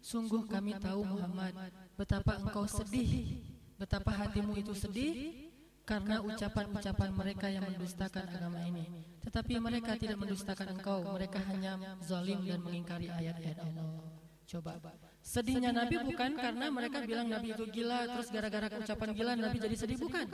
Sungguh 0.08 0.48
kami 0.48 0.72
tahu 0.80 1.04
Muhammad 1.04 1.52
betapa 1.92 2.40
engkau 2.40 2.64
sedih, 2.64 3.44
betapa 3.76 4.08
hatimu 4.08 4.56
itu 4.56 4.72
sedih 4.72 5.44
karena 5.84 6.24
ucapan-ucapan 6.24 7.12
mereka 7.12 7.52
yang 7.52 7.68
mendustakan 7.68 8.24
agama 8.24 8.56
ini. 8.64 8.88
Tetapi 9.20 9.60
mereka 9.60 10.00
tidak 10.00 10.16
mendustakan 10.16 10.80
engkau, 10.80 11.04
mereka 11.12 11.44
hanya 11.52 11.76
zalim 12.00 12.40
dan 12.48 12.64
mengingkari 12.64 13.12
ayat-ayat 13.12 13.60
Allah. 13.60 14.00
Coba. 14.48 14.80
Sedihnya 15.20 15.76
Nabi 15.76 16.00
bukan 16.00 16.40
karena 16.40 16.72
mereka 16.72 17.04
bilang 17.04 17.28
Nabi 17.28 17.52
itu 17.52 17.68
gila, 17.68 18.08
terus 18.08 18.32
gara-gara 18.32 18.64
ucapan 18.80 19.08
gila 19.12 19.32
Nabi 19.36 19.56
jadi 19.60 19.76
sedih, 19.76 20.00
bukan. 20.00 20.24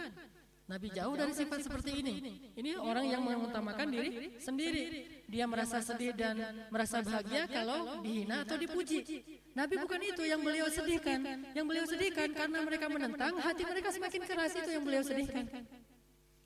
Nabi 0.64 0.88
jauh 0.96 1.12
dari 1.12 1.32
sifat 1.36 1.60
seperti 1.60 1.90
ini. 2.00 2.14
Ini 2.56 2.80
orang 2.80 3.04
yang 3.04 3.20
mengutamakan 3.20 3.84
diri 3.92 4.40
sendiri. 4.40 4.82
Dia 5.28 5.44
merasa 5.44 5.84
sedih 5.84 6.16
dan 6.16 6.40
merasa 6.72 7.04
bahagia 7.04 7.44
kalau 7.44 8.00
dihina 8.00 8.48
atau 8.48 8.56
dipuji. 8.56 9.04
Nabi 9.52 9.76
bukan 9.76 10.00
itu 10.00 10.22
yang 10.24 10.40
beliau 10.40 10.64
sedihkan. 10.72 11.20
Yang 11.52 11.66
beliau 11.68 11.84
sedihkan 11.84 12.28
karena 12.32 12.58
mereka 12.64 12.86
menentang, 12.88 13.32
hati 13.44 13.62
mereka 13.68 13.88
semakin 13.92 14.22
keras 14.24 14.52
itu 14.56 14.70
yang 14.72 14.84
beliau 14.88 15.04
sedihkan. 15.04 15.44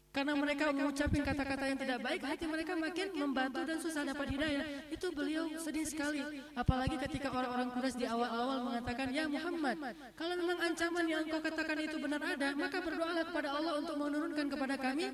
Karena 0.08 0.32
mereka 0.32 0.72
mengucapkan 0.72 1.20
kata-kata 1.20 1.64
yang 1.68 1.78
tidak 1.78 1.98
baik, 2.00 2.20
hati 2.24 2.44
mereka 2.48 2.72
makin 2.74 3.08
membantu 3.12 3.60
dan 3.68 3.76
susah 3.76 4.02
dapat 4.08 4.26
hidayah. 4.32 4.64
Itu 4.88 5.12
beliau 5.12 5.52
sedih 5.60 5.84
sekali. 5.84 6.24
Apalagi 6.56 6.96
ketika 6.96 7.28
orang-orang 7.28 7.68
Quraisy 7.76 8.00
di 8.00 8.06
awal-awal 8.08 8.58
mengatakan, 8.72 9.12
Ya 9.12 9.28
Muhammad, 9.28 9.76
kalau 10.16 10.34
memang 10.40 10.58
ancaman 10.64 11.04
yang 11.04 11.20
engkau 11.28 11.40
katakan 11.44 11.76
itu 11.84 11.96
benar 12.00 12.24
ada, 12.24 12.48
maka 12.56 12.80
berdoalah 12.80 13.24
kepada 13.28 13.48
Allah 13.52 13.72
untuk 13.84 13.96
menurunkan 14.00 14.46
kepada 14.48 14.74
kami 14.80 15.06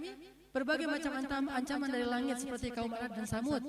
berbagai 0.55 0.86
macam 0.86 1.12
ancaman 1.51 1.90
dari 1.90 2.07
langit 2.07 2.36
seperti 2.38 2.70
kaum 2.70 2.95
Ad 2.95 3.11
dan 3.18 3.26
Samud. 3.26 3.62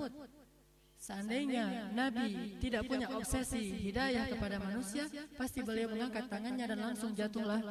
Seandainya 0.96 1.94
Nabi 1.94 2.58
tidak 2.62 2.86
punya 2.90 3.10
obsesi 3.14 3.74
hidayah 3.90 4.30
kepada 4.30 4.62
manusia, 4.62 5.06
pasti 5.38 5.62
beliau 5.62 5.90
mengangkat 5.90 6.30
tangannya 6.30 6.66
dan 6.66 6.80
langsung 6.82 7.14
jatuhlah 7.14 7.62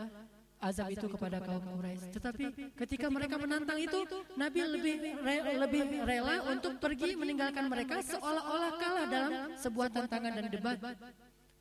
azab 0.60 0.88
itu 0.92 1.06
kepada 1.10 1.38
kaum 1.42 1.60
Quraisy. 1.60 2.08
Tetapi 2.14 2.44
ketika 2.78 3.06
mereka 3.12 3.36
menantang 3.36 3.78
itu, 3.80 4.00
Nabi 4.38 4.60
lebih 4.64 4.94
re, 5.20 5.36
lebih 5.60 5.82
rela 6.04 6.36
untuk 6.50 6.78
pergi 6.80 7.18
meninggalkan 7.18 7.68
mereka 7.68 8.00
seolah-olah 8.00 8.72
kalah 8.80 9.06
dalam 9.10 9.32
sebuah 9.58 9.88
tantangan 9.92 10.32
dan 10.40 10.46
debat. 10.48 10.78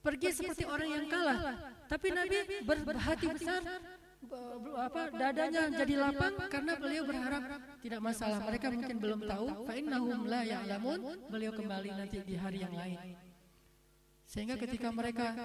Pergi 0.03 0.29
seperti 0.35 0.63
orang 0.67 0.89
yang 0.91 1.05
kalah. 1.07 1.39
Tapi 1.87 2.07
Nabi 2.11 2.37
berhati 2.63 3.27
besar 3.31 3.61
apa 4.79 5.11
dadanya 5.11 5.67
jadi 5.83 5.95
lapang 5.99 6.33
karena 6.47 6.73
beliau 6.79 7.03
berharap 7.03 7.43
tidak 7.83 7.99
masalah. 7.99 8.39
mereka 8.47 8.71
mungkin 8.71 8.97
belum 8.99 9.19
tahu. 9.27 9.47
fa 9.67 9.73
innahum 9.75 10.19
la 10.27 10.41
ya'lamun. 10.47 10.99
Beliau 11.27 11.51
kembali 11.55 11.89
nanti 11.91 12.17
di 12.23 12.35
hari 12.39 12.63
yang 12.63 12.75
lain. 12.75 12.99
Sehingga 14.27 14.55
ketika 14.57 14.89
mereka 14.89 15.35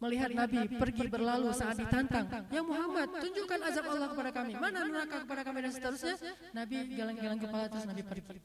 melihat 0.00 0.30
Nabi 0.32 0.58
pergi 0.80 1.04
berlalu 1.12 1.52
saat 1.52 1.76
ditantang. 1.76 2.26
Ya 2.48 2.64
Muhammad, 2.64 3.08
tunjukkan 3.20 3.58
azab 3.68 3.84
Allah 3.92 4.08
kepada 4.10 4.30
kami. 4.32 4.52
Mana 4.56 4.88
neraka 4.88 5.16
kepada 5.28 5.42
kami 5.44 5.58
dan 5.68 5.72
seterusnya. 5.76 6.14
Nabi 6.56 6.76
geleng-geleng 6.96 7.40
kepala 7.40 7.64
terus 7.68 7.84
Nabi 7.84 8.02
pergi. 8.02 8.40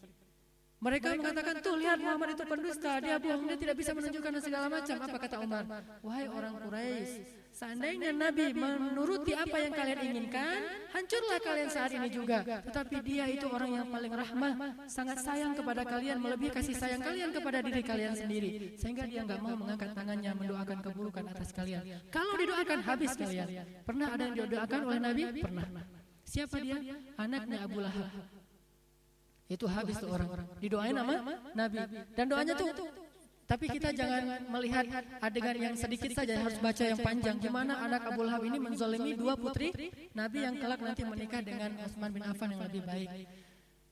Mereka 0.75 1.07
mengatakan 1.17 1.55
tuh 1.65 1.75
lihat 1.81 1.97
Muhammad 1.97 2.37
itu 2.37 2.43
pendusta, 2.45 2.91
dia 3.01 3.17
bohong, 3.17 3.47
dia 3.49 3.57
tidak 3.57 3.75
bisa 3.79 3.91
menunjukkan 3.95 4.33
segala 4.43 4.67
macam. 4.69 4.95
Apa 5.01 5.17
kata 5.17 5.35
Umar? 5.41 5.63
Wahai 6.05 6.27
orang 6.29 6.53
Quraisy, 6.61 7.13
seandainya 7.55 8.11
Nabi 8.11 8.51
menuruti 8.51 9.31
apa 9.31 9.55
yang 9.63 9.71
kalian 9.71 9.99
inginkan, 10.11 10.59
hancurlah 10.91 11.39
kalian 11.39 11.69
saat 11.71 11.91
ini 11.95 12.11
juga. 12.11 12.43
Tetapi 12.43 12.95
dia 12.99 13.31
itu 13.31 13.47
orang 13.47 13.71
yang 13.71 13.87
paling 13.87 14.11
rahmah, 14.11 14.53
sangat 14.91 15.23
sayang 15.23 15.55
kepada 15.55 15.87
kalian, 15.87 16.19
melebihi 16.19 16.51
kasih 16.51 16.75
sayang 16.75 16.99
kalian 16.99 17.31
kepada 17.31 17.63
diri 17.63 17.81
kalian 17.81 18.13
sendiri, 18.19 18.75
sehingga 18.75 19.07
dia 19.07 19.23
nggak 19.23 19.39
mau 19.39 19.55
mengangkat 19.55 19.95
tangannya 19.95 20.31
mendoakan 20.35 20.79
keburukan 20.83 21.23
atas 21.31 21.55
kalian. 21.55 21.81
Kalau 22.11 22.35
didoakan 22.35 22.79
habis 22.83 23.15
kalian. 23.15 23.47
Pernah 23.87 24.07
ada 24.11 24.23
yang 24.27 24.35
didoakan 24.35 24.79
oleh 24.83 24.99
Nabi? 24.99 25.23
Pernah. 25.39 25.67
Siapa 26.25 26.57
dia? 26.59 26.77
Anaknya 27.15 27.63
Abu 27.63 27.79
Lahab. 27.79 28.11
Itu 29.45 29.69
habis 29.69 29.95
tuh 30.01 30.09
orang. 30.09 30.43
Didoain 30.57 30.97
sama 30.97 31.15
Nabi. 31.53 31.77
Dan 32.17 32.25
doanya 32.27 32.53
tuh 32.57 33.04
tapi 33.45 33.69
kita 33.69 33.93
jangan 33.93 34.41
melihat 34.49 34.85
adegan 35.21 35.57
yang 35.57 35.75
sedikit 35.77 36.11
saja 36.17 36.41
harus 36.41 36.57
baca 36.57 36.81
yang 36.81 36.97
panjang. 36.97 37.37
Gimana 37.37 37.77
anak 37.85 38.09
Abu 38.09 38.25
Lahab 38.25 38.41
ini 38.41 38.57
menzolimi 38.57 39.13
dua 39.13 39.37
putri 39.37 39.69
Nabi 40.17 40.41
yang 40.41 40.57
kelak 40.57 40.81
nanti 40.81 41.05
menikah 41.05 41.41
dengan 41.45 41.77
Utsman 41.77 42.09
bin 42.09 42.25
Affan 42.25 42.49
yang 42.57 42.65
lebih 42.65 42.81
baik. 42.81 43.44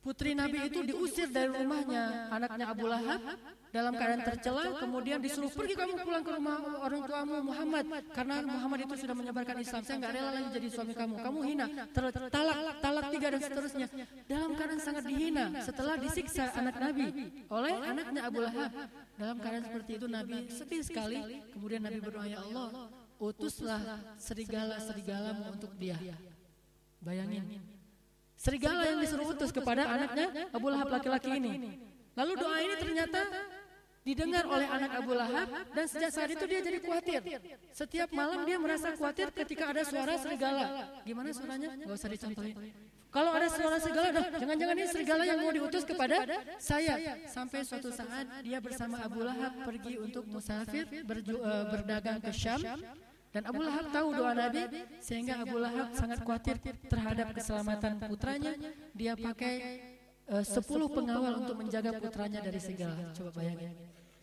Putri 0.03 0.35
Nabi 0.35 0.67
itu 0.67 0.83
diusir 0.83 1.31
dari 1.31 1.47
rumahnya. 1.47 2.27
anaknya 2.27 2.65
Abu 2.75 2.91
Lahab 2.91 3.23
dalam 3.71 3.95
keadaan 3.95 4.21
tercela 4.21 4.63
kemudian 4.77 5.17
disuruh 5.23 5.47
pergi 5.47 5.73
kamu 5.79 5.95
pulang 6.03 6.23
ke 6.27 6.31
rumah 6.35 6.55
orang 6.83 7.01
tuamu 7.07 7.35
Muhammad. 7.39 7.85
Karena 8.11 8.35
Muhammad 8.43 8.79
itu 8.83 8.95
sudah 8.99 9.15
menyebarkan 9.15 9.55
Islam. 9.63 9.81
Saya 9.87 9.95
nggak 10.03 10.11
rela 10.11 10.31
lagi 10.35 10.49
jadi 10.59 10.67
suami 10.75 10.93
kamu. 10.93 11.15
kamu 11.23 11.39
hina. 11.47 11.65
talak 12.29 12.55
talak 12.83 13.05
tiga 13.15 13.27
dan 13.31 13.41
seterusnya. 13.47 13.87
dalam 14.27 14.51
keadaan 14.59 14.81
sangat 14.83 15.03
dihina. 15.07 15.45
setelah 15.63 15.95
disiksa 15.95 16.51
anak 16.51 16.75
Nabi 16.83 17.07
oleh 17.47 17.73
anaknya 17.79 18.21
Abu 18.27 18.39
Lahab. 18.43 18.71
Dalam 19.15 19.37
keadaan 19.39 19.63
seperti 19.71 19.91
itu 19.95 20.07
Nabi 20.11 20.37
sedih 20.51 20.83
sekali. 20.83 21.19
kemudian 21.55 21.79
Nabi 21.79 22.03
berdoa 22.03 22.27
ya 22.27 22.43
Allah 22.43 22.91
utuslah 23.23 23.79
serigala 24.19 24.75
serigalamu 24.83 25.55
untuk 25.55 25.71
dia 25.79 25.95
bayangin 26.99 27.72
Serigala 28.43 28.83
yang 28.83 28.99
disuruh 28.99 29.31
utus 29.31 29.55
kepada 29.55 29.87
anaknya 29.87 30.51
Abu 30.51 30.67
Lahab 30.67 30.91
laki-laki 30.91 31.31
ini. 31.39 31.79
Lalu 32.11 32.33
doa 32.35 32.57
ini 32.59 32.75
ternyata 32.75 33.21
didengar 34.03 34.43
oleh 34.51 34.67
anak 34.67 34.91
Abu 34.99 35.15
Lahab 35.15 35.47
dan 35.71 35.85
sejak 35.87 36.11
saat 36.11 36.27
itu 36.35 36.43
dia 36.43 36.59
jadi 36.59 36.83
khawatir. 36.83 37.23
Setiap 37.71 38.11
malam 38.11 38.43
dia 38.43 38.59
merasa 38.59 38.91
khawatir 38.99 39.31
ketika 39.31 39.71
ada 39.71 39.87
suara 39.87 40.19
serigala. 40.19 40.91
Gimana 41.07 41.31
suaranya? 41.31 41.71
Gak 41.87 41.95
usah 41.95 42.11
dicontohin. 42.11 42.57
Kalau 43.13 43.29
ada 43.29 43.45
suara 43.45 43.77
serigala, 43.77 44.09
jangan-jangan 44.41 44.75
ini 44.75 44.87
serigala 44.89 45.23
yang 45.23 45.39
mau 45.39 45.53
diutus 45.53 45.85
kepada 45.85 46.17
saya. 46.59 47.15
Sampai 47.31 47.63
suatu 47.63 47.95
saat 47.95 48.27
dia 48.43 48.59
bersama 48.59 48.99
Abu 49.05 49.23
Lahab 49.23 49.55
pergi 49.63 50.03
untuk 50.03 50.27
musafir 50.27 50.83
berju, 51.07 51.39
uh, 51.39 51.71
berdagang 51.71 52.19
ke 52.19 52.33
Syam 52.35 52.59
dan 53.33 53.49
Abu 53.49 53.65
Lahab 53.65 53.89
tahu 53.89 54.07
doa 54.13 54.31
Nabi 54.37 54.61
sehingga 55.01 55.41
Abu 55.41 55.57
Lahab 55.57 55.89
sangat 55.97 56.21
khawatir 56.21 56.61
terhadap 56.85 57.33
keselamatan 57.33 57.97
putranya. 58.05 58.53
Dia 58.93 59.17
pakai 59.17 59.81
uh, 60.29 60.45
pengawal 60.93 61.41
untuk 61.41 61.57
menjaga 61.57 61.97
putranya 61.97 62.39
dari 62.45 62.61
segala. 62.61 63.09
Coba 63.17 63.33
bayangin. 63.33 63.73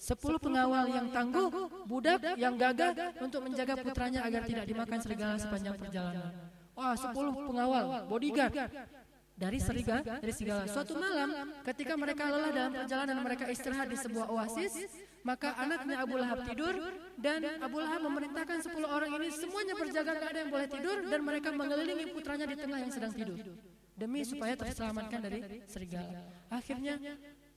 Sepuluh 0.00 0.40
pengawal 0.40 0.88
yang 0.88 1.12
tangguh, 1.12 1.50
budak 1.84 2.24
yang 2.40 2.56
gagah 2.56 3.20
untuk 3.20 3.44
menjaga 3.44 3.76
putranya 3.84 4.24
agar 4.24 4.48
tidak 4.48 4.64
dimakan 4.64 4.98
serigala 5.02 5.36
sepanjang 5.36 5.76
perjalanan. 5.76 6.32
Wah, 6.72 6.96
sepuluh 6.96 7.36
pengawal, 7.36 8.08
bodyguard 8.08 8.54
dari 9.36 9.58
serigala, 9.61 10.00
dari 10.20 10.32
segala. 10.32 10.64
Suatu 10.64 10.96
malam, 10.96 11.52
ketika 11.68 12.00
mereka 12.00 12.32
lelah 12.32 12.48
dalam 12.48 12.72
perjalanan 12.72 13.16
mereka 13.20 13.44
istirahat 13.52 13.92
di 13.92 13.98
sebuah 14.00 14.32
oasis, 14.32 14.88
maka 15.21 15.53
anaknya 15.61 15.97
Abu 16.01 16.16
Lahab 16.16 16.41
tidur 16.49 16.75
dan 17.21 17.41
Abu 17.61 17.77
Lahab 17.81 18.01
memerintahkan 18.09 18.59
10 18.64 18.81
orang 18.89 19.11
ini 19.21 19.29
semuanya 19.29 19.75
berjaga 19.77 20.11
tidak 20.16 20.29
ada 20.33 20.39
yang 20.41 20.51
boleh 20.51 20.68
tidur 20.68 20.97
dan 21.05 21.21
mereka 21.21 21.49
mengelilingi 21.53 22.07
putranya 22.16 22.47
di 22.49 22.57
tengah 22.57 22.79
yang 22.81 22.93
sedang 22.93 23.12
tidur 23.12 23.39
demi 24.01 24.25
supaya 24.25 24.57
terselamatkan 24.57 25.21
dari 25.21 25.41
serigala. 25.68 26.25
Akhirnya 26.49 26.97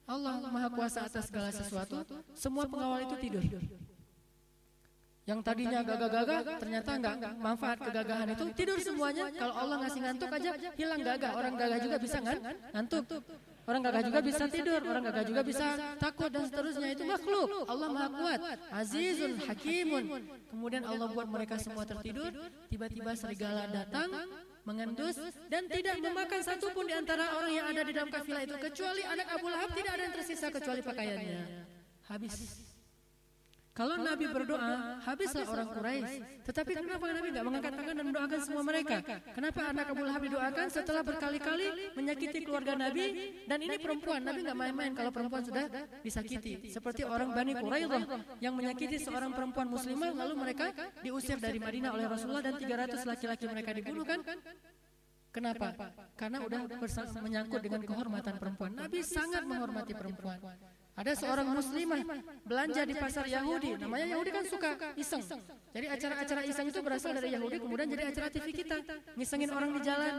Allah 0.03 0.43
Maha 0.51 0.67
Kuasa 0.67 1.07
atas 1.07 1.31
segala 1.31 1.55
sesuatu, 1.55 2.03
semua 2.35 2.67
pengawal 2.67 3.07
itu 3.07 3.15
tidur. 3.23 3.43
Yang 5.23 5.39
tadinya 5.47 5.79
gagah-gagah 5.87 6.59
ternyata 6.59 6.99
enggak 6.99 7.15
manfaat 7.39 7.79
kegagahan 7.79 8.27
itu 8.35 8.43
tidur 8.59 8.75
semuanya. 8.83 9.31
Kalau 9.31 9.55
Allah 9.55 9.75
ngasih 9.87 10.01
ngantuk 10.03 10.29
aja 10.35 10.51
hilang 10.75 10.99
gagah. 10.99 11.31
Orang 11.31 11.55
gagah 11.55 11.79
juga 11.79 11.95
bisa 11.95 12.19
kan 12.19 12.37
ngantuk. 12.75 13.23
Orang 13.63 13.79
gagah 13.79 14.03
juga 14.03 14.19
bisa 14.19 14.43
tidur, 14.51 14.81
orang 14.83 15.03
gagah 15.07 15.23
juga 15.23 15.41
bisa 15.47 15.95
takut 15.95 16.27
dan 16.27 16.43
seterusnya. 16.51 16.89
Itu 16.99 17.07
makhluk. 17.07 17.47
Allah 17.63 17.87
Maha 17.95 18.09
Kuat, 18.11 18.39
Azizun 18.75 19.39
Hakimun. 19.39 20.03
Kemudian 20.51 20.83
Allah 20.83 21.07
buat 21.07 21.27
mereka 21.31 21.55
semua 21.55 21.87
tertidur, 21.87 22.31
tiba-tiba 22.67 23.15
serigala 23.15 23.71
datang, 23.71 24.11
mengendus 24.67 25.15
dan 25.47 25.67
tidak 25.71 25.95
memakan 25.99 26.41
satu 26.43 26.71
pun 26.75 26.87
di 26.87 26.95
antara 26.95 27.35
orang 27.39 27.51
yang 27.51 27.65
ada 27.67 27.81
di 27.83 27.91
dalam 27.91 28.11
kafilah 28.11 28.43
itu 28.47 28.55
kecuali 28.59 29.03
anak 29.03 29.27
Abu 29.31 29.47
Lahab 29.51 29.69
tidak 29.75 29.91
ada 29.95 30.03
yang 30.07 30.15
tersisa 30.15 30.47
kecuali 30.51 30.81
pakaiannya. 30.83 31.41
Habis. 32.07 32.72
Kalau 33.73 33.97
Nabi 33.97 34.29
berdoa, 34.29 35.01
habislah 35.01 35.49
orang 35.49 35.65
Quraisy. 35.73 36.45
Tetapi 36.45 36.71
kenapa 36.77 37.09
Nabi 37.09 37.27
tidak 37.33 37.45
mengangkat 37.49 37.73
tangan 37.73 37.95
dan 37.97 38.05
mendoakan 38.05 38.39
semua 38.45 38.61
mereka? 38.61 38.97
Kenapa 39.33 39.61
anak 39.65 39.85
Abu 39.89 40.01
Lahab 40.05 40.21
didoakan 40.21 40.67
setelah 40.69 41.01
berkali-kali 41.01 41.67
menyakiti 41.97 42.45
keluarga 42.45 42.77
Nabi? 42.77 43.33
Dan 43.49 43.65
ini 43.65 43.81
perempuan, 43.81 44.21
Nabi 44.21 44.45
nggak 44.45 44.57
main-main 44.61 44.91
kalau 44.93 45.09
perempuan 45.09 45.41
sudah 45.41 45.65
disakiti. 46.05 46.69
Seperti 46.69 47.01
orang 47.01 47.33
Bani 47.33 47.57
Quraidah 47.57 48.05
yang 48.45 48.53
menyakiti 48.53 49.01
seorang 49.01 49.33
perempuan 49.33 49.65
muslimah, 49.65 50.13
lalu 50.21 50.33
mereka 50.37 50.69
diusir 51.01 51.41
dari 51.41 51.57
Madinah 51.57 51.97
oleh 51.97 52.05
Rasulullah 52.05 52.45
dan 52.45 52.61
300 52.61 53.09
laki-laki 53.09 53.45
mereka 53.49 53.73
dibunuh 53.73 54.05
kan? 54.05 54.21
Kenapa? 55.33 55.73
Karena 56.13 56.45
udah 56.45 56.69
menyangkut 57.25 57.57
dengan 57.65 57.81
kehormatan 57.81 58.37
perempuan. 58.37 58.77
Nabi 58.77 59.01
sangat 59.01 59.41
menghormati 59.49 59.97
perempuan. 59.97 60.37
Ada 60.93 61.17
seorang 61.17 61.47
muslimah 61.49 62.05
belanja 62.45 62.81
di 62.85 62.93
pasar 62.93 63.25
Yahudi. 63.25 63.81
Namanya 63.81 64.13
Yahudi 64.13 64.29
kan 64.29 64.45
suka 64.45 64.69
iseng. 64.93 65.25
Jadi 65.73 65.87
acara-acara 65.89 66.41
iseng 66.45 66.69
itu 66.69 66.79
berasal 66.85 67.17
dari 67.17 67.33
Yahudi 67.33 67.57
kemudian 67.57 67.89
jadi 67.89 68.13
acara 68.13 68.27
TV 68.29 68.53
kita. 68.53 68.77
Ngisengin 69.17 69.49
orang 69.49 69.73
di 69.73 69.81
jalan. 69.81 70.13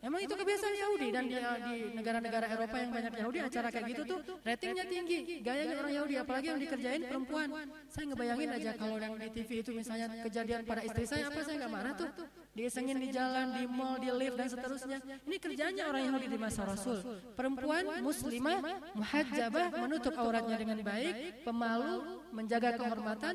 Emang 0.00 0.20
itu 0.24 0.32
kebiasaan 0.32 0.74
Yahudi 0.80 1.08
dan 1.12 1.24
di, 1.28 1.36
di 1.36 1.76
negara-negara 1.92 2.46
Eropa 2.48 2.76
yang 2.80 2.88
banyak 2.88 3.12
Yahudi 3.20 3.38
acara 3.44 3.68
kayak 3.68 3.86
gitu 3.92 4.02
tuh 4.08 4.18
ratingnya 4.40 4.84
tinggi, 4.88 5.18
gayanya 5.44 5.76
orang 5.76 5.92
Yahudi 5.92 6.14
apalagi 6.16 6.46
yang 6.48 6.60
dikerjain 6.60 7.02
perempuan. 7.04 7.48
Saya 7.92 8.04
ngebayangin 8.08 8.48
aja 8.48 8.70
kalau 8.80 8.96
yang 8.96 9.14
di 9.20 9.28
TV 9.28 9.50
itu 9.60 9.70
misalnya 9.76 10.08
kejadian 10.24 10.64
pada 10.64 10.80
istri 10.88 11.04
saya 11.04 11.28
apa 11.28 11.40
saya 11.44 11.56
nggak 11.60 11.72
marah 11.72 11.92
tuh 12.00 12.08
diisengin 12.56 12.96
di 12.96 13.08
jalan, 13.12 13.46
di 13.60 13.64
mall, 13.68 14.00
di 14.00 14.08
lift 14.08 14.36
dan 14.40 14.48
seterusnya. 14.48 14.98
Ini 15.04 15.36
kerjanya 15.36 15.82
orang 15.92 16.02
Yahudi 16.08 16.26
di 16.32 16.38
masa 16.40 16.60
Rasul. 16.64 16.98
Perempuan 17.36 17.84
muslimah 18.00 18.58
muhajjabah 18.96 19.68
menutup 19.84 20.16
auratnya 20.16 20.56
dengan 20.56 20.78
baik, 20.80 21.44
pemalu, 21.44 22.24
menjaga 22.32 22.80
kehormatan, 22.80 23.34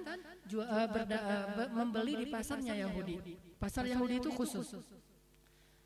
berda, 0.89 1.19
membeli 1.77 2.25
di 2.25 2.27
pasarnya 2.33 2.73
Yahudi. 2.73 3.37
Pasar 3.61 3.85
Yahudi 3.85 4.17
itu 4.17 4.33
khusus. 4.33 4.73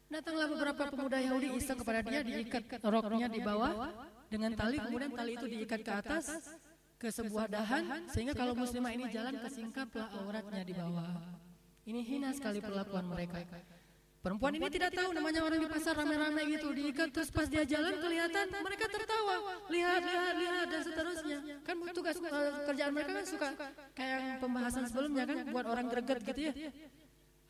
Datanglah 0.09 0.47
beberapa 0.49 0.83
pemuda 0.89 1.21
Yahudi 1.21 1.53
iseng 1.53 1.77
kepada 1.77 2.01
dia 2.01 2.25
diikat 2.25 2.81
roknya 2.81 3.29
di 3.29 3.45
bawah 3.45 3.93
dengan 4.25 4.57
tali 4.57 4.81
kemudian 4.81 5.13
tali 5.13 5.37
itu 5.37 5.45
diikat 5.45 5.85
ke 5.85 5.91
atas 5.93 6.25
ke 6.97 7.13
sebuah 7.13 7.45
dahan 7.45 8.09
sehingga 8.09 8.33
kalau 8.33 8.57
muslimah 8.57 8.89
ini 8.89 9.05
jalan 9.13 9.37
kesingkaplah 9.37 10.09
auratnya 10.17 10.65
di 10.65 10.73
bawah. 10.73 11.13
Ini 11.85 12.01
hina 12.01 12.33
sekali 12.33 12.57
perlakuan 12.57 13.05
mereka. 13.05 13.45
Perempuan 14.19 14.51
ini 14.51 14.67
tidak 14.67 14.97
tahu 14.97 15.15
namanya 15.15 15.45
orang 15.47 15.63
di 15.63 15.69
pasar 15.69 15.95
rame-rame 15.95 16.41
gitu 16.57 16.75
diikat 16.75 17.07
terus 17.13 17.29
pas 17.31 17.47
dia 17.47 17.63
jalan 17.63 17.93
kelihatan 17.95 18.45
mereka 18.51 18.85
tertawa. 18.91 19.35
lihat 19.69 20.01
lihat 20.03 20.35
lihat 20.41 20.67
dan 20.73 20.81
seterusnya. 20.83 21.37
kan 21.63 21.75
tugas 21.93 22.17
uh, 22.19 22.65
kerjaan 22.65 22.91
mereka 22.97 23.11
kan 23.13 23.25
suka 23.29 23.49
kayak 23.93 24.41
pembahasan 24.41 24.83
sebelumnya 24.89 25.23
kan 25.23 25.37
buat 25.53 25.65
orang 25.69 25.85
greget 25.87 26.19
gitu 26.25 26.41
ya 26.49 26.53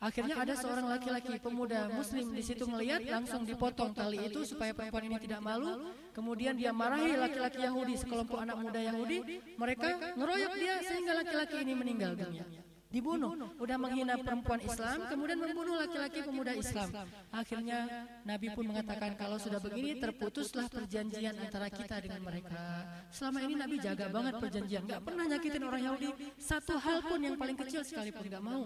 Akhirnya 0.00 0.40
ada 0.40 0.56
seorang 0.56 0.88
laki-laki 0.88 1.36
pemuda 1.36 1.92
muslim 1.92 2.32
di 2.32 2.40
situ 2.40 2.64
melihat 2.64 3.04
langsung 3.04 3.44
dipotong 3.44 3.92
tali 3.92 4.32
itu 4.32 4.48
supaya 4.48 4.72
perempuan 4.72 5.04
ini 5.12 5.20
tidak 5.20 5.44
malu. 5.44 5.92
Kemudian 6.16 6.56
dia 6.56 6.72
marahi 6.72 7.20
laki-laki 7.20 7.60
Yahudi, 7.60 8.00
sekelompok 8.00 8.40
anak 8.40 8.56
muda 8.56 8.80
Yahudi. 8.80 9.44
Mereka 9.60 10.16
ngeroyok 10.16 10.52
dia 10.56 10.74
sehingga 10.88 11.12
laki-laki 11.20 11.56
ini 11.60 11.72
meninggal 11.76 12.16
dunia. 12.16 12.48
Dibunuh, 12.90 13.54
udah 13.62 13.76
menghina 13.78 14.18
perempuan 14.18 14.58
Islam, 14.66 15.06
kemudian 15.06 15.38
membunuh 15.38 15.78
laki-laki 15.78 16.26
pemuda 16.26 16.58
Islam. 16.58 16.90
Akhirnya 17.30 17.86
Nabi 18.26 18.50
pun 18.50 18.66
mengatakan 18.66 19.14
kalau 19.14 19.38
sudah 19.38 19.62
begini 19.62 20.00
terputuslah 20.00 20.66
perjanjian 20.66 21.38
antara 21.38 21.70
kita 21.70 22.02
dengan 22.02 22.24
mereka. 22.24 22.88
Selama 23.14 23.46
ini 23.46 23.54
Nabi 23.54 23.78
jaga 23.78 24.10
banget 24.10 24.42
perjanjian, 24.42 24.82
nggak 24.90 25.06
pernah 25.06 25.24
nyakitin 25.28 25.62
orang 25.62 25.82
Yahudi. 25.86 26.10
Satu 26.40 26.80
hal 26.82 27.04
pun 27.04 27.20
yang 27.22 27.36
paling 27.38 27.54
kecil 27.54 27.84
sekalipun 27.86 28.26
nggak 28.26 28.42
mau. 28.42 28.64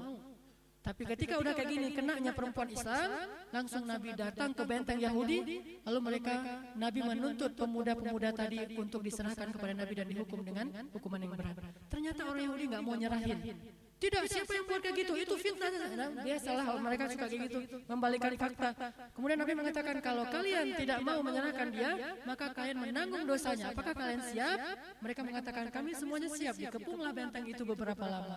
Tapi 0.85 1.03
ketika 1.09 1.41
udah 1.41 1.57
kayak 1.57 1.69
gini, 1.73 1.89
kenanya 1.97 2.37
perempuan 2.37 2.69
Islam, 2.69 3.09
langsung 3.49 3.89
Nabi 3.89 4.13
datang 4.13 4.53
ke 4.53 4.69
benteng 4.69 5.01
Yahudi, 5.01 5.41
lalu 5.81 5.99
mereka 6.05 6.61
Nabi 6.77 7.01
menuntut 7.01 7.57
pemuda-pemuda 7.57 8.37
tadi 8.37 8.77
untuk 8.77 9.01
diserahkan 9.01 9.49
kepada 9.49 9.73
Nabi 9.73 9.97
dan 9.97 10.07
dihukum 10.13 10.45
dengan 10.45 10.69
hukuman 10.93 11.25
yang 11.25 11.33
berat. 11.33 11.57
Ternyata 11.89 12.29
orang 12.29 12.43
Yahudi 12.45 12.65
nggak 12.69 12.83
mau 12.85 12.95
nyerahin. 13.01 13.41
Tidak, 13.95 14.23
siapa 14.29 14.53
yang 14.53 14.69
buat 14.69 14.85
kayak 14.85 14.97
gitu? 15.01 15.13
Itu 15.17 15.35
fitnah. 15.41 15.73
Nah, 15.73 16.09
biasalah 16.21 16.65
mereka 16.77 17.05
suka 17.09 17.25
kayak 17.33 17.43
gitu, 17.49 17.59
membalikan 17.89 18.33
fakta. 18.37 18.71
Kemudian 19.17 19.39
Nabi 19.41 19.53
mengatakan 19.57 19.97
kalau 20.05 20.29
kalian 20.29 20.67
tidak 20.77 20.99
mau 21.01 21.25
menyerahkan 21.25 21.69
dia, 21.73 21.91
maka 22.29 22.53
kalian 22.53 22.85
menanggung 22.85 23.25
dosanya. 23.25 23.73
Apakah 23.73 23.97
kalian 23.97 24.21
siap? 24.29 24.61
Mereka 25.01 25.25
mengatakan 25.25 25.73
kami 25.73 25.97
semuanya 25.97 26.29
siap. 26.29 26.61
Dikepunglah 26.61 27.17
benteng 27.17 27.49
itu 27.49 27.65
beberapa 27.65 28.05
lama. 28.05 28.37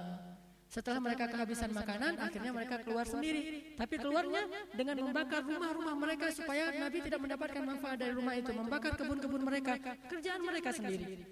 Setelah 0.67 0.99
mereka 0.99 1.31
kehabisan 1.31 1.71
makanan, 1.71 2.19
akhirnya 2.19 2.51
mereka 2.51 2.83
keluar 2.83 3.07
sendiri. 3.07 3.71
Tapi 3.79 3.95
keluarnya 3.95 4.43
dengan 4.75 4.99
membakar 4.99 5.41
rumah-rumah 5.47 5.95
mereka 5.95 6.27
supaya 6.35 6.75
Nabi 6.75 6.99
tidak 7.07 7.19
mendapatkan 7.23 7.63
manfaat 7.63 7.97
dari 7.97 8.11
rumah 8.11 8.35
itu. 8.35 8.51
Membakar 8.51 8.99
kebun-kebun 8.99 9.43
mereka, 9.47 9.79
kerjaan 10.11 10.43
mereka 10.43 10.75
sendiri. 10.75 11.23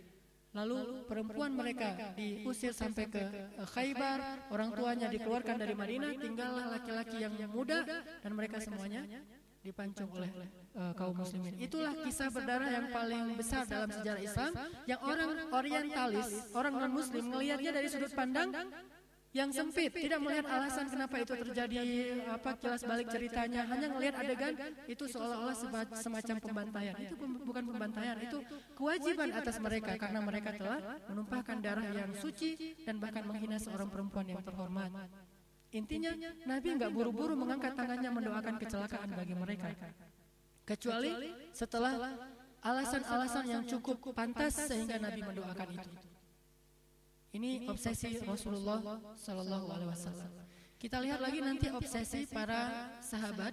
Lalu 0.56 1.04
perempuan 1.04 1.52
mereka 1.52 2.16
diusir 2.16 2.72
sampai 2.72 3.12
ke 3.12 3.24
Khaybar, 3.76 4.48
orang 4.56 4.72
tuanya 4.72 5.12
dikeluarkan 5.12 5.60
dari 5.60 5.76
Madinah, 5.76 6.16
tinggallah 6.16 6.66
laki-laki 6.80 7.20
yang 7.20 7.36
muda 7.52 7.84
dan 8.24 8.32
mereka 8.32 8.64
semuanya 8.64 9.04
dipancung 9.60 10.08
oleh 10.16 10.32
uh, 10.80 10.94
kaum 10.96 11.18
muslimin. 11.18 11.60
Itulah 11.60 11.92
kisah 12.06 12.30
berdarah 12.32 12.70
yang 12.70 12.88
paling 12.94 13.34
besar 13.34 13.68
dalam 13.68 13.90
sejarah 13.90 14.22
Islam 14.22 14.52
yang 14.86 15.02
orang 15.02 15.32
orientalis, 15.52 16.28
orang 16.54 16.74
non-muslim 16.78 17.34
melihatnya 17.34 17.72
dari 17.76 17.90
sudut 17.90 18.14
pandang 18.14 18.54
yang 19.36 19.52
sempit, 19.52 19.92
tidak 19.92 20.24
melihat 20.24 20.48
alasan 20.48 20.88
kenapa 20.88 21.20
itu 21.20 21.36
terjadi, 21.36 21.76
apa 22.32 22.56
kilas 22.56 22.88
balik 22.88 23.12
ceritanya, 23.12 23.68
hanya 23.68 23.92
melihat 23.92 24.24
adegan 24.24 24.56
itu 24.88 25.04
seolah-olah 25.12 25.56
semacam 26.00 26.36
pembantaian. 26.40 26.96
Itu 27.04 27.20
bukan 27.20 27.64
pembantaian, 27.68 28.16
itu 28.24 28.40
kewajiban 28.80 29.36
atas 29.36 29.60
mereka 29.60 30.00
karena 30.00 30.24
mereka 30.24 30.56
telah 30.56 30.80
menumpahkan 31.12 31.58
darah 31.60 31.84
yang 31.84 32.16
suci 32.16 32.80
dan 32.88 32.96
bahkan 33.04 33.28
menghina 33.28 33.60
seorang 33.60 33.92
perempuan 33.92 34.24
yang 34.24 34.40
terhormat. 34.40 34.88
Intinya, 35.76 36.16
Nabi 36.48 36.68
nggak 36.80 36.92
buru-buru 36.96 37.36
mengangkat 37.36 37.76
tangannya 37.76 38.08
mendoakan 38.16 38.56
kecelakaan 38.56 39.10
bagi 39.20 39.36
mereka. 39.36 39.76
Kecuali 40.64 41.12
setelah 41.52 42.16
alasan-alasan 42.64 43.46
yang 43.52 43.64
cukup 43.68 44.16
pantas 44.16 44.64
sehingga 44.64 44.96
Nabi 44.96 45.20
mendoakan 45.28 45.70
itu. 45.76 46.14
Ini 47.36 47.68
obsesi 47.68 48.16
Rasulullah 48.24 48.80
Sallallahu 49.20 49.68
Alaihi 49.68 49.92
Wasallam. 49.92 50.32
Kita 50.80 51.04
lihat 51.04 51.20
lagi 51.20 51.44
nanti 51.44 51.68
obsesi 51.68 52.24
para 52.32 52.96
sahabat, 53.04 53.52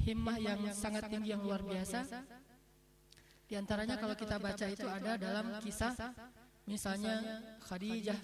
himmah 0.00 0.40
yang 0.40 0.60
sangat 0.72 1.04
tinggi 1.12 1.36
yang 1.36 1.44
luar 1.44 1.60
biasa. 1.60 2.08
Di 3.44 3.54
antaranya 3.60 4.00
kalau 4.00 4.16
kita 4.16 4.40
baca 4.40 4.64
itu 4.64 4.88
ada 4.88 5.20
dalam 5.20 5.60
kisah, 5.60 5.92
misalnya 6.64 7.20
Khadijah, 7.68 8.16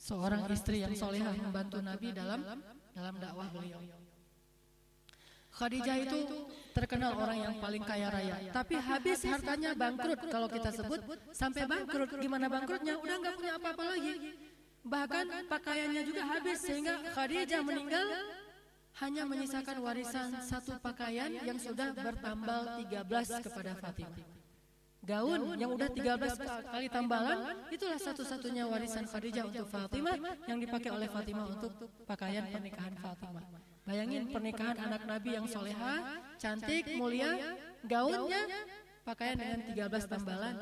seorang 0.00 0.48
istri 0.48 0.80
yang 0.80 0.96
solehah 0.96 1.36
membantu 1.36 1.84
Nabi 1.84 2.16
dalam 2.16 2.40
dalam 2.96 3.14
dakwah 3.20 3.52
beliau. 3.52 3.84
Khadijah 5.60 5.96
itu 6.00 6.18
terkenal 6.72 7.12
orang 7.20 7.38
yang 7.44 7.54
paling 7.60 7.84
kaya 7.84 8.08
raya. 8.08 8.48
Tapi 8.48 8.80
habis 8.80 9.20
hartanya 9.28 9.76
bangkrut 9.76 10.20
kalau 10.32 10.48
kita 10.48 10.72
sebut 10.72 11.04
sampai 11.36 11.68
bangkrut. 11.68 12.16
Gimana 12.16 12.48
bangkrutnya? 12.48 12.96
Udah 12.96 13.16
nggak 13.20 13.34
punya 13.36 13.52
apa-apa 13.60 13.84
lagi. 13.92 14.12
Bahkan 14.80 15.26
pakaiannya 15.52 16.02
juga 16.08 16.22
habis 16.24 16.64
sehingga 16.64 17.04
Khadijah 17.12 17.60
meninggal 17.60 18.08
hanya 19.04 19.28
menyisakan 19.28 19.76
warisan 19.84 20.40
satu 20.40 20.80
pakaian 20.80 21.28
yang 21.28 21.60
sudah 21.60 21.92
bertambal 21.92 22.80
13 22.80 23.44
kepada 23.44 23.76
Fatimah. 23.76 24.24
Gaun 25.04 25.60
yang 25.60 25.76
udah 25.76 25.88
13 25.92 26.72
kali 26.72 26.88
tambalan 26.88 27.38
itulah 27.68 28.00
satu-satunya 28.00 28.64
warisan 28.64 29.04
Khadijah 29.04 29.44
untuk 29.44 29.68
Fatimah 29.68 30.16
yang 30.48 30.56
dipakai 30.56 30.88
oleh 30.88 31.08
Fatimah 31.12 31.52
untuk 31.52 31.72
pakaian 32.08 32.48
pernikahan 32.48 32.96
Fatimah. 32.96 33.69
Bayangin 33.90 34.30
pernikahan 34.30 34.78
anak 34.86 35.02
Nabi 35.02 35.34
yang 35.34 35.50
soleha, 35.50 36.22
cantik, 36.38 36.94
mulia, 36.94 37.58
gaunnya 37.82 38.46
pakaian 39.02 39.34
dengan 39.34 39.58
13 39.66 40.06
tambalan. 40.06 40.54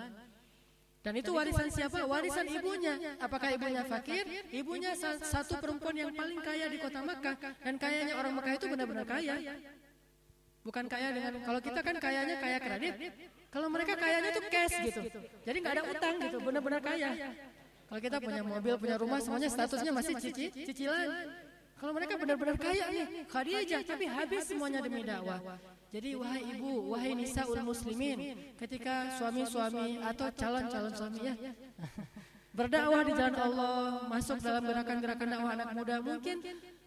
Dan 1.04 1.12
itu 1.12 1.36
warisan 1.36 1.68
siapa? 1.68 2.08
Warisan 2.08 2.48
ibunya. 2.48 2.96
Apakah 3.20 3.52
ibunya 3.52 3.84
fakir? 3.84 4.24
Ibunya 4.48 4.96
satu 5.20 5.60
perempuan 5.60 5.92
yang 6.00 6.16
paling 6.16 6.40
kaya 6.40 6.72
di 6.72 6.80
kota 6.80 7.04
Makkah. 7.04 7.36
Dan 7.60 7.76
kayanya 7.76 8.16
orang 8.16 8.32
Makkah 8.32 8.54
itu 8.56 8.66
benar-benar 8.72 9.04
kaya. 9.04 9.36
Bukan 10.64 10.84
kaya 10.88 11.08
dengan, 11.12 11.32
kalau 11.44 11.60
kita 11.60 11.80
kan 11.84 11.96
kayanya 12.00 12.36
kaya 12.40 12.58
kredit. 12.64 12.94
Kalau 13.52 13.68
mereka 13.68 13.92
kayanya 14.00 14.28
itu 14.32 14.42
cash 14.48 14.76
gitu. 14.88 15.00
Jadi 15.44 15.56
nggak 15.60 15.74
ada 15.76 15.84
utang 15.84 16.14
gitu, 16.16 16.36
benar-benar 16.40 16.80
kaya. 16.80 17.12
Kalau 17.92 18.00
kita 18.00 18.16
punya 18.24 18.40
mobil, 18.40 18.74
punya 18.80 18.96
rumah, 18.96 19.20
semuanya 19.20 19.52
statusnya 19.52 19.92
masih 19.92 20.16
cici, 20.16 20.48
cicilan. 20.64 21.08
Kalau 21.78 21.92
mereka 21.94 22.14
benar-benar 22.18 22.56
kaya 22.58 22.84
nih, 22.90 23.06
Khadijah, 23.30 23.82
tapi 23.86 24.04
habis 24.10 24.42
semuanya 24.50 24.82
demi 24.82 25.06
dakwah. 25.06 25.38
Jadi 25.94 26.18
wahai 26.18 26.42
ibu, 26.58 26.90
wahai 26.90 27.14
nisaul 27.14 27.62
muslimin, 27.62 28.34
ketika 28.58 29.14
suami-suami 29.16 30.02
atau 30.02 30.26
calon-calon 30.34 30.92
suami 30.92 31.20
ya, 31.22 31.34
berdakwah 32.58 33.02
di 33.06 33.12
jalan 33.14 33.36
Allah, 33.38 34.10
masuk 34.10 34.42
dalam 34.42 34.62
gerakan-gerakan 34.66 35.28
dakwah 35.30 35.52
anak 35.54 35.68
muda, 35.72 35.94
mungkin 36.02 36.36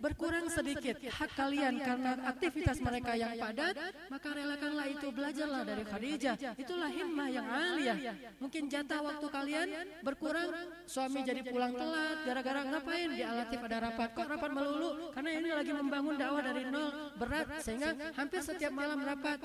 berkurang 0.02 0.50
sedikit 0.50 0.98
hak 0.98 1.32
kalian 1.38 1.78
karena 1.78 2.12
aktivitas 2.26 2.82
mereka 2.82 3.14
yang 3.14 3.38
padat, 3.38 3.78
maka 4.10 4.30
relakanlah 4.34 4.88
itu 4.90 5.08
belajarlah 5.14 5.62
dari 5.62 5.84
Khadijah. 5.86 6.36
Itulah 6.58 6.90
himmah 6.90 7.30
yang 7.30 7.46
aliyah. 7.46 7.98
Mungkin 8.42 8.66
jatah 8.68 9.00
waktu 9.06 9.28
kalian 9.30 9.68
berkurang, 10.02 10.50
suami 10.90 11.22
jadi 11.22 11.46
pulang 11.46 11.78
telat 11.78 12.18
gara-gara 12.26 12.62
ngapain? 12.66 13.10
di 13.12 13.24
alatif 13.28 13.60
ada 13.62 13.78
rapat. 13.92 14.10
Kok 14.18 14.28
rapat 14.28 14.52
melulu? 14.56 14.90
Karena 15.14 15.30
ini 15.38 15.50
lagi 15.54 15.72
membangun 15.76 16.16
dakwah 16.18 16.42
dari 16.42 16.64
nol. 16.66 16.90
berat 17.22 17.62
sehingga 17.62 17.94
hampir 18.18 18.42
setiap 18.42 18.74
malam 18.74 18.98
rapat. 19.06 19.38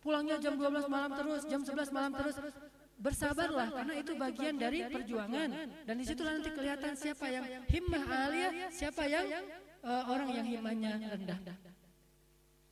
Pulangnya 0.00 0.40
jam 0.40 0.56
12 0.56 0.88
malam 0.88 1.12
terus, 1.12 1.42
jam 1.44 1.60
11 1.60 1.92
malam 1.92 2.12
terus 2.16 2.36
bersabarlah 2.98 3.70
karena 3.70 3.94
itu 3.94 4.12
bagian 4.18 4.54
dari 4.58 4.82
perjuangan 4.90 5.48
dan 5.86 5.94
di 5.94 6.04
situ 6.04 6.22
nanti 6.26 6.50
kelihatan 6.50 6.98
siapa 6.98 7.30
yang 7.30 7.46
himmah 7.70 8.02
aliyah 8.26 8.52
siapa 8.74 9.06
yang 9.06 9.26
uh, 9.82 10.04
orang 10.10 10.28
yang 10.34 10.46
imannya 10.46 10.92
rendah. 11.06 11.40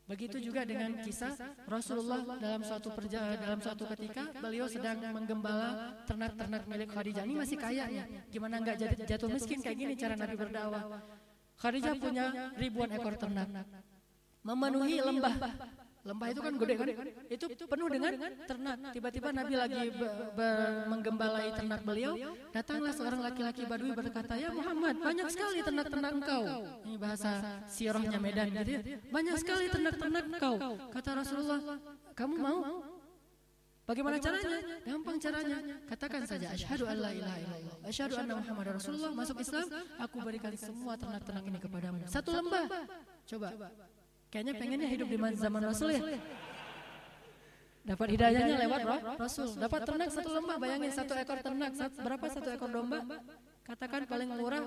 Begitu 0.07 0.39
juga 0.39 0.63
dengan 0.63 1.03
kisah 1.03 1.35
Rasulullah 1.67 2.39
dalam 2.39 2.63
suatu 2.63 2.95
perjalanan 2.95 3.43
dalam 3.43 3.59
suatu 3.59 3.91
ketika 3.91 4.31
beliau 4.39 4.71
sedang 4.71 5.03
menggembala 5.11 5.99
ternak-ternak 6.07 6.63
milik 6.71 6.95
Khadijah. 6.95 7.27
Ini 7.27 7.35
masih 7.35 7.59
kaya 7.59 7.85
ya. 7.91 8.05
Gimana 8.31 8.63
nggak 8.63 9.03
jatuh 9.03 9.27
miskin 9.27 9.59
kayak 9.59 9.77
gini 9.77 9.95
cara 9.99 10.15
Nabi 10.15 10.39
berdakwah. 10.39 11.03
Khadijah 11.59 11.95
punya 11.99 12.55
ribuan 12.55 12.91
ekor 12.95 13.19
ternak. 13.19 13.51
Memenuhi 14.47 15.03
lembah 15.03 15.35
Lembah 16.07 16.27
itu 16.31 16.41
kan 16.41 16.55
gede 16.55 16.75
kan? 16.79 16.89
Itu 17.27 17.47
penuh 17.67 17.89
dengan 17.91 18.13
ternak. 18.47 18.77
Tiba-tiba 18.95 19.29
Nabi 19.35 19.55
lagi 19.59 19.83
menggembalai 20.87 21.51
ternak 21.51 21.83
beliau, 21.83 22.15
datanglah 22.55 22.95
seorang 22.95 23.21
laki-laki 23.27 23.67
Badui 23.67 23.91
berkata, 23.91 24.39
"Ya 24.39 24.55
Muhammad, 24.55 25.03
banyak 25.03 25.27
sekali 25.35 25.59
ternak-ternak 25.67 26.13
engkau." 26.15 26.43
Ini 26.87 26.97
bahasa 26.97 27.61
sirohnya 27.67 28.23
Medan 28.23 28.55
gitu 28.55 28.71
ya. 28.79 28.81
Banyak 29.11 29.35
sekali 29.43 29.67
ternak-ternak 29.67 30.25
engkau. 30.31 30.55
Kata 30.95 31.11
Rasulullah, 31.19 31.61
"Kamu 32.15 32.35
mau?" 32.39 32.61
Bagaimana 33.87 34.19
caranya? 34.19 34.83
Gampang 34.83 35.15
caranya. 35.23 35.59
Katakan 35.87 36.27
saja 36.27 36.51
asyhadu 36.51 36.91
an 36.91 37.07
la 37.07 37.11
ilaha 37.15 37.39
illallah. 37.39 37.75
Asyhadu 37.87 38.19
anna 38.19 38.35
Muhammadar 38.35 38.83
Rasulullah 38.83 39.15
masuk 39.15 39.39
Islam, 39.39 39.67
aku 40.03 40.17
berikan 40.27 40.51
semua 40.59 40.99
ternak-ternak 40.99 41.45
ini 41.47 41.59
kepadamu. 41.63 42.03
Satu 42.11 42.35
lembah. 42.35 42.67
Coba. 43.31 43.55
Kayaknya 44.31 44.55
pengennya 44.59 44.89
hidup 44.91 45.07
di 45.09 45.19
zaman 45.39 45.63
Rasul 45.65 45.89
ya. 45.95 46.01
Dapat 47.87 48.09
hidayahnya 48.19 48.57
lewat 48.67 48.81
Rasul. 49.15 49.49
Dapat 49.55 49.81
ternak 49.87 50.11
satu 50.11 50.31
lembah, 50.35 50.57
bayangin 50.59 50.91
satu 50.91 51.13
ekor 51.15 51.39
ternak, 51.39 51.71
berapa 52.03 52.27
satu 52.27 52.49
ekor 52.51 52.71
domba? 52.75 52.99
Katakan 53.63 54.07
paling 54.11 54.31
murah 54.35 54.63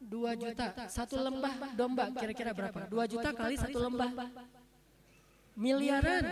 dua 0.00 0.36
juta. 0.36 0.88
Satu 0.88 1.16
lembah 1.20 1.72
domba 1.72 2.12
kira-kira 2.12 2.52
berapa? 2.52 2.84
Dua 2.88 3.04
juta 3.08 3.32
kali 3.32 3.56
satu 3.56 3.78
lembah. 3.88 4.12
Miliaran 5.56 6.24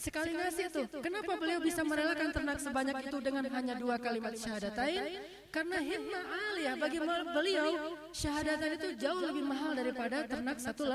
sekali 0.00 0.32
ngasih 0.32 0.66
tuh. 0.72 0.86
Kenapa 1.04 1.36
beliau 1.36 1.60
bisa 1.60 1.84
merelakan 1.84 2.32
ternak 2.32 2.56
sebanyak 2.56 2.96
itu 3.04 3.18
dengan 3.20 3.44
hanya 3.52 3.76
dua 3.76 4.00
kalimat 4.00 4.32
syahadatain? 4.32 5.20
Karena 5.50 5.82
himmah 5.82 6.24
aliyah 6.30 6.74
bagi 6.78 6.98
beliau 7.34 7.98
syahadatan 8.14 8.70
itu 8.78 8.88
jauh 9.02 9.18
lebih 9.18 9.42
mahal 9.42 9.74
daripada 9.74 10.22
ternak 10.22 10.62
satu 10.62 10.86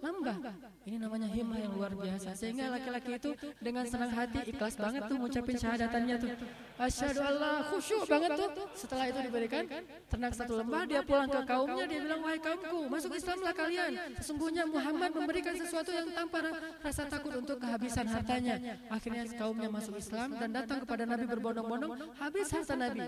lembah. 0.00 0.38
Ini 0.86 0.96
namanya 1.02 1.26
himmah 1.26 1.58
yang 1.58 1.72
luar 1.74 1.92
biasa. 1.98 2.38
Sehingga 2.38 2.70
laki-laki 2.70 3.18
itu 3.18 3.30
dengan 3.58 3.84
senang 3.90 4.14
hati 4.14 4.54
ikhlas 4.54 4.78
banget 4.78 5.10
tuh 5.10 5.16
mengucapin 5.18 5.56
syahadatannya 5.58 6.16
tuh. 6.22 6.30
Asyhadu 6.78 7.20
Allah 7.26 7.66
khusyuk 7.74 8.06
banget 8.06 8.30
tuh. 8.38 8.50
Setelah 8.78 9.04
itu 9.10 9.20
diberikan 9.26 9.66
ternak 10.06 10.32
satu 10.38 10.62
lembah 10.62 10.82
dia 10.86 11.02
pulang 11.02 11.26
ke 11.26 11.40
kaumnya 11.42 11.84
dia 11.90 11.98
bilang 11.98 12.20
wahai 12.22 12.38
kaumku 12.38 12.80
masuk 12.86 13.18
Islamlah 13.18 13.50
kalian. 13.50 13.92
Sesungguhnya 14.22 14.62
Muhammad 14.70 15.10
memberikan 15.10 15.58
sesuatu 15.58 15.90
yang 15.90 16.06
tanpa 16.14 16.54
rasa 16.86 17.02
takut 17.10 17.34
untuk 17.34 17.58
kehabisan 17.58 18.06
hartanya. 18.06 18.53
Akhirnya 18.90 19.24
kaumnya 19.36 19.68
masuk 19.70 19.94
Islam 19.98 20.36
dan 20.38 20.50
datang 20.52 20.82
kepada 20.82 21.04
Nabi 21.06 21.24
berbondong-bondong 21.30 21.92
habis 22.18 22.48
harta 22.50 22.74
Nabi. 22.74 23.06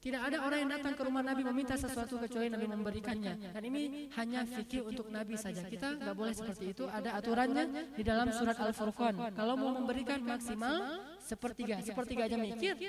Tidak 0.00 0.16
ada 0.16 0.40
orang 0.48 0.64
yang 0.64 0.72
datang 0.80 0.96
ke 0.96 1.02
rumah 1.04 1.20
Nabi 1.20 1.44
meminta 1.44 1.76
sesuatu 1.76 2.16
kecuali 2.16 2.48
Nabi 2.48 2.72
memberikannya. 2.72 3.52
Dan 3.52 3.62
ini 3.68 4.08
hanya 4.16 4.48
fikih 4.48 4.88
untuk 4.88 5.12
Nabi 5.12 5.36
saja. 5.36 5.60
Kita 5.60 5.92
nggak 6.00 6.16
boleh 6.16 6.32
seperti 6.32 6.72
itu. 6.72 6.88
Ada 6.88 7.20
aturannya 7.20 7.92
di 7.92 8.00
dalam 8.00 8.32
surat 8.32 8.56
Al-Furqan. 8.56 9.36
Kalau 9.36 9.60
mau 9.60 9.76
memberikan 9.76 10.24
maksimal 10.24 11.04
sepertiga, 11.20 11.84
sepertiga 11.84 12.32
aja 12.32 12.40
mikir. 12.40 12.80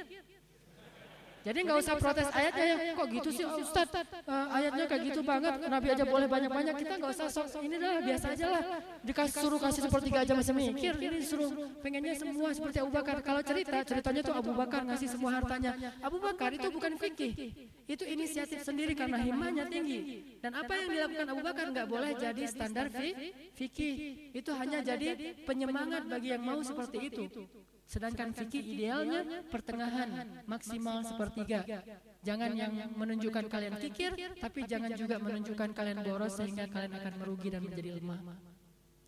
Jadi 1.41 1.57
nggak 1.65 1.77
usah 1.81 1.95
protes 1.97 2.29
ayatnya 2.37 2.65
ya, 2.69 2.75
kok 2.93 3.07
gitu 3.09 3.29
sih 3.33 3.45
Ustaz, 3.49 3.89
uh, 3.89 4.47
ayatnya 4.53 4.85
kayak 4.85 5.01
gitu 5.09 5.21
banget, 5.25 5.53
Nabi 5.65 5.87
aja 5.89 6.05
boleh 6.05 6.27
banyak-banyak, 6.29 6.75
kita 6.77 6.93
nggak 7.01 7.11
usah 7.17 7.27
sok, 7.33 7.65
ini 7.65 7.81
dah 7.81 7.97
biasa 7.97 8.25
aja 8.37 8.45
lah, 8.45 8.63
dikasih 9.01 9.37
suruh 9.41 9.57
kasih 9.57 9.81
sepertiga 9.89 10.21
aja 10.21 10.33
masih 10.37 10.53
mikir, 10.53 10.93
ini 11.01 11.25
suruh 11.25 11.49
pengennya 11.81 12.13
semua 12.13 12.53
seperti 12.53 12.77
Abu 12.85 12.93
Bakar, 12.93 13.25
kalau 13.25 13.41
cerita, 13.41 13.81
ceritanya 13.81 14.21
tuh 14.21 14.35
Abu 14.37 14.53
Bakar 14.53 14.85
ngasih 14.85 15.09
semua 15.09 15.41
hartanya, 15.41 15.73
Abu 16.05 16.21
Bakar 16.21 16.53
itu 16.53 16.67
bukan 16.69 16.93
fikih, 17.01 17.33
itu 17.89 18.03
inisiatif 18.05 18.61
sendiri 18.61 18.93
karena 18.93 19.17
himahnya 19.17 19.65
tinggi, 19.65 20.37
dan 20.45 20.53
apa 20.53 20.77
yang 20.77 20.93
dilakukan 20.93 21.25
Abu 21.25 21.41
Bakar 21.41 21.65
nggak 21.73 21.87
boleh 21.89 22.11
jadi 22.21 22.43
standar 22.45 22.85
fikih, 23.57 23.93
itu 24.29 24.51
hanya 24.53 24.85
jadi 24.85 25.33
penyemangat 25.41 26.05
bagi 26.05 26.37
yang 26.37 26.45
mau 26.45 26.61
seperti 26.61 27.09
itu. 27.09 27.25
Sedangkan 27.91 28.31
fikih 28.31 28.63
idealnya 28.63 29.43
pertengahan 29.51 30.39
maksimal 30.47 31.03
sepertiga. 31.03 31.67
Jangan 32.23 32.55
yang 32.55 32.71
menunjukkan 32.95 33.51
kalian 33.51 33.75
kikir, 33.83 34.15
tapi 34.39 34.63
jangan 34.63 34.95
juga 34.95 35.19
menunjukkan 35.19 35.75
kalian 35.75 35.99
boros 35.99 36.39
sehingga 36.39 36.71
kalian 36.71 36.95
akan 36.95 37.13
merugi 37.19 37.51
dan 37.51 37.67
menjadi 37.67 37.99
lemah. 37.99 38.23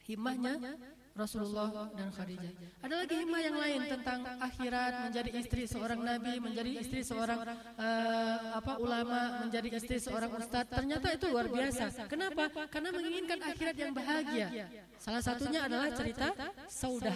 Himahnya 0.03 0.75
Rasulullah 1.15 1.93
dan 1.93 2.09
Khadijah. 2.09 2.51
Ada 2.84 2.95
lagi 3.05 3.15
himah 3.21 3.41
yang 3.45 3.55
lain 3.55 3.81
tentang 3.86 4.19
akhirat, 4.41 4.93
menjadi 5.07 5.29
istri 5.31 5.63
seorang 5.69 5.99
nabi, 6.01 6.34
menjadi 6.41 6.71
istri 6.73 7.05
seorang 7.05 7.39
uh, 7.77 8.57
apa 8.57 8.81
ulama, 8.81 9.45
menjadi 9.45 9.79
istri 9.79 10.01
seorang 10.01 10.34
ustadz. 10.36 10.73
Ternyata 10.73 11.07
itu 11.13 11.25
luar 11.31 11.47
biasa. 11.47 12.09
Kenapa? 12.09 12.49
Karena 12.67 12.89
menginginkan 12.91 13.39
akhirat 13.45 13.75
yang 13.77 13.93
bahagia. 13.95 14.67
Salah 14.97 15.23
satunya 15.23 15.69
adalah 15.69 15.88
cerita 15.93 16.34
Saudah. 16.67 17.15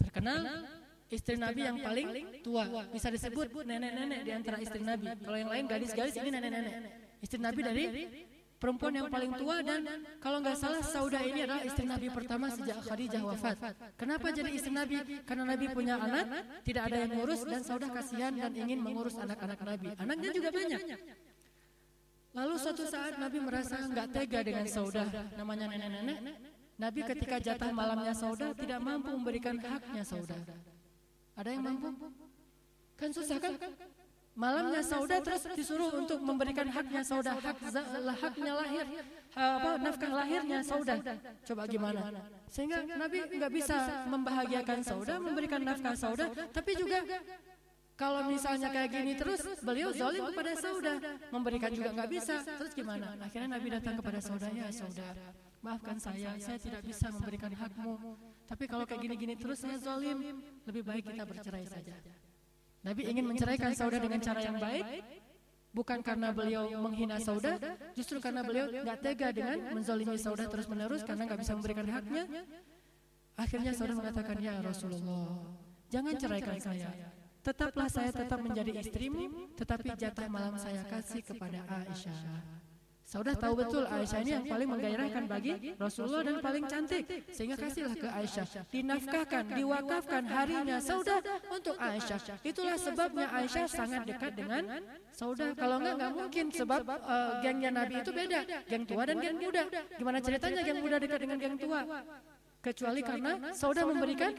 Terkenal 0.00 0.40
istri 1.08 1.34
Nabi 1.40 1.60
yang 1.64 1.78
paling 1.80 2.08
tua. 2.44 2.64
Bisa 2.92 3.08
disebut 3.08 3.64
nenek-nenek 3.64 4.20
di 4.24 4.30
antara 4.32 4.56
istri 4.60 4.80
Nabi. 4.80 5.08
Kalau 5.18 5.36
yang 5.36 5.50
lain 5.50 5.64
gadis-gadis 5.68 6.16
ini 6.20 6.28
nenek-nenek. 6.32 6.74
Istri 7.18 7.40
Nabi 7.42 7.60
dari 7.64 7.84
perempuan 8.58 8.90
yang 8.90 9.08
paling 9.08 9.32
tua 9.38 9.62
dan 9.62 9.86
kalau 10.18 10.42
nggak 10.42 10.58
salah 10.58 10.82
Saudah 10.82 11.22
ini 11.22 11.46
adalah 11.46 11.62
istri 11.62 11.86
Nabi 11.86 12.10
pertama 12.10 12.50
sejak 12.50 12.82
Khadijah 12.84 13.22
wafat. 13.22 13.56
Kenapa 13.94 14.34
jadi 14.34 14.50
istri 14.50 14.74
Nabi? 14.74 14.98
Karena 15.24 15.44
Nabi 15.54 15.66
punya 15.70 15.94
anak, 15.98 16.26
tidak 16.66 16.82
ada 16.90 16.96
yang 17.06 17.12
ngurus 17.14 17.42
dan 17.46 17.62
Saudah 17.62 17.90
kasihan 17.90 18.34
dan 18.34 18.52
ingin 18.54 18.78
mengurus 18.82 19.14
anak-anak 19.16 19.58
Nabi. 19.62 19.88
Anaknya 19.96 20.30
juga 20.34 20.50
banyak. 20.50 20.82
Lalu 22.36 22.54
suatu 22.60 22.84
saat 22.84 23.16
Nabi 23.16 23.38
merasa 23.40 23.80
nggak 23.82 24.06
tega 24.14 24.40
dengan 24.44 24.66
Saudah, 24.68 25.08
namanya 25.34 25.66
nenek-nenek. 25.72 26.18
Nabi 26.78 27.00
ketika 27.02 27.42
jatah 27.42 27.74
malamnya 27.74 28.14
Saudah 28.14 28.54
tidak 28.54 28.78
mampu 28.78 29.10
memberikan 29.10 29.58
haknya 29.58 30.06
Saudah. 30.06 30.38
Ada 31.38 31.48
yang 31.54 31.62
mampu? 31.62 31.88
Kan 32.98 33.10
susah 33.14 33.38
kan? 33.38 33.54
Malamnya 34.38 34.82
sauda 34.86 35.18
terus 35.18 35.42
disuruh 35.54 35.90
untuk 35.98 36.22
memberikan 36.22 36.70
haknya 36.70 37.02
sauda, 37.02 37.34
hak 37.42 37.58
haknya 38.22 38.52
lahir, 38.54 38.86
apa 39.34 39.70
nafkah 39.82 40.12
lahirnya 40.14 40.62
sauda. 40.62 40.94
Coba 41.42 41.66
gimana? 41.66 42.14
Sehingga 42.46 42.86
Nabi 42.86 43.18
nggak 43.34 43.50
bisa 43.50 44.06
membahagiakan 44.06 44.78
sauda, 44.86 45.14
memberikan 45.18 45.62
nafkah 45.66 45.94
sauda, 45.98 46.30
tapi 46.54 46.78
juga 46.78 47.02
kalau 47.98 48.30
misalnya 48.30 48.70
kayak 48.70 48.90
gini 48.94 49.12
terus, 49.18 49.42
beliau 49.58 49.90
zalim 49.90 50.22
kepada 50.30 50.54
sauda, 50.54 50.94
memberikan 51.34 51.70
juga 51.74 51.90
nggak 51.98 52.10
bisa. 52.14 52.34
Terus 52.46 52.72
gimana? 52.78 53.18
Akhirnya 53.18 53.58
Nabi 53.58 53.68
datang 53.74 53.98
kepada 53.98 54.18
saudara, 54.22 54.62
maafkan 55.66 55.98
saya, 55.98 56.30
saya 56.38 56.62
tidak 56.62 56.86
bisa 56.86 57.10
memberikan 57.10 57.50
hakmu. 57.58 57.98
Tapi 58.48 58.64
kalau 58.64 58.88
kayak 58.88 59.00
gini-gini 59.04 59.36
terus 59.36 59.60
saya 59.60 59.76
zalim, 59.76 60.40
lebih 60.64 60.80
baik 60.80 61.12
kita 61.12 61.24
bercerai 61.28 61.68
saja. 61.68 61.92
Nabi 62.80 63.04
ingin 63.04 63.28
menceraikan 63.28 63.76
Sauda 63.76 64.00
dengan 64.00 64.24
cara 64.24 64.40
yang 64.40 64.56
baik, 64.56 65.04
bukan 65.76 66.00
karena 66.00 66.32
beliau 66.32 66.64
menghina 66.80 67.20
Sauda, 67.20 67.60
justru 67.92 68.16
karena 68.24 68.40
beliau 68.40 68.72
nggak 68.72 68.98
tega 69.04 69.28
dengan 69.36 69.76
menzalimi 69.76 70.16
Sauda 70.16 70.48
terus 70.48 70.64
menerus 70.64 71.04
karena 71.04 71.28
nggak 71.28 71.40
bisa 71.44 71.52
memberikan 71.52 71.86
haknya. 71.92 72.24
Akhirnya 73.36 73.70
Sauda 73.76 73.94
mengatakan, 73.94 74.36
ya 74.40 74.58
Rasulullah, 74.64 75.44
jangan 75.92 76.14
ceraikan 76.16 76.56
saya. 76.58 76.90
Tetaplah 77.38 77.88
saya 77.92 78.10
tetap 78.10 78.40
menjadi 78.40 78.80
istrimu, 78.80 79.52
tetapi 79.54 79.94
jatah 79.94 80.26
malam 80.26 80.56
saya 80.56 80.82
kasih 80.88 81.20
kepada 81.22 81.62
Aisyah. 81.68 82.57
Saudah 83.08 83.32
tahu 83.40 83.56
betul 83.56 83.88
Aisyah 83.88 84.20
ini 84.20 84.30
yang 84.36 84.44
paling 84.44 84.68
menggairahkan 84.68 85.24
bagi 85.24 85.72
Rasulullah 85.80 86.28
dan 86.28 86.44
paling 86.44 86.68
cantik. 86.68 87.08
Sehingga 87.32 87.56
kasihlah 87.56 87.96
ke 87.96 88.04
Aisyah. 88.04 88.68
Dinafkahkan, 88.68 89.44
diwakafkan 89.48 90.28
harinya 90.28 90.76
Saudah 90.76 91.24
untuk 91.48 91.72
Aisyah. 91.80 92.20
Itulah 92.44 92.76
sebabnya 92.76 93.32
Aisyah 93.32 93.64
sangat 93.64 94.04
dekat 94.04 94.36
dengan 94.36 94.84
Saudah. 95.08 95.56
Kalau 95.56 95.80
enggak, 95.80 95.94
enggak 95.96 96.12
mungkin. 96.20 96.44
Sebab 96.52 96.80
uh, 96.84 97.40
gengnya 97.40 97.72
Nabi 97.72 98.04
itu 98.04 98.12
beda. 98.12 98.40
Geng 98.68 98.84
tua 98.84 99.02
dan 99.08 99.16
geng 99.24 99.40
muda. 99.40 99.62
Gimana 99.96 100.18
ceritanya 100.20 100.60
geng 100.60 100.80
muda 100.84 100.96
dekat 101.00 101.18
dengan 101.24 101.36
geng 101.40 101.56
tua? 101.56 101.80
Kecuali 102.60 103.00
karena 103.00 103.32
Saudah 103.56 103.88
memberikan 103.88 104.36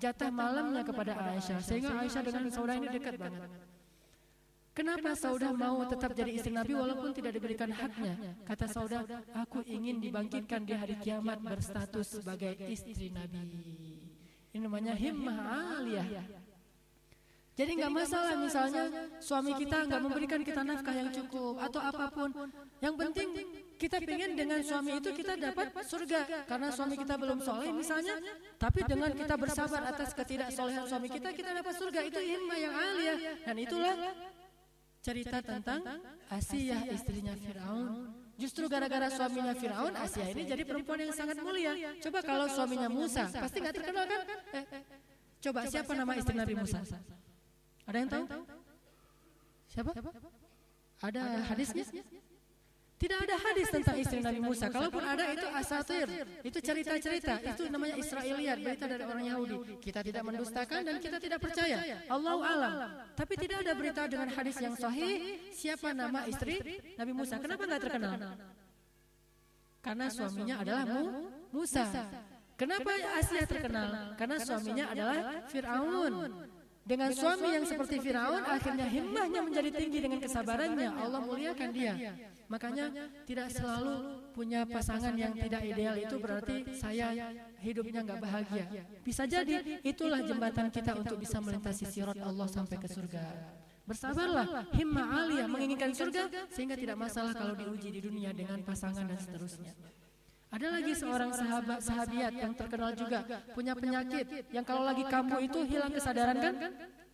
jatah 0.00 0.32
malamnya 0.32 0.80
kepada 0.88 1.20
Aisyah. 1.20 1.60
Sehingga 1.60 1.92
Aisyah 2.00 2.24
dengan 2.24 2.48
Saudah 2.48 2.80
ini 2.80 2.88
dekat 2.88 3.20
banget. 3.20 3.75
Kenapa 4.76 5.16
Saudah 5.16 5.56
mau 5.56 5.88
tetap 5.88 6.12
jadi 6.12 6.36
istri 6.36 6.52
Nabi 6.52 6.76
walaupun 6.76 7.16
tidak 7.16 7.32
diberikan 7.40 7.72
haknya? 7.72 8.36
Kata 8.44 8.68
Saudah, 8.68 9.08
aku 9.32 9.64
ingin 9.64 10.04
dibangkitkan 10.04 10.68
di 10.68 10.76
hari 10.76 11.00
kiamat 11.00 11.40
berstatus 11.40 12.20
sebagai 12.20 12.52
istri 12.68 13.08
Nabi. 13.08 13.40
Ini 14.52 14.60
namanya 14.60 14.92
himmah 14.92 15.36
aliyah. 15.80 16.28
Jadi 17.56 17.72
nggak 17.72 17.88
masalah 17.88 18.36
misalnya 18.36 18.84
suami 19.16 19.56
kita 19.56 19.88
nggak 19.88 20.02
memberikan 20.04 20.44
kita 20.44 20.60
nafkah 20.60 20.92
yang 20.92 21.08
cukup 21.08 21.56
atau 21.56 21.80
apa 21.80 22.12
pun. 22.12 22.28
Yang 22.84 22.94
penting 23.00 23.28
kita 23.80 23.96
ingin 24.04 24.36
dengan 24.36 24.60
suami 24.60 25.00
itu 25.00 25.08
kita 25.08 25.40
dapat 25.40 25.72
surga 25.88 26.44
karena 26.44 26.68
suami 26.68 27.00
kita 27.00 27.16
belum 27.16 27.40
soleh 27.40 27.72
misalnya. 27.72 28.20
Tapi 28.60 28.84
dengan 28.84 29.08
kita 29.08 29.40
bersabar 29.40 29.88
atas 29.88 30.12
ketidaksolehan 30.12 30.84
suami 30.84 31.08
kita 31.08 31.32
kita 31.32 31.56
dapat 31.56 31.74
surga 31.80 32.00
itu 32.04 32.20
himmah 32.20 32.58
yang 32.60 32.74
aliyah 32.76 33.18
dan 33.48 33.56
itulah 33.56 33.96
cerita 35.06 35.38
tentang 35.38 35.86
Asia 36.26 36.82
istrinya 36.90 37.34
Firaun. 37.38 38.10
Justru 38.36 38.66
gara-gara 38.66 39.06
suaminya 39.08 39.54
Firaun, 39.54 39.94
Asia 39.94 40.26
ini 40.34 40.42
jadi 40.44 40.66
perempuan 40.66 40.98
yang 41.06 41.14
sangat 41.14 41.38
mulia. 41.38 41.72
Coba 42.02 42.18
kalau 42.26 42.46
suaminya 42.50 42.90
Musa, 42.90 43.30
pasti 43.30 43.62
nggak 43.62 43.74
terkenal 43.78 44.04
kan? 44.10 44.20
Eh, 44.58 44.64
coba 45.46 45.60
siapa 45.70 45.92
nama 45.94 46.12
istri 46.18 46.34
Nabi 46.34 46.54
Musa? 46.58 46.82
Ada 47.86 47.96
yang 48.02 48.10
tahu? 48.10 48.24
Siapa? 49.70 49.92
Ada 51.06 51.22
hadisnya? 51.54 51.84
Tidak 52.96 53.18
ada 53.28 53.36
hadis 53.36 53.68
tentang 53.68 53.96
istri 54.00 54.24
Nabi 54.24 54.40
Musa. 54.40 54.72
Kalaupun 54.72 55.04
ada 55.04 55.28
itu 55.28 55.44
asatir, 55.52 56.08
itu 56.40 56.58
cerita-cerita, 56.64 57.44
itu 57.44 57.68
namanya 57.68 58.00
Israeliat, 58.00 58.56
berita 58.56 58.88
dari 58.88 59.04
orang 59.04 59.24
Yahudi. 59.28 59.56
Kita 59.84 60.00
tidak 60.00 60.24
mendustakan 60.24 60.80
dan 60.80 60.96
kita 60.96 61.20
tidak 61.20 61.38
percaya. 61.44 62.00
Allah 62.08 62.36
alam. 62.40 62.72
Tapi 63.12 63.34
tidak 63.36 63.68
ada 63.68 63.72
berita 63.76 64.02
dengan 64.08 64.32
hadis 64.32 64.56
yang 64.64 64.72
sahih 64.80 65.36
siapa 65.52 65.92
nama 65.92 66.24
istri 66.24 66.56
Nabi 66.96 67.12
Musa. 67.12 67.36
Kenapa 67.36 67.62
nggak 67.68 67.82
terkenal? 67.84 68.16
Karena 69.84 70.06
suaminya 70.08 70.54
adalah 70.64 70.82
Mu, 70.88 71.02
Musa. 71.52 71.84
Kenapa 72.56 72.90
Asia 73.20 73.44
terkenal? 73.44 74.16
Karena 74.16 74.36
suaminya 74.40 74.84
adalah 74.88 75.18
Fir'aun. 75.52 76.32
Dengan 76.86 77.10
suami 77.10 77.50
yang 77.50 77.66
seperti 77.66 77.98
Firaun, 77.98 78.46
akhirnya 78.46 78.86
himmahnya 78.86 79.42
menjadi 79.42 79.74
tinggi 79.74 79.98
dengan 79.98 80.22
kesabarannya. 80.22 80.86
Allah 80.94 81.18
muliakan 81.18 81.70
dia. 81.74 82.14
Makanya 82.46 83.10
tidak 83.26 83.50
selalu 83.50 84.22
punya 84.30 84.62
pasangan 84.62 85.10
yang 85.18 85.34
tidak 85.34 85.66
ideal 85.66 85.98
itu 85.98 86.14
berarti 86.22 86.62
saya 86.78 87.34
hidupnya 87.58 88.06
nggak 88.06 88.22
bahagia. 88.22 88.64
Bisa 89.02 89.26
jadi 89.26 89.82
itulah 89.82 90.22
jembatan 90.22 90.70
kita 90.70 90.94
untuk 90.94 91.18
bisa 91.18 91.42
melintasi 91.42 91.90
sirat 91.90 92.22
Allah 92.22 92.46
sampai 92.46 92.78
ke 92.78 92.86
surga. 92.86 93.22
Bersabarlah, 93.86 94.70
himmah 94.74 95.26
aliyah 95.26 95.46
menginginkan 95.50 95.90
surga 95.90 96.30
sehingga 96.54 96.78
tidak 96.78 96.98
masalah 96.98 97.34
kalau 97.34 97.54
diuji 97.58 97.94
di 97.94 98.00
dunia 98.02 98.30
dengan 98.30 98.62
pasangan 98.62 99.10
dan 99.10 99.18
seterusnya. 99.18 99.74
Ada 100.56 100.68
lagi 100.72 100.92
seorang 100.96 101.30
sahabat 101.36 101.78
sahabiat 101.84 102.32
yang 102.32 102.52
terkenal 102.56 102.90
juga 102.96 103.28
punya 103.52 103.76
penyakit 103.76 104.48
yang 104.48 104.64
kalau 104.64 104.88
lagi 104.88 105.04
kambuh 105.04 105.40
itu 105.44 105.60
hilang 105.68 105.92
kesadaran 105.92 106.36
kan? 106.40 106.54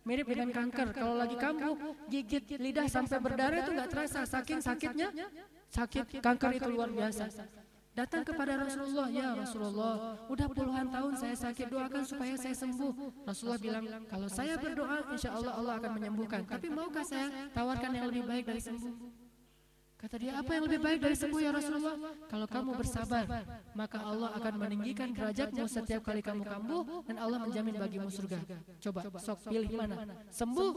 Mirip 0.07 0.27
dengan 0.31 0.51
kanker. 0.51 0.95
Kalau 0.95 1.15
lagi 1.19 1.35
kambuh 1.35 1.75
gigit 2.07 2.43
lidah 2.55 2.87
sampai 2.87 3.19
berdarah 3.19 3.59
itu 3.59 3.71
nggak 3.75 3.89
terasa 3.91 4.23
saking 4.23 4.63
sakitnya. 4.63 5.11
Sakit 5.67 6.23
kanker 6.23 6.51
itu 6.55 6.69
luar 6.71 6.87
biasa. 6.87 7.27
Datang 7.93 8.25
kepada 8.25 8.57
Rasulullah, 8.57 9.05
ya 9.13 9.37
Rasulullah, 9.37 10.17
udah 10.25 10.47
puluhan 10.49 10.89
tahun 10.89 11.13
saya 11.13 11.37
sakit, 11.37 11.69
doakan 11.69 12.01
supaya 12.01 12.33
saya 12.41 12.57
sembuh. 12.57 13.21
Rasulullah 13.21 13.61
bilang, 13.61 13.85
kalau 14.09 14.25
saya 14.25 14.57
berdoa, 14.57 15.13
insya 15.13 15.29
Allah 15.29 15.53
Allah 15.53 15.73
akan 15.77 16.01
menyembuhkan. 16.01 16.41
Tapi 16.41 16.73
maukah 16.73 17.05
saya 17.05 17.29
tawarkan 17.53 17.93
yang 17.93 18.09
lebih 18.09 18.25
baik 18.25 18.49
dari 18.49 18.65
sembuh? 18.65 19.22
Kata 20.03 20.19
dia, 20.19 20.35
apa 20.35 20.51
yang 20.51 20.67
lebih 20.67 20.83
baik 20.83 20.99
dari 20.99 21.15
sembuh 21.15 21.39
ya 21.39 21.55
Rasulullah? 21.55 21.95
Kalau 22.27 22.43
kamu 22.43 22.75
bersabar, 22.75 23.23
maka 23.71 24.03
Allah 24.03 24.35
akan 24.35 24.53
meninggikan 24.59 25.15
derajatmu 25.15 25.63
setiap 25.63 26.03
kali 26.03 26.19
kamu 26.19 26.43
kambuh 26.43 27.07
dan 27.07 27.23
Allah 27.23 27.39
menjamin 27.39 27.79
bagimu 27.79 28.11
surga. 28.11 28.43
Coba, 28.83 29.07
sok 29.15 29.47
pilih 29.47 29.71
mana? 29.71 30.03
Sembuh 30.27 30.71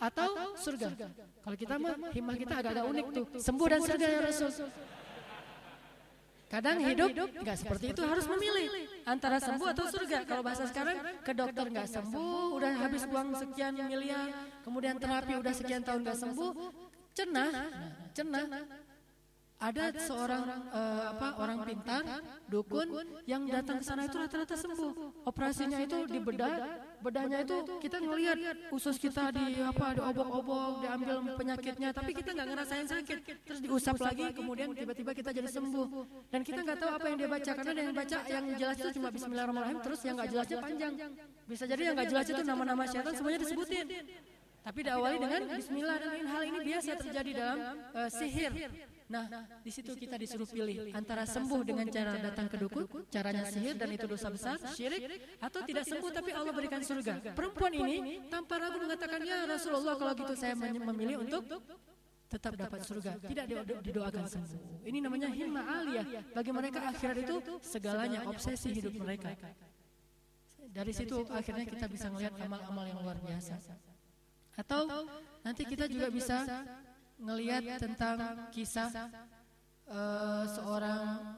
atau 0.00 0.56
surga? 0.56 0.96
Kalau 1.44 1.56
kita 1.60 1.76
mah, 1.76 1.92
himmah 2.08 2.36
kita 2.40 2.54
agak-agak 2.56 2.84
unik 2.88 3.06
tuh. 3.12 3.24
Sembuh 3.36 3.66
dan 3.68 3.80
surga 3.84 4.06
ya 4.08 4.20
Rasul. 4.24 4.50
Kadang 6.50 6.82
hidup 6.82 7.14
nggak 7.14 7.56
seperti 7.62 7.94
itu 7.94 8.02
harus 8.02 8.26
memilih 8.26 8.66
antara 9.06 9.38
sembuh 9.38 9.76
atau 9.76 9.86
surga. 9.92 10.24
Kalau 10.24 10.42
bahasa 10.42 10.64
sekarang 10.66 11.20
ke 11.20 11.36
dokter 11.36 11.68
nggak 11.68 11.88
sembuh, 12.00 12.56
udah 12.56 12.72
habis 12.80 13.04
uang 13.06 13.28
sekian 13.44 13.76
miliar, 13.76 14.48
kemudian 14.64 14.96
terapi 14.96 15.36
udah 15.36 15.52
sekian 15.52 15.84
tahun 15.84 16.00
nggak 16.02 16.18
sembuh, 16.18 16.50
cenah, 17.14 17.50
cenah. 18.16 18.46
Ada 19.60 19.92
seorang 19.92 20.72
uh, 20.72 21.12
apa 21.12 21.36
orang 21.36 21.60
pintar 21.68 22.00
dukun 22.48 22.96
yang 23.28 23.44
datang 23.44 23.76
ke 23.76 23.84
sana 23.84 24.08
itu 24.08 24.16
rata-rata 24.16 24.56
sembuh. 24.56 25.20
Operasinya 25.28 25.76
itu 25.84 26.08
di 26.08 26.16
bedah, 26.16 26.80
bedahnya 27.04 27.44
itu 27.44 27.76
kita 27.76 28.00
ngelihat 28.00 28.40
usus 28.72 28.96
kita 28.96 29.28
di 29.28 29.60
apa 29.60 29.92
di 29.92 30.00
obok-obok, 30.00 30.80
diambil 30.80 31.36
penyakitnya, 31.36 31.92
tapi 31.92 32.16
kita 32.16 32.32
nggak 32.32 32.48
ngerasain 32.56 32.88
sakit. 32.88 33.18
Terus 33.44 33.60
diusap 33.60 34.00
lagi, 34.00 34.32
kemudian 34.32 34.72
tiba-tiba 34.72 35.12
kita 35.12 35.28
jadi 35.28 35.52
sembuh. 35.52 36.08
Dan 36.32 36.40
kita 36.40 36.64
nggak 36.64 36.78
tahu 36.80 36.90
apa 36.96 37.06
yang 37.12 37.16
dia 37.20 37.28
baca 37.28 37.50
karena 37.52 37.72
yang 37.84 37.92
baca 37.92 38.18
yang 38.32 38.44
jelas 38.56 38.76
itu 38.80 38.90
cuma 38.96 39.08
Bismillahirrahmanirrahim, 39.12 39.78
terus 39.84 40.00
yang 40.08 40.16
nggak 40.16 40.30
jelasnya 40.32 40.56
panjang. 40.56 40.92
Bisa 41.44 41.64
jadi 41.68 41.82
yang 41.92 41.94
nggak 42.00 42.08
jelas 42.08 42.26
itu 42.32 42.40
nama-nama 42.48 42.88
syaitan 42.88 43.12
semuanya 43.12 43.44
disebutin. 43.44 43.84
Tapi 44.60 44.80
diawali 44.84 45.16
dengan 45.16 45.42
Bismillah 45.56 45.96
dan 45.96 46.24
hal 46.28 46.42
ini 46.44 46.58
biasa 46.60 46.90
terjadi 47.00 47.30
dalam 47.32 47.58
uh, 47.96 48.10
sihir. 48.12 48.52
Nah, 49.10 49.26
di 49.66 49.72
situ 49.74 49.90
kita 49.98 50.14
disuruh 50.14 50.46
pilih 50.46 50.94
antara 50.94 51.26
sembuh 51.26 51.66
dengan 51.66 51.82
cara 51.90 52.14
datang 52.14 52.46
ke 52.46 52.56
dukun, 52.62 52.86
caranya 53.10 53.42
sihir 53.42 53.74
dan 53.74 53.90
itu 53.90 54.06
dosa 54.06 54.30
besar, 54.30 54.54
syirik, 54.70 55.02
atau 55.42 55.66
tidak 55.66 55.82
sembuh 55.82 56.10
tapi 56.14 56.30
Allah 56.30 56.54
berikan 56.54 56.78
surga. 56.78 57.34
Perempuan 57.34 57.74
ini 57.74 58.22
tanpa 58.30 58.62
ragu 58.62 58.78
mengatakan, 58.78 59.18
ya 59.26 59.50
Rasulullah 59.50 59.98
kalau 59.98 60.14
gitu 60.14 60.34
saya 60.38 60.54
memilih 60.54 61.26
untuk 61.26 61.42
tetap 62.30 62.54
dapat 62.54 62.86
surga, 62.86 63.18
tidak 63.26 63.46
didoakan 63.82 64.24
sembuh. 64.30 64.86
Ini 64.86 64.98
namanya 65.02 65.26
himmah 65.34 65.64
aliyah. 65.82 66.06
Bagi 66.30 66.52
mereka 66.54 66.78
akhirat 66.94 67.16
itu 67.18 67.36
segalanya, 67.66 68.22
obsesi 68.30 68.70
hidup 68.70 68.94
mereka. 68.94 69.34
Dari 70.70 70.94
situ 70.94 71.26
akhirnya 71.34 71.66
kita 71.66 71.90
bisa 71.90 72.06
melihat 72.14 72.38
amal-amal 72.38 72.86
yang 72.86 73.02
luar 73.02 73.18
biasa. 73.18 73.58
Atau 74.58 74.86
nanti 75.42 75.62
kita 75.66 75.86
juga 75.86 76.08
bisa 76.10 76.46
ngelihat 77.20 77.76
tentang 77.76 78.48
kisah 78.54 78.88
uh, 79.90 80.44
seorang 80.48 81.36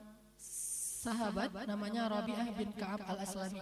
sahabat 1.02 1.50
namanya 1.66 2.06
Rabi'ah 2.06 2.48
bin 2.54 2.70
Ka'ab 2.78 3.02
al-Aslami. 3.02 3.60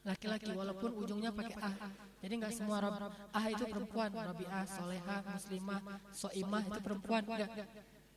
Laki-laki 0.00 0.56
walaupun 0.56 0.96
ujungnya 0.96 1.28
pakai 1.28 1.56
ah. 1.60 1.76
Jadi 2.24 2.32
nggak 2.40 2.52
semua 2.56 2.80
Rab 2.80 3.12
ah 3.32 3.44
itu 3.52 3.64
perempuan, 3.68 4.08
Rabi'ah, 4.08 4.64
Solehah, 4.64 5.20
Muslimah, 5.28 5.80
Soimah 6.08 6.62
itu 6.64 6.80
perempuan 6.80 7.22
enggak. 7.28 7.50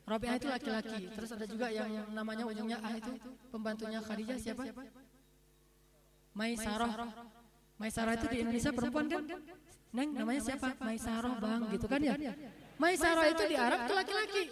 Rabi'ah 0.08 0.36
itu 0.40 0.48
laki-laki. 0.48 1.12
Terus 1.12 1.30
ada 1.36 1.46
juga 1.48 1.68
yang, 1.72 1.92
yang 1.92 2.08
namanya 2.16 2.48
ujungnya 2.48 2.80
ah 2.80 2.96
itu 2.96 3.12
pembantunya 3.52 4.00
Khadijah 4.00 4.40
siapa? 4.40 4.64
Maisarah. 6.32 6.92
Maisarah 7.76 8.14
itu 8.16 8.28
di 8.32 8.38
Indonesia 8.48 8.72
perempuan 8.72 9.06
kan? 9.12 9.24
Neng 9.94 10.10
namanya 10.18 10.42
siapa? 10.42 10.74
Maisarah 10.82 11.38
bang 11.38 11.62
gitu 11.70 11.86
kan 11.86 12.02
ya? 12.02 12.18
Maisarah 12.82 13.26
itu 13.30 13.44
di 13.46 13.56
Arab 13.56 13.80
itu 13.86 13.94
laki-laki. 13.94 14.44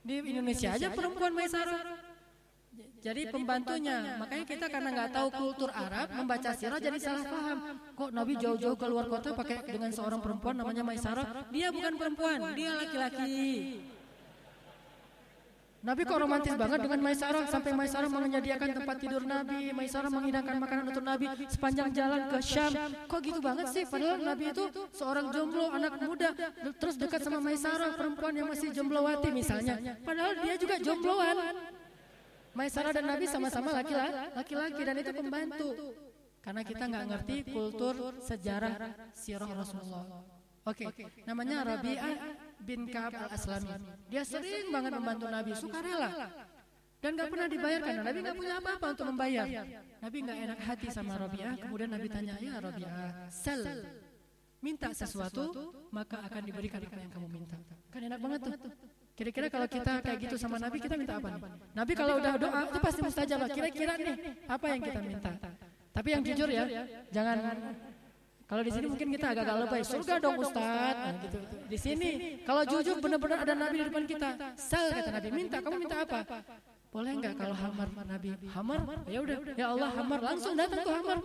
Di 0.00 0.14
Indonesia 0.24 0.68
aja 0.72 0.88
perempuan 0.88 1.32
Maisarah. 1.36 2.08
Jadi 2.98 3.30
pembantunya, 3.30 4.18
makanya 4.18 4.42
kita 4.42 4.66
karena 4.66 4.90
nggak 4.90 5.10
tahu 5.14 5.28
kultur 5.30 5.70
Arab 5.70 6.10
membaca 6.18 6.50
sirah 6.50 6.82
jadi 6.82 6.98
salah 6.98 7.24
paham. 7.30 7.58
Kok 7.94 8.10
Nabi 8.10 8.34
jauh-jauh 8.42 8.74
keluar 8.74 9.06
kota 9.06 9.38
pakai 9.38 9.62
dengan 9.70 9.94
seorang 9.94 10.18
perempuan 10.18 10.58
namanya 10.58 10.82
Maisarah? 10.82 11.46
Dia 11.54 11.70
bukan 11.70 11.94
perempuan, 11.94 12.58
dia 12.58 12.74
laki-laki. 12.74 13.78
Nabi 15.78 16.02
kok 16.02 16.18
romantis 16.18 16.54
banget 16.58 16.82
dengan 16.82 17.00
Maisarah 17.06 17.46
sampai 17.46 17.70
Maisarah 17.70 18.10
menyediakan 18.10 18.82
tempat 18.82 18.96
tidur 18.98 19.22
Nabi, 19.22 19.70
Maisarah 19.70 20.10
menghidangkan 20.10 20.58
makanan 20.58 20.84
untuk 20.90 21.04
Nabi 21.06 21.26
sepanjang 21.46 21.94
jalan 21.94 22.26
ke 22.26 22.38
Syam. 22.42 22.72
Kok 23.06 23.20
gitu 23.22 23.38
banget 23.38 23.70
sih? 23.70 23.86
Padahal 23.86 24.18
Nabi 24.18 24.50
itu 24.50 24.64
seorang 24.90 25.30
jomblo, 25.30 25.70
anak 25.70 26.02
muda, 26.02 26.34
terus 26.82 26.98
dekat 26.98 27.22
sama 27.22 27.38
Maisarah, 27.38 27.94
perempuan 27.94 28.34
yang 28.34 28.50
masih 28.50 28.74
jomblowati 28.74 29.30
misalnya. 29.30 29.78
Padahal 30.02 30.42
dia 30.42 30.54
juga 30.58 30.82
jombloan. 30.82 31.36
Maisarah 32.58 32.90
dan 32.90 33.06
Nabi 33.06 33.24
sama-sama 33.30 33.70
laki-laki 34.34 34.82
dan 34.82 34.94
itu 34.98 35.10
pembantu. 35.14 35.68
Karena 36.42 36.62
kita 36.66 36.84
nggak 36.90 37.04
ngerti 37.06 37.36
kultur 37.54 37.94
sejarah 38.18 38.74
sirah 39.14 39.50
Rasulullah. 39.54 40.26
Oke, 40.66 40.84
okay. 40.84 41.06
namanya 41.24 41.64
Rabi'ah 41.64 42.47
bin 42.62 42.88
Ka'ab 42.90 43.14
al-Aslami. 43.14 43.70
Dia 44.10 44.22
sering 44.26 44.72
banget 44.72 44.92
membantu 44.94 45.26
Nabi, 45.30 45.52
sukarela. 45.54 46.10
Dan 46.98 47.14
gak 47.14 47.30
pernah 47.30 47.46
dibayarkan. 47.46 47.94
Nabi 48.02 48.18
gak 48.26 48.36
punya 48.36 48.54
apa-apa 48.58 48.86
untuk 48.90 49.06
membayar. 49.14 49.46
Nabi 50.02 50.16
gak 50.26 50.38
enak 50.50 50.58
hati 50.66 50.88
sama 50.90 51.14
Rabi'ah. 51.14 51.54
Kemudian 51.62 51.90
Nabi 51.94 52.06
tanya, 52.10 52.34
ya 52.42 52.58
Rabi'ah, 52.58 53.30
sel. 53.30 53.62
Minta 54.58 54.90
sesuatu, 54.90 55.70
maka 55.94 56.18
akan 56.26 56.42
diberikan 56.42 56.82
apa 56.82 56.98
yang 56.98 57.12
kamu 57.14 57.26
minta. 57.30 57.54
Kan 57.94 58.00
enak 58.10 58.18
banget 58.18 58.40
tuh. 58.42 58.54
Kira-kira 59.14 59.46
kalau 59.50 59.66
kita 59.70 59.92
kayak 60.02 60.18
gitu 60.26 60.34
sama 60.38 60.58
Nabi, 60.58 60.78
kita 60.82 60.94
minta 60.98 61.18
apa 61.18 61.30
nih? 61.34 61.42
Nabi 61.74 61.92
kalau 61.94 62.18
udah 62.18 62.34
doa, 62.38 62.60
itu 62.66 62.78
pasti 62.82 63.00
mustajab. 63.02 63.38
Kira-kira 63.50 63.94
nih, 63.98 64.14
apa 64.50 64.66
yang 64.66 64.80
kita 64.82 65.00
minta? 65.02 65.30
Tapi 65.94 66.08
yang 66.14 66.22
jujur 66.26 66.46
ya, 66.50 66.62
jangan 67.14 67.36
kalau 68.48 68.62
di 68.64 68.72
sini 68.72 68.86
mungkin 68.88 69.08
kita 69.12 69.26
agak-agak 69.36 69.56
lebay, 69.68 69.82
surga 69.84 70.14
dong 70.24 70.36
Ustaz. 70.40 70.96
Nah, 70.96 71.12
gitu. 71.20 71.38
Di 71.68 71.78
sini 71.78 72.10
kalau 72.48 72.64
jujur 72.64 72.96
benar-benar 72.96 73.44
ada 73.44 73.52
Nabi 73.52 73.76
di 73.76 73.86
depan 73.92 74.04
kita. 74.08 74.28
Sel 74.56 74.88
kata 74.88 75.10
Nabi, 75.12 75.28
minta, 75.36 75.56
kamu 75.60 75.76
minta 75.84 75.96
apa? 76.00 76.20
Boleh 76.88 77.12
enggak 77.12 77.36
kalau 77.36 77.52
hamar 77.52 77.88
Nabi? 77.92 78.28
Hamar? 78.48 78.78
Ya 79.04 79.20
udah, 79.20 79.36
ya 79.52 79.66
Allah 79.76 79.90
hamar. 79.92 80.18
Langsung 80.24 80.56
datang 80.56 80.80
tuh 80.80 80.94
hamar. 80.96 81.18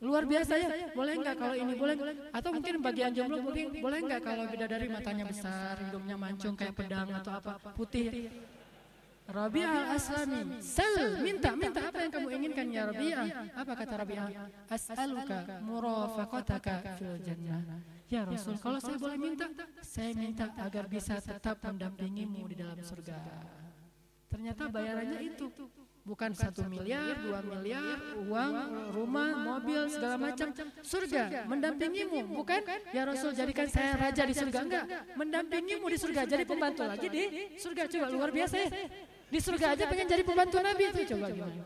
Luar 0.00 0.24
biasa 0.24 0.52
ya. 0.56 0.68
Boleh 0.96 1.12
enggak 1.20 1.36
kalau 1.36 1.54
ini? 1.60 1.72
boleh? 1.76 1.96
Atau 2.32 2.50
mungkin 2.56 2.74
bagian 2.80 3.12
jomblo 3.12 3.36
mungkin 3.44 3.66
boleh 3.76 3.98
enggak 4.00 4.20
kalau 4.24 4.44
bidadari 4.48 4.88
matanya 4.88 5.24
besar, 5.28 5.76
hidungnya 5.76 6.16
mancung 6.16 6.56
kayak 6.56 6.72
pedang 6.72 7.12
atau 7.12 7.32
apa? 7.36 7.60
Putih. 7.76 8.32
Rabi'ah 9.32 9.72
al-Aslami 9.88 10.60
Sal, 10.60 11.24
minta, 11.24 11.56
minta 11.56 11.80
apa 11.88 11.98
yang 12.04 12.12
kamu 12.12 12.28
inginkan 12.36 12.66
ya 12.68 12.82
Rabi'ah? 12.92 13.28
Apa 13.56 13.72
kata 13.72 13.94
Rabi'ah? 14.04 14.28
As'aluka 14.68 15.38
murafaqataka 15.64 17.00
fil 17.00 17.16
jannah. 17.24 17.64
Ya 18.12 18.28
Rasul, 18.28 18.60
kalau 18.60 18.76
saya 18.76 19.00
boleh 19.00 19.16
minta 19.16 19.48
Saya 19.80 20.12
minta 20.12 20.52
agar 20.60 20.84
bisa 20.84 21.16
tetap 21.16 21.64
mendampingimu 21.64 22.44
di 22.52 22.60
dalam 22.60 22.76
surga. 22.76 23.16
Ternyata 24.28 24.68
bayarannya 24.68 25.20
itu. 25.32 25.48
Bukan 26.02 26.34
satu 26.34 26.66
miliar, 26.66 27.14
dua 27.22 27.38
miliar, 27.46 27.94
uang, 28.26 28.54
rumah, 28.90 29.30
mobil, 29.38 29.86
segala 29.86 30.18
macam. 30.18 30.50
Surga, 30.82 31.46
mendampingimu. 31.46 32.26
Bukan, 32.42 32.58
ya 32.90 33.06
Rasul 33.06 33.30
jadikan 33.38 33.70
saya 33.70 33.94
raja 33.94 34.26
di 34.26 34.34
surga. 34.34 34.58
Enggak, 34.66 34.84
mendampingimu 35.14 35.86
di 35.86 35.98
surga. 36.02 36.26
Jadi 36.26 36.42
pembantu 36.42 36.82
lagi 36.90 37.06
di 37.06 37.22
surga. 37.54 37.86
Coba 37.86 38.06
luar 38.10 38.34
biasa 38.34 38.54
ya. 38.66 38.70
Di 39.32 39.40
surga 39.40 39.72
aja 39.72 39.88
pengen 39.88 40.06
jadi 40.12 40.22
pembantu 40.28 40.60
Nabi 40.60 40.92
itu. 40.92 41.16
Coba 41.16 41.32
gimana. 41.32 41.64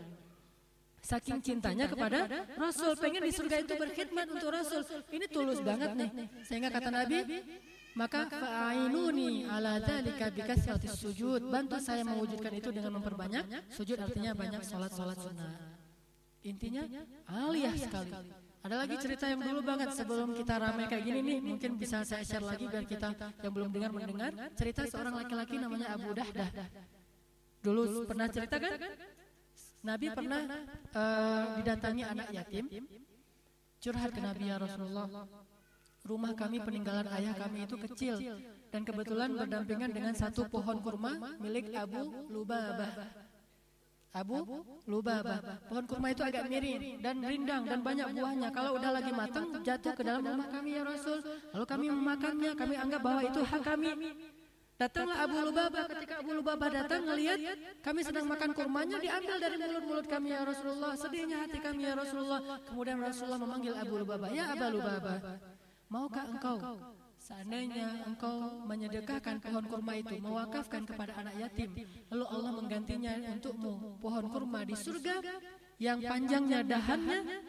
Saking 1.03 1.39
cintanya 1.43 1.91
kepada 1.91 2.19
Rasul. 2.55 2.95
Pengen 2.99 3.27
di 3.27 3.33
surga 3.35 3.57
itu 3.67 3.75
berkhidmat 3.75 4.27
untuk 4.31 4.55
Rasul. 4.55 4.87
Ini 5.11 5.27
tulus 5.27 5.59
banget 5.59 5.99
nih. 5.99 6.11
Sehingga 6.47 6.71
kata 6.71 6.95
Nabi, 6.95 7.19
maka 7.99 8.31
fa'ainuni 8.31 9.51
ala 9.51 9.83
dzalika 9.83 10.31
bikasratis 10.31 10.95
sujud. 10.95 11.43
Bantu 11.51 11.83
saya 11.83 12.07
mewujudkan 12.07 12.55
itu 12.55 12.71
dengan 12.71 13.03
memperbanyak 13.03 13.71
sujud 13.75 13.99
artinya 13.99 14.31
banyak 14.35 14.63
salat-salat 14.63 15.19
sunnah. 15.19 15.51
Intinya 16.47 16.87
aliyah 17.27 17.75
sekali. 17.75 18.15
Ada 18.67 18.83
lagi 18.83 18.99
cerita 18.99 19.31
yang 19.31 19.47
dulu 19.47 19.63
banget 19.63 19.95
sebelum 19.95 20.35
kita 20.35 20.59
ramai 20.59 20.91
kayak 20.91 21.07
gini 21.07 21.23
nih, 21.23 21.39
mungkin 21.39 21.79
bisa 21.79 22.03
saya 22.03 22.27
share 22.27 22.43
lagi 22.43 22.67
biar 22.67 22.83
kita 22.83 23.15
yang 23.43 23.53
belum 23.55 23.71
dengar 23.71 23.91
mendengar. 23.95 24.31
Cerita 24.59 24.83
seorang 24.91 25.15
laki-laki 25.15 25.55
namanya 25.55 25.95
Abu 25.95 26.11
Dahdah. 26.11 26.51
Dulu 27.67 28.07
pernah 28.07 28.31
cerita 28.31 28.63
kan? 28.63 28.79
Nabi 29.83 30.07
pernah 30.15 30.43
uh, 30.95 31.45
didatangi 31.59 32.03
anak 32.07 32.29
yatim, 32.31 32.65
curhat 33.83 34.11
ke 34.15 34.21
Nabi 34.23 34.45
ya 34.51 34.57
Rasulullah. 34.63 35.07
Rumah 36.07 36.33
kami 36.39 36.63
peninggalan 36.63 37.11
ayah 37.19 37.35
kami 37.35 37.67
itu 37.67 37.75
kecil 37.91 38.15
dan 38.71 38.87
kebetulan 38.87 39.35
berdampingan 39.35 39.91
dengan 39.91 40.15
satu 40.15 40.47
pohon 40.47 40.79
kurma 40.79 41.35
milik 41.43 41.75
Abu 41.75 42.31
Lubabah. 42.31 43.27
Abu 44.15 44.63
Lubabah. 44.87 45.67
Pohon 45.67 45.85
kurma 45.91 46.15
itu 46.15 46.23
agak 46.23 46.47
miring 46.47 47.03
dan 47.03 47.19
rindang 47.19 47.67
dan 47.67 47.83
banyak 47.83 48.07
buahnya. 48.15 48.49
Kalau 48.55 48.79
udah 48.79 48.91
lagi 48.95 49.11
matang, 49.11 49.59
jatuh 49.67 49.93
ke 49.99 50.03
dalam 50.07 50.23
rumah 50.23 50.47
kami 50.47 50.79
ya 50.79 50.83
Rasul. 50.87 51.19
Lalu 51.51 51.65
kami 51.67 51.87
memakannya, 51.91 52.51
kami 52.55 52.75
anggap 52.79 53.01
bahwa 53.03 53.21
itu 53.27 53.41
hak 53.43 53.63
kami. 53.67 53.91
Datanglah 54.77 55.17
Abu 55.25 55.37
Lubabah. 55.41 55.85
Ketika 55.89 56.15
Abu 56.21 56.31
Lubabah 56.37 56.69
datang 56.69 57.03
melihat 57.09 57.41
kami 57.81 58.01
sedang 58.05 58.29
makan 58.29 58.53
kurmanya, 58.53 59.01
diambil 59.01 59.37
dari 59.41 59.57
mulut-mulut 59.57 60.07
kami 60.07 60.37
ya 60.37 60.45
Rasulullah. 60.45 60.93
Sedihnya 61.01 61.49
hati 61.49 61.59
kami 61.65 61.89
ya 61.89 61.97
Rasulullah. 61.97 62.41
Kemudian 62.69 63.01
Rasulullah 63.01 63.41
memanggil 63.41 63.73
Abu 63.73 63.95
Lubabah, 64.05 64.29
ya 64.37 64.53
Abu 64.53 64.77
Lubabah, 64.77 65.19
maukah 65.89 66.25
engkau 66.29 66.59
Seandainya 67.27 68.07
engkau 68.07 68.63
menyedekahkan 68.71 69.43
pohon 69.43 69.65
kurma 69.67 69.99
itu, 69.99 70.15
mewakafkan 70.23 70.87
kepada 70.87 71.11
anak 71.19 71.35
yatim, 71.43 71.75
lalu 72.07 72.25
Allah 72.31 72.53
menggantinya 72.55 73.13
untukmu 73.35 73.99
pohon 73.99 74.31
kurma 74.31 74.63
di 74.63 74.79
surga 74.79 75.27
yang 75.83 75.99
panjangnya 76.07 76.63
dahannya 76.63 77.43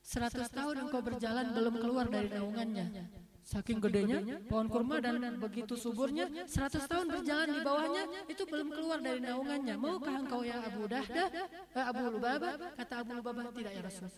seratus 0.00 0.48
tahun 0.48 0.88
engkau 0.88 1.04
berjalan 1.04 1.52
belum 1.52 1.74
keluar 1.76 2.06
dari 2.08 2.32
naungannya. 2.32 3.21
Saking 3.42 3.82
gedenya 3.82 4.38
pohon 4.46 4.70
kurma 4.70 5.02
dan 5.02 5.18
begitu 5.36 5.74
suburnya 5.74 6.30
seratus 6.46 6.86
tahun 6.86 7.10
berjalan 7.10 7.48
di 7.50 7.60
bawahnya 7.60 8.04
itu 8.30 8.42
belum 8.46 8.68
keluar 8.70 8.98
dari 9.02 9.18
naungannya. 9.18 9.74
Maukah 9.74 10.14
engkau 10.22 10.46
ya 10.46 10.62
Abu 10.62 10.86
Dahdah, 10.86 11.28
eh, 11.74 11.84
Abu 11.84 12.02
Lubabah? 12.16 12.54
Kata 12.78 12.94
Abu 13.02 13.12
Lubabah 13.18 13.50
tidak 13.50 13.72
ya 13.74 13.82
Rasul. 13.82 14.08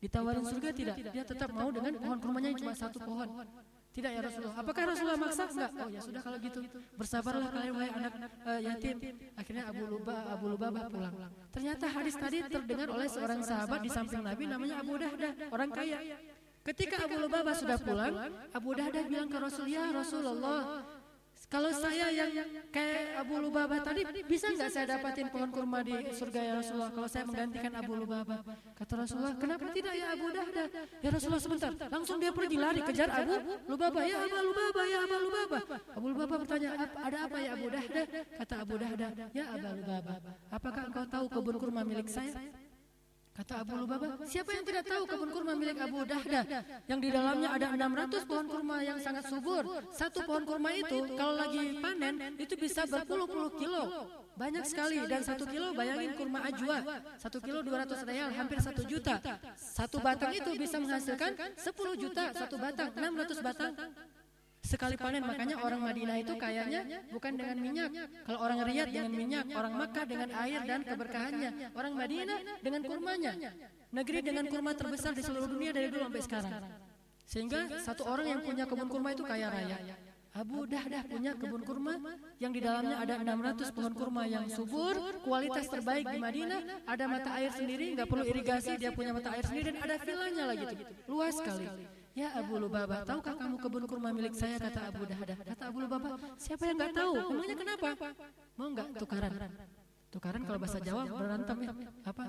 Ditawarin 0.00 0.44
surga 0.48 0.70
tidak, 0.72 0.96
dia 1.12 1.24
tetap 1.28 1.52
mau 1.52 1.68
dengan 1.68 1.92
pohon 2.00 2.18
kurmanya 2.18 2.48
yang 2.50 2.58
cuma 2.58 2.72
satu 2.74 2.98
pohon. 2.98 3.28
Tidak 3.90 4.06
ya 4.06 4.22
Rasulullah. 4.22 4.56
Apakah 4.62 4.82
Rasulullah 4.86 5.18
maksa? 5.18 5.44
Enggak. 5.50 5.70
Oh 5.74 5.88
ya 5.90 6.00
sudah 6.00 6.22
kalau 6.22 6.38
gitu. 6.38 6.60
Bersabarlah 6.94 7.50
kalian 7.50 7.74
wahai 7.74 7.90
anak 7.90 8.12
uh, 8.46 8.60
yatim. 8.62 8.96
Akhirnya 9.34 9.64
Abu 9.66 9.82
Luba 9.90 10.14
Abu 10.30 10.46
Lubabah 10.54 10.84
pulang. 10.86 11.14
Ternyata 11.50 11.90
hadis 11.90 12.14
tadi 12.14 12.38
terdengar 12.46 12.86
oleh 12.86 13.08
seorang 13.10 13.42
sahabat 13.42 13.82
di 13.82 13.90
samping 13.90 14.22
Nabi 14.22 14.46
namanya 14.46 14.78
Abu 14.78 14.94
Dahdah, 14.94 15.32
orang 15.50 15.70
kaya. 15.74 15.98
Ketika 16.60 17.08
Abu 17.08 17.16
Lubabah 17.16 17.54
sudah 17.56 17.78
pulang, 17.80 18.14
Abu 18.52 18.70
Dahdah 18.76 19.02
bilang 19.08 19.28
ke 19.32 19.38
Rasul, 19.40 19.72
"Ya 19.72 19.88
Rasulullah, 19.88 20.84
kalau 21.50 21.74
saya 21.74 22.14
yang 22.14 22.30
kayak 22.70 23.26
Abu 23.26 23.42
Lubabah 23.42 23.82
tadi, 23.82 24.06
bisa 24.22 24.54
nggak 24.54 24.70
saya 24.70 24.86
dapatin 24.94 25.26
pohon 25.34 25.50
kurma 25.50 25.82
di 25.82 25.98
surga 26.14 26.40
ya 26.46 26.52
Rasulullah? 26.62 26.94
Kalau 26.94 27.08
saya 27.10 27.26
menggantikan 27.26 27.74
Abu 27.74 27.92
Lubabah, 27.98 28.38
kata 28.78 28.94
Rasulullah, 29.02 29.34
kenapa 29.34 29.66
tidak 29.74 29.94
ya 29.98 30.14
Abu 30.14 30.30
Dahdah? 30.30 30.66
Ya 31.02 31.10
Rasulullah 31.10 31.42
sebentar, 31.42 31.72
langsung 31.90 32.22
dia 32.22 32.30
pergi 32.30 32.54
lari 32.54 32.80
kejar 32.86 33.10
Abu 33.10 33.34
Lubabah. 33.66 34.02
Ya 34.06 34.16
Abu 34.22 34.38
Lubabah, 34.46 34.84
ya 34.86 34.98
Abu 35.02 35.16
Lubabah. 35.26 35.62
Abu 35.98 36.06
Lubabah 36.14 36.36
bertanya, 36.38 36.68
ada 36.86 37.18
apa 37.26 37.36
ya 37.42 37.50
Abu 37.58 37.66
Dahdah? 37.66 38.04
Kata 38.38 38.54
Abu 38.62 38.74
Dahdah, 38.78 39.10
ya 39.34 39.44
Abu 39.50 39.66
Lubabah, 39.74 40.16
apakah 40.54 40.82
engkau 40.86 41.04
tahu 41.10 41.26
kebun 41.34 41.56
kurma 41.58 41.82
milik 41.82 42.06
saya? 42.06 42.30
Kata 43.40 43.64
Abu 43.64 43.72
Lubabah, 43.72 44.20
siapa 44.28 44.52
yang 44.52 44.68
tidak 44.68 44.84
tahu 44.84 45.08
kebun 45.08 45.32
kurma 45.32 45.56
milik 45.56 45.80
Abu 45.80 46.04
Dahdah 46.04 46.44
yang 46.84 47.00
di 47.00 47.08
dalamnya 47.08 47.48
ada 47.56 47.72
600 47.72 48.28
pohon 48.28 48.46
kurma 48.52 48.84
yang 48.84 49.00
sangat 49.00 49.32
subur. 49.32 49.64
Satu 49.96 50.28
pohon 50.28 50.44
kurma 50.44 50.76
itu 50.76 51.08
kalau 51.16 51.40
lagi 51.40 51.80
panen 51.80 52.36
itu 52.36 52.52
bisa 52.60 52.84
berpuluh-puluh 52.84 53.56
kilo. 53.56 53.82
Banyak 54.36 54.64
sekali 54.68 55.00
dan 55.08 55.24
satu 55.24 55.48
kilo 55.48 55.72
bayangin 55.72 56.20
kurma 56.20 56.52
ajwa. 56.52 57.00
Satu 57.16 57.40
kilo 57.40 57.64
200 57.64 58.04
real 58.04 58.28
hampir 58.28 58.60
satu 58.60 58.84
juta. 58.84 59.16
Satu 59.56 60.04
batang 60.04 60.36
itu 60.36 60.50
bisa 60.60 60.76
menghasilkan 60.76 61.32
10 61.56 61.96
juta 61.96 62.24
satu 62.36 62.60
batang, 62.60 62.92
600 62.92 63.40
batang. 63.40 63.72
Sekali 64.70 64.94
panen 64.94 65.26
makanya 65.26 65.58
orang 65.66 65.82
Madinah 65.82 66.16
itu 66.22 66.38
kayaknya 66.38 66.80
bukan 67.10 67.32
dengan 67.34 67.58
minyak. 67.58 67.90
Kalau 68.22 68.38
orang 68.38 68.58
Riyadh 68.62 68.90
dengan 68.94 69.12
minyak, 69.18 69.44
orang 69.50 69.74
Makkah 69.74 70.04
dengan 70.06 70.28
air 70.30 70.60
dan 70.62 70.80
keberkahannya. 70.86 71.50
Orang 71.74 71.92
Madinah 71.98 72.38
dengan 72.62 72.82
kurmanya. 72.86 73.32
Negeri 73.90 74.18
dengan 74.22 74.46
kurma 74.46 74.70
terbesar 74.78 75.10
di 75.18 75.26
seluruh 75.26 75.50
dunia 75.50 75.74
dari 75.74 75.90
dulu 75.90 76.06
sampai 76.06 76.22
sekarang. 76.22 76.54
Sehingga 77.26 77.60
satu 77.82 78.06
orang 78.06 78.26
yang 78.30 78.40
punya 78.46 78.64
kebun 78.70 78.86
kurma 78.86 79.10
itu 79.10 79.26
kaya 79.26 79.50
raya. 79.50 79.78
Abu 80.30 80.62
Dahdah 80.62 81.02
punya 81.10 81.34
kebun 81.34 81.66
kurma 81.66 81.98
yang 82.38 82.54
di 82.54 82.62
dalamnya 82.62 83.02
ada 83.02 83.18
600 83.18 83.74
pohon 83.74 83.90
kurma 83.98 84.22
yang 84.30 84.46
subur, 84.46 84.94
kualitas 85.26 85.66
terbaik 85.66 86.06
di 86.06 86.22
Madinah, 86.22 86.86
ada 86.86 87.04
mata 87.10 87.34
air 87.42 87.50
sendiri, 87.50 87.98
nggak 87.98 88.06
perlu 88.06 88.22
irigasi, 88.22 88.78
dia 88.78 88.94
punya 88.94 89.10
mata 89.10 89.34
air 89.34 89.42
sendiri 89.42 89.74
dan 89.74 89.82
ada 89.82 89.98
vilanya 89.98 90.44
lagi. 90.54 90.66
Luas 91.10 91.34
sekali. 91.34 91.66
Ya 92.10 92.28
Abu 92.34 92.58
Lubabah, 92.58 93.06
tahukah 93.06 93.38
kamu 93.38 93.56
kebun 93.62 93.84
kurma 93.86 94.10
milik 94.10 94.34
saya? 94.34 94.58
Kata 94.58 94.90
Abu 94.90 95.06
Dahdah. 95.06 95.38
Kata 95.46 95.62
Abu 95.70 95.78
Lubabah, 95.86 96.10
siapa 96.42 96.66
yang 96.66 96.76
nggak 96.76 96.92
tahu? 96.98 97.12
Emangnya 97.30 97.56
kenapa? 97.56 97.88
Mau 98.58 98.68
nggak 98.74 98.88
tukaran? 98.98 99.32
Tukaran 100.10 100.42
kalau 100.42 100.58
bahasa 100.58 100.78
Jawa 100.82 101.06
berantem 101.06 101.56
ya? 101.62 101.72
Apa? 102.02 102.22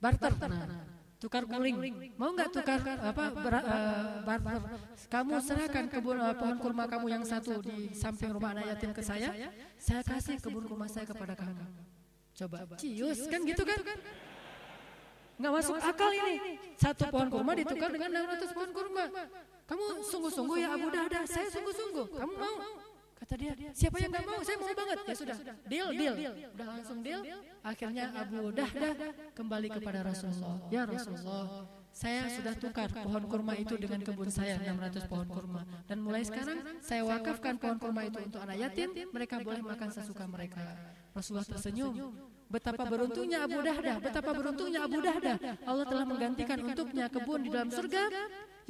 Barter. 0.00 0.32
Nah, 0.48 0.64
tukar 1.20 1.44
guling. 1.44 1.76
Mau 2.16 2.32
nggak 2.32 2.50
tukar 2.56 2.80
apa? 2.80 3.24
Ber, 3.36 3.54
uh, 3.60 4.24
barter. 4.24 4.60
Kamu 5.12 5.34
serahkan 5.44 5.84
kebun 5.92 6.16
uh, 6.16 6.32
pohon 6.32 6.56
kurma 6.56 6.88
kamu 6.88 7.06
yang 7.12 7.24
satu 7.28 7.60
di 7.60 7.92
samping 7.92 8.32
rumah 8.32 8.56
anak 8.56 8.74
yatim 8.74 8.96
ke 8.96 9.04
saya. 9.04 9.28
Saya 9.76 10.00
kasih 10.02 10.40
kebun 10.40 10.64
kurma 10.64 10.88
saya 10.88 11.04
kepada 11.04 11.36
kamu. 11.36 11.62
Coba 12.32 12.64
cius 12.80 13.28
kan 13.28 13.44
gitu 13.44 13.60
kan? 13.60 13.76
Nggak 15.42 15.52
masuk 15.58 15.74
akal 15.82 16.10
ini. 16.14 16.34
Satu 16.78 17.02
pohon 17.10 17.28
kurma 17.34 17.52
ditukar 17.58 17.90
dengan 17.90 18.10
600 18.14 18.54
pohon 18.54 18.70
kurma. 18.70 19.04
Kamu 19.66 19.84
sungguh-sungguh 20.06 20.56
ya 20.62 20.68
Abu 20.70 20.86
Dahdah, 20.94 21.22
saya 21.26 21.46
sungguh-sungguh. 21.50 22.06
Kamu 22.14 22.34
mau? 22.38 22.56
Kata 23.22 23.34
dia, 23.38 23.54
siapa 23.74 24.02
yang 24.02 24.10
nggak 24.10 24.26
mau? 24.26 24.38
Saya 24.42 24.56
mau 24.58 24.70
banget. 24.70 24.98
Ya 25.02 25.14
sudah, 25.18 25.36
deal, 25.66 25.88
deal. 25.94 26.14
Udah 26.54 26.66
langsung 26.78 26.98
deal. 27.02 27.22
Akhirnya 27.66 28.04
Abu 28.14 28.54
Dahdah 28.54 28.94
kembali 29.34 29.68
kepada 29.70 30.00
Rasulullah. 30.06 30.56
Ya 30.70 30.82
Rasulullah, 30.86 31.66
saya 31.90 32.22
sudah 32.30 32.54
tukar 32.56 32.88
pohon 32.88 33.24
kurma 33.26 33.52
itu 33.58 33.74
dengan 33.76 34.00
kebun 34.00 34.30
saya 34.30 34.62
600 34.62 35.10
pohon 35.10 35.26
kurma. 35.26 35.62
dan 35.90 35.98
mulai 36.00 36.22
sekarang 36.24 36.62
saya 36.80 37.02
wakafkan 37.04 37.58
pohon 37.58 37.78
kurma 37.82 38.06
itu 38.06 38.18
untuk 38.22 38.40
anak 38.42 38.56
yatim. 38.62 38.90
mereka 39.10 39.42
boleh 39.42 39.60
makan 39.60 39.88
sesuka 39.90 40.24
mereka. 40.30 40.62
Rasulullah 41.12 41.44
tersenyum 41.44 41.92
Betapa 42.52 42.84
beruntungnya 42.84 43.48
Abu 43.48 43.64
Dahdah, 43.64 43.96
betapa 43.96 44.30
beruntungnya 44.36 44.84
Abu 44.84 45.00
Dahdah. 45.00 45.36
Allah 45.64 45.86
telah 45.88 46.04
menggantikan 46.04 46.58
untuknya 46.60 47.08
kebun 47.08 47.40
di 47.40 47.48
dalam 47.48 47.72
surga 47.72 48.02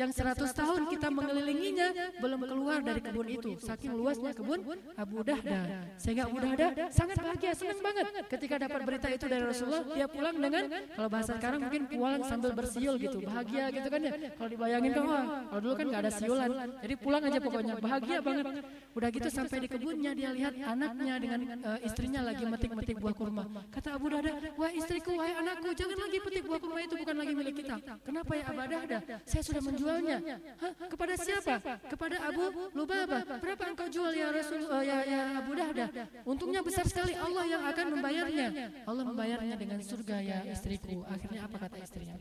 yang 0.01 0.11
seratus 0.11 0.51
tahun 0.57 0.89
kita 0.89 1.09
mengelilinginya 1.13 1.89
belum 2.17 2.41
keluar 2.49 2.79
dari 2.81 3.01
kebun 3.05 3.27
itu. 3.29 3.51
saking 3.61 3.93
luasnya 3.93 4.33
kebun 4.33 4.61
Abu 4.97 5.21
Dahda. 5.21 5.85
Sehingga 6.01 6.29
Abu 6.29 6.39
Dahda 6.41 6.89
sangat 6.89 7.17
bahagia 7.21 7.53
senang 7.53 7.81
banget 7.85 8.07
ketika 8.33 8.55
dapat 8.57 8.81
berita 8.89 9.09
itu 9.13 9.25
dari 9.29 9.45
Rasulullah 9.45 9.85
dia 9.93 10.07
pulang 10.09 10.37
dengan 10.41 10.65
kalau 10.97 11.09
bahasa 11.13 11.33
sekarang 11.37 11.61
mungkin 11.69 11.83
pulang 11.89 12.21
sambil 12.25 12.51
bersiul 12.57 12.97
gitu 12.97 13.19
bahagia 13.21 13.69
gitu. 13.69 13.89
kan 13.93 14.01
ya? 14.01 14.13
Kalau 14.37 14.49
dibayangin 14.49 14.91
kan 14.97 15.05
wah 15.05 15.25
kalau 15.49 15.61
dulu 15.61 15.75
kan 15.77 15.87
nggak 15.93 16.03
ada 16.09 16.13
siulan. 16.13 16.51
jadi 16.81 16.95
pulang 16.97 17.23
aja 17.29 17.39
pokoknya. 17.39 17.75
bahagia 17.79 18.19
banget. 18.25 18.47
udah 18.93 19.09
gitu 19.09 19.29
sampai 19.33 19.57
di 19.65 19.69
kebunnya 19.73 20.13
dia 20.13 20.31
lihat 20.37 20.53
anaknya 20.69 21.15
dengan 21.17 21.41
uh, 21.65 21.81
istrinya 21.81 22.21
lagi 22.29 22.45
metik-metik 22.45 23.01
buah 23.01 23.17
kurma 23.17 23.49
kata 23.73 23.97
Abu 23.97 24.13
Dahda 24.13 24.37
wah 24.53 24.69
istriku 24.69 25.17
wahai 25.17 25.33
anakku 25.33 25.73
jangan 25.73 25.97
lagi 25.97 26.19
petik 26.21 26.45
buah 26.45 26.61
kurma. 26.61 26.79
itu 26.85 26.95
bukan 27.01 27.17
lagi 27.17 27.33
milik 27.33 27.55
kita 27.65 27.77
kenapa 28.05 28.33
ya 28.37 28.45
Abu 28.53 28.63
Dahda 28.69 28.99
saya 29.25 29.43
sudah 29.49 29.63
menjual 29.65 29.82
menjualnya? 29.83 30.17
Hah? 30.63 30.73
Kepada 30.87 31.15
siapa? 31.19 31.55
Kepada 31.91 32.17
Abu 32.31 32.45
Lubabah. 32.73 33.23
Berapa 33.43 33.65
engkau 33.67 33.89
jual 33.91 34.13
ya 34.15 34.31
Rasul 34.31 34.63
uh, 34.71 34.83
ya, 34.83 34.99
ya 35.03 35.21
Abu 35.43 35.53
Dahdah? 35.59 35.89
Untungnya 36.23 36.61
besar 36.63 36.87
sekali 36.87 37.19
Allah 37.19 37.45
yang 37.51 37.63
akan 37.67 37.87
membayarnya. 37.99 38.47
Allah 38.87 39.05
membayarnya 39.05 39.55
dengan 39.59 39.79
surga 39.83 40.17
ya 40.23 40.39
istriku. 40.47 41.03
Akhirnya 41.11 41.51
apa 41.51 41.57
kata 41.59 41.77
istrinya? 41.83 42.15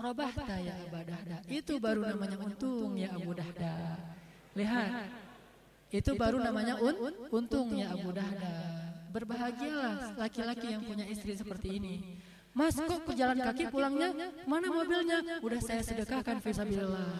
Robahta 0.00 0.56
ya 0.58 0.74
Abu 0.80 0.98
Dahdah. 1.04 1.40
Itu 1.46 1.74
baru 1.76 2.00
namanya 2.08 2.36
untung 2.40 2.96
ya 2.96 3.12
Abu 3.12 3.30
Dahdah. 3.36 4.00
Lihat. 4.56 4.90
Itu 5.94 6.18
baru 6.18 6.42
namanya 6.42 6.80
un 6.80 6.96
untung 7.30 7.76
ya 7.76 7.92
Abu 7.92 8.10
Dahdah. 8.10 8.82
Berbahagialah 9.14 10.18
laki-laki 10.18 10.74
yang 10.74 10.82
punya 10.82 11.06
istri 11.06 11.38
seperti 11.38 11.78
ini. 11.78 12.18
Mas 12.54 12.78
kok 12.78 13.00
ke 13.02 13.12
jalan 13.18 13.38
kaki 13.42 13.64
pulangnya? 13.66 14.14
Mana 14.46 14.66
mobilnya? 14.70 15.18
Udah 15.42 15.58
saya 15.58 15.82
sedekahkan 15.82 16.38
visabilillah. 16.38 17.10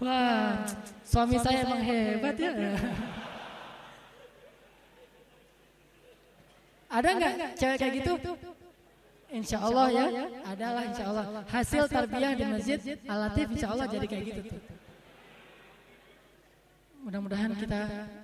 Wah, 0.00 0.64
suami 1.02 1.36
saya 1.42 1.66
emang 1.66 1.82
hebat 1.82 2.38
ya. 2.38 2.54
Ada 6.90 7.08
nggak 7.18 7.32
cewek 7.58 7.76
kayak 7.82 7.94
gitu? 7.98 8.14
Insya 9.30 9.58
Allah 9.62 9.86
ya, 9.94 10.06
adalah 10.42 10.82
insya 10.90 11.04
Allah 11.06 11.24
hasil 11.46 11.86
tarbiyah 11.86 12.34
di 12.34 12.44
masjid 12.50 12.78
Al-Latif 13.06 13.46
insya 13.54 13.68
Allah 13.70 13.86
jadi 13.86 14.06
kayak 14.10 14.24
gitu 14.26 14.40
tuh. 14.54 14.58
Mudah-mudahan 17.10 17.58
kita 17.58 17.80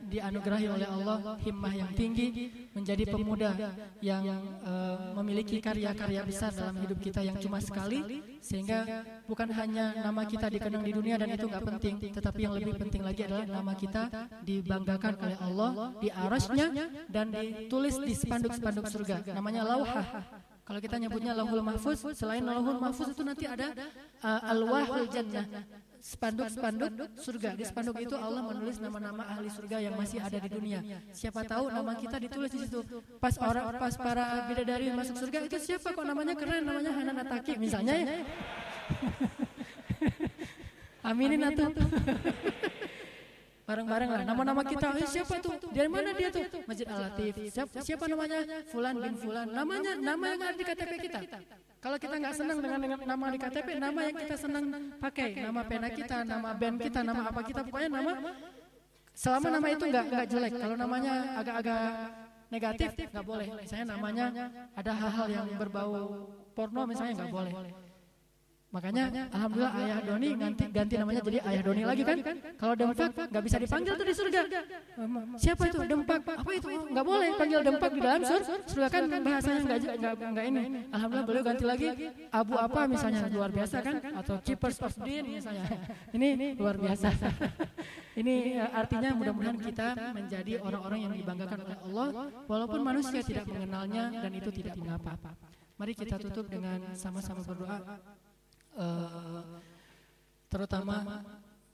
dianugerahi 0.06 0.66
oleh 0.70 0.86
Allah 0.86 1.34
himmah 1.42 1.74
yang 1.74 1.90
tinggi 1.98 2.54
menjadi 2.70 3.02
pemuda 3.10 3.50
yang 3.98 4.22
uh, 4.62 5.10
memiliki 5.18 5.58
karya-karya 5.58 6.22
besar 6.22 6.54
dalam 6.54 6.78
hidup 6.78 7.02
kita 7.02 7.18
yang 7.18 7.34
cuma 7.42 7.58
sekali 7.58 8.22
sehingga 8.38 9.02
bukan 9.26 9.50
hanya 9.58 9.90
nama 10.06 10.22
kita 10.22 10.46
dikenang 10.46 10.86
di 10.86 10.94
dunia 10.94 11.18
dan 11.18 11.34
itu 11.34 11.50
nggak 11.50 11.66
penting 11.66 11.98
tetapi 12.14 12.46
yang 12.46 12.54
lebih 12.54 12.78
penting 12.78 13.02
lagi 13.02 13.26
adalah 13.26 13.42
nama 13.50 13.74
kita 13.74 14.02
dibanggakan 14.46 15.14
oleh 15.18 15.38
Allah 15.42 15.70
di 15.98 16.08
arasnya 16.14 16.66
dan 17.10 17.34
ditulis 17.34 17.98
di 17.98 18.14
spanduk-spanduk 18.14 18.86
surga. 18.86 19.34
namanya 19.34 19.66
lauhah. 19.66 20.06
Kalau 20.62 20.78
kita 20.78 20.94
nyebutnya 21.02 21.34
lauhul 21.34 21.62
mahfuz 21.66 22.06
selain 22.14 22.46
lauhul 22.46 22.78
mahfuz 22.78 23.10
itu 23.10 23.26
nanti 23.26 23.50
ada 23.50 23.74
uh, 24.22 24.50
alwahul 24.50 25.10
jannah 25.10 25.42
spanduk-spanduk 26.06 26.90
surga. 27.18 27.58
Di 27.58 27.64
spanduk 27.66 27.98
itu 27.98 28.14
Allah 28.14 28.42
menulis 28.46 28.78
nama-nama 28.78 29.26
ahli 29.26 29.50
surga 29.50 29.82
yang 29.82 29.98
masih 29.98 30.22
ada 30.22 30.38
di 30.38 30.48
dunia. 30.54 30.78
Siapa 31.10 31.42
tahu 31.42 31.66
nama 31.66 31.98
kita 31.98 32.16
ditulis 32.22 32.50
di 32.54 32.62
situ. 32.62 32.80
Pas 33.18 33.34
orang 33.42 33.74
pas 33.82 33.94
para 33.98 34.46
bidadari 34.46 34.94
masuk 34.94 35.18
surga 35.18 35.38
itu 35.50 35.58
siapa? 35.58 35.88
kok 35.96 36.04
namanya 36.04 36.36
keren 36.36 36.62
namanya 36.62 36.92
Hanan 36.92 37.16
Ataki 37.26 37.58
misalnya 37.58 37.94
ya. 37.96 38.06
Aminin 41.10 41.42
atau 41.42 41.70
bareng-bareng 43.66 44.10
lah. 44.10 44.22
Nama-nama 44.22 44.62
kita 44.62 44.94
eh, 44.94 45.08
siapa 45.10 45.42
tuh? 45.42 45.58
dari 45.74 45.90
mana 45.90 46.14
dia 46.14 46.30
tuh? 46.30 46.46
Masjid 46.70 46.86
Al 46.86 47.10
Latif 47.10 47.34
siapa, 47.50 47.82
siapa 47.82 48.04
namanya? 48.06 48.46
Fulan 48.70 48.94
bin 48.94 49.14
Fulan 49.18 49.46
namanya 49.50 49.98
nama 49.98 50.24
yang 50.34 50.42
ada 50.42 50.54
di 50.54 50.64
KTP 50.66 50.92
kita 51.10 51.18
kalau 51.80 51.96
kita 52.00 52.14
nggak 52.18 52.34
senang 52.34 52.58
dengan, 52.58 52.78
dengan 52.82 52.98
nama 53.04 53.26
di 53.30 53.38
KTP, 53.38 53.68
nama 53.78 54.00
yang 54.08 54.16
kita 54.16 54.36
senang 54.40 54.64
pakai, 54.98 55.28
nama 55.38 55.60
pena 55.62 55.88
kita, 55.92 56.16
nama 56.26 56.48
band 56.56 56.76
kita, 56.82 57.00
nama 57.04 57.22
apa 57.30 57.40
kita, 57.44 57.60
pokoknya 57.62 57.90
nama 57.92 58.12
selama 59.16 59.46
nama 59.48 59.66
itu 59.72 59.84
nggak 59.88 60.04
nggak 60.12 60.26
jelek. 60.28 60.52
Kalau 60.60 60.76
namanya 60.76 61.14
agak-agak 61.40 61.84
negatif 62.50 62.90
nggak 62.96 63.26
boleh. 63.26 63.48
Misalnya 63.60 63.86
namanya 63.96 64.26
ada 64.76 64.92
hal-hal 64.92 65.26
yang 65.30 65.46
berbau 65.56 66.28
porno 66.56 66.82
misalnya 66.88 67.24
nggak 67.24 67.32
boleh. 67.32 67.52
Makanya 68.74 69.30
alhamdulillah 69.30 69.72
ayah 69.78 69.98
Doni 70.02 70.28
ganti 70.34 70.64
ganti 70.74 70.94
namanya 70.98 71.20
jadi 71.22 71.38
ayah 71.48 71.62
Doni 71.62 71.82
lagi 71.86 72.02
kan? 72.02 72.18
Kalau 72.58 72.74
Dempak 72.74 73.10
nggak 73.14 73.44
bisa 73.46 73.56
dipanggil 73.62 73.92
tuh 73.94 74.06
di 74.06 74.14
surga. 74.14 74.40
Siapa 75.38 75.62
itu 75.70 75.78
Dempak? 75.86 76.20
Apa 76.26 76.50
itu? 76.50 76.68
Nggak 76.68 77.06
boleh 77.06 77.28
panggil 77.38 77.60
Dempak 77.62 77.90
di 77.94 78.00
dalam 78.02 78.22
sur. 78.26 78.42
Surga 78.66 78.88
kan 78.90 79.02
bahasanya 79.22 79.60
nggak 79.64 79.78
nggak 80.02 80.14
nggak 80.18 80.44
ini. 80.50 80.62
Alhamdulillah 80.90 81.26
beliau 81.30 81.44
ganti 81.46 81.64
lagi 81.64 81.88
Abu 82.34 82.54
apa 82.58 82.80
misalnya 82.90 83.20
luar 83.30 83.50
biasa 83.54 83.76
kan? 83.80 83.96
Atau 84.18 84.34
Keepers 84.42 84.78
of 84.82 84.92
Din 85.00 85.24
misalnya. 85.30 85.64
Ini 86.10 86.58
luar 86.58 86.76
biasa. 86.76 87.08
Ini 88.20 88.34
eh, 88.56 88.70
artinya 88.72 89.12
mudah-mudahan 89.12 89.60
kita 89.60 89.88
menjadi 90.16 90.52
orang-orang 90.64 91.00
yang 91.04 91.12
dibanggakan 91.12 91.58
oleh 91.68 91.78
Allah 91.84 92.08
walaupun 92.48 92.80
manusia 92.80 93.20
tidak 93.20 93.44
mengenalnya 93.44 94.08
dan 94.24 94.32
itu 94.32 94.50
tidak 94.50 94.74
mengapa. 94.80 95.20
Mari 95.76 95.92
kita 95.92 96.16
tutup 96.16 96.48
dengan 96.48 96.80
sama-sama 96.96 97.44
berdoa 97.44 97.84
Eh, 98.76 99.40
terutama 100.52 101.24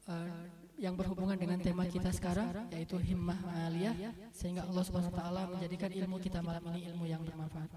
uh, 0.07 0.47
yang 0.79 0.95
berhubungan 0.95 1.35
dengan 1.35 1.59
tema 1.59 1.83
kita 1.83 2.15
sekarang 2.15 2.71
yaitu 2.71 2.95
himmah 2.95 3.43
aliyah 3.67 3.99
sehingga 4.31 4.63
Allah 4.71 4.87
Subhanahu 4.87 5.11
wa 5.11 5.19
taala 5.19 5.51
menjadikan 5.51 5.91
ilmu 5.91 6.23
kita 6.23 6.39
malam 6.39 6.63
ini 6.71 6.87
ilmu 6.95 7.11
yang 7.11 7.27
bermanfaat. 7.27 7.75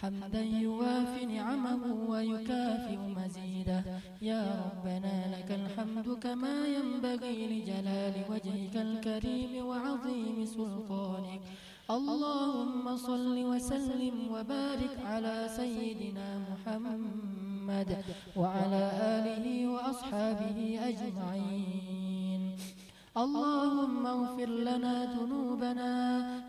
حمدا 0.00 0.42
يوافي 0.42 1.26
نعمه 1.26 1.82
ويكافئ 2.10 2.96
مزيده. 2.96 3.80
يا 4.22 4.42
ربنا 4.64 5.14
لك 5.34 5.50
الحمد 5.60 6.08
كما 6.24 6.66
ينبغي 6.76 7.38
لجلال 7.52 8.14
وجهك 8.30 8.76
الكريم 8.76 9.66
وعظيم 9.66 10.44
سلطانك. 10.44 11.40
اللهم 11.90 12.96
صل 12.96 13.36
وسلم 13.44 14.16
وبارك 14.32 14.94
على 15.04 15.36
سيدنا 15.56 16.28
محمد 16.50 17.90
وعلى 18.36 18.82
آله 19.16 19.46
وأصحابه 19.72 20.58
أجمعين. 20.90 22.05
اللهم 23.16 24.06
اغفر 24.06 24.50
لنا 24.68 24.94
ذنوبنا 25.16 25.92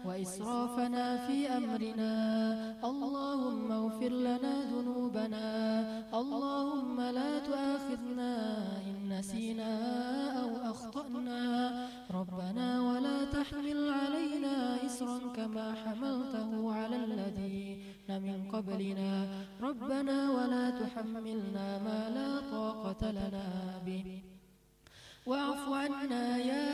وإسرافنا 0.05 1.05
في 1.27 1.47
أمرنا. 1.47 2.13
اللهم 2.83 3.71
اغفر 3.71 4.13
لنا 4.27 4.53
ذنوبنا. 4.73 5.47
اللهم 6.13 6.97
لا 7.01 7.39
تؤاخذنا 7.39 8.33
إن 8.87 8.95
نسينا 9.09 9.71
أو 10.43 10.49
أخطأنا. 10.71 11.41
ربنا 12.11 12.67
ولا 12.81 13.17
تحمل 13.31 13.79
علينا 13.89 14.85
إسرا 14.85 15.19
كما 15.35 15.67
حملته 15.73 16.51
على 16.73 16.95
الذين 16.95 17.79
من 18.11 18.51
قبلنا. 18.51 19.11
ربنا 19.61 20.17
ولا 20.31 20.65
تحملنا 20.69 21.67
ما 21.87 21.99
لا 22.17 22.29
طاقة 22.51 23.11
لنا 23.11 23.47
به. 23.85 24.36
واعف 25.27 25.69
عنا 25.69 26.37
يا 26.37 26.65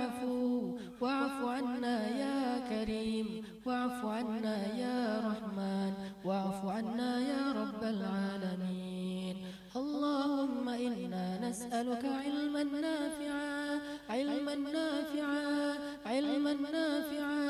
عفو 0.00 0.78
واعف 1.00 1.44
عنا 1.44 2.08
يا 2.08 2.68
كريم 2.68 3.26
واعف 3.66 4.04
عنا 4.04 4.56
يا 4.76 4.98
رحمن 5.28 5.92
واعف 6.24 6.64
عنا 6.64 7.10
يا 7.20 7.52
رب 7.52 7.82
العالمين. 7.82 8.95
اللهم 9.96 10.68
إنا 10.68 11.26
نسألك 11.48 12.04
علما 12.04 12.62
نافعا 12.62 13.80
علما 14.10 14.54
نافعا 14.54 15.76
علما 16.06 16.52
نافعا. 16.52 17.46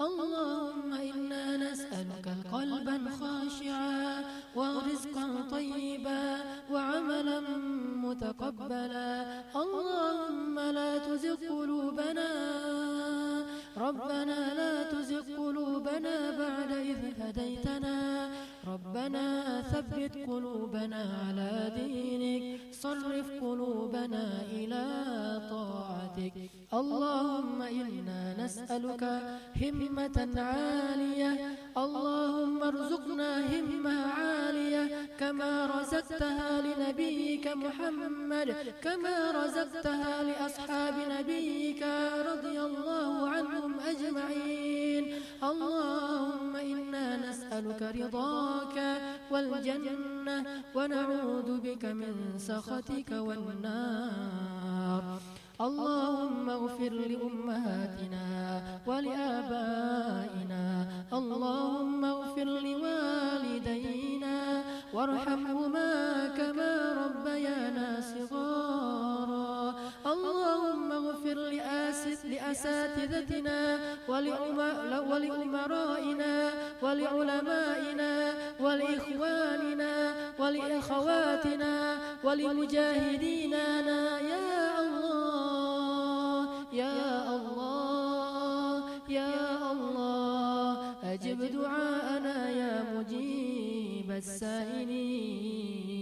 اللهم 0.00 0.90
إنا 0.92 1.44
نسألك 1.56 2.26
قلبا 2.52 2.96
خاشعا 3.20 4.24
ورزقا 4.56 5.26
طيبا 5.50 6.24
وعملا 6.72 7.40
متقبلا. 8.04 9.12
اللهم 9.64 10.56
لا 10.58 10.92
تزغ 10.98 11.38
قلوبنا 11.52 12.30
ربنا 13.76 14.40
لا 14.60 14.74
تزغ 14.92 15.24
قلوبنا 15.42 16.16
بعد 16.40 16.70
إذ 16.90 17.00
هديتنا. 17.20 17.98
ربنا 18.66 19.62
ثبت 19.62 20.16
قلوبنا 20.28 21.02
على 21.26 21.72
دينك. 21.76 22.69
صرف 22.80 23.28
قلوبنا 23.40 24.24
إلى 24.52 24.84
طاعتك. 25.50 26.36
اللهم 26.74 27.62
إنا 27.62 28.44
نسألك 28.44 29.04
همة 29.62 30.16
عالية. 30.36 31.32
اللهم 31.76 32.62
ارزقنا 32.62 33.30
همة 33.52 33.96
عالية. 34.18 34.84
كما 35.20 35.52
رزقتها 35.66 36.50
لنبيك 36.66 37.46
محمد. 37.48 38.48
كما 38.82 39.16
رزقتها 39.30 40.22
لأصحاب 40.22 40.94
نبيك 41.10 41.82
رضي 42.30 42.56
الله 42.60 43.28
عنهم 43.28 43.72
أجمعين. 43.80 45.04
اللهم 45.42 46.56
إنا 46.56 47.06
نسألك 47.28 47.82
رضاك 47.82 48.76
والجنة. 49.32 50.36
ونعوذ 50.74 51.48
بك 51.60 51.84
من 51.84 52.14
سخطك. 52.38 52.69
والنار. 53.12 55.02
اللهم 55.60 56.50
اغفر 56.50 56.88
لأمهاتنا 56.88 58.62
ولآبائنا. 58.86 60.86
اللهم 61.12 62.04
اغفر 62.04 62.44
لوالدينا. 62.44 64.62
وارحمهما 64.94 66.28
كما 66.36 67.06
ربيانا 67.06 68.00
صغارا. 68.00 69.39
اللهم 70.12 70.92
اغفر 70.92 71.38
لأساتذتنا 72.24 73.60
ولأمرائنا 75.10 76.34
ولعلمائنا 76.82 78.12
ولإخواننا 78.60 79.94
ولأخواتنا 80.38 81.74
ولمجاهدينا 82.24 83.64
يا 84.20 84.58
الله 84.82 86.40
يا 86.72 87.00
الله 87.36 88.74
يا 89.08 89.72
الله. 89.72 90.68
أجب 91.14 91.38
دعاءنا 91.56 92.36
يا 92.50 92.74
مجيب 92.94 94.08
السائلين. 94.22 95.99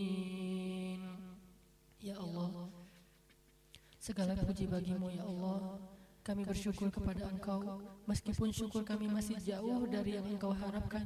Segala 4.08 4.32
puji 4.40 4.64
bagimu 4.64 5.12
ya 5.12 5.20
Allah. 5.20 5.76
Kami 6.24 6.40
bersyukur 6.48 6.88
kepada 6.88 7.28
engkau. 7.28 7.60
Meskipun 8.08 8.48
syukur 8.56 8.80
kami 8.80 9.04
masih 9.04 9.36
jauh 9.36 9.84
dari 9.84 10.16
yang 10.16 10.24
engkau 10.24 10.48
harapkan. 10.56 11.04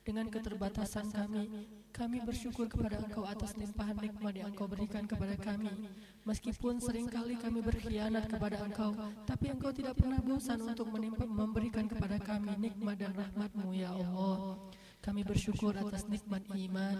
Dengan 0.00 0.32
keterbatasan 0.32 1.12
kami 1.12 1.68
Kami 1.92 2.24
bersyukur 2.24 2.64
kepada 2.64 2.96
engkau 3.04 3.28
atas 3.28 3.52
limpahan 3.60 4.00
nikmat 4.00 4.32
yang 4.32 4.48
engkau 4.48 4.64
berikan 4.64 5.04
kepada 5.04 5.36
kami. 5.36 5.68
Meskipun 6.24 6.80
sering 6.80 7.12
kali 7.12 7.36
kami 7.36 7.60
berkhianat 7.60 8.24
kepada 8.32 8.64
engkau 8.64 8.96
Tapi 9.28 9.52
engkau 9.52 9.68
tidak 9.68 10.00
pernah 10.00 10.16
bosan 10.16 10.64
untuk 10.64 10.88
memberikan 11.28 11.84
kepada 11.84 12.16
kami 12.16 12.56
nikmat 12.56 12.96
dan 12.96 13.12
rahmatmu 13.12 13.76
ya 13.76 13.92
Allah 13.92 14.56
kami 14.98 15.22
bersyukur 15.22 15.72
atas 15.78 16.04
nikmat 16.10 16.42
iman. 16.50 16.98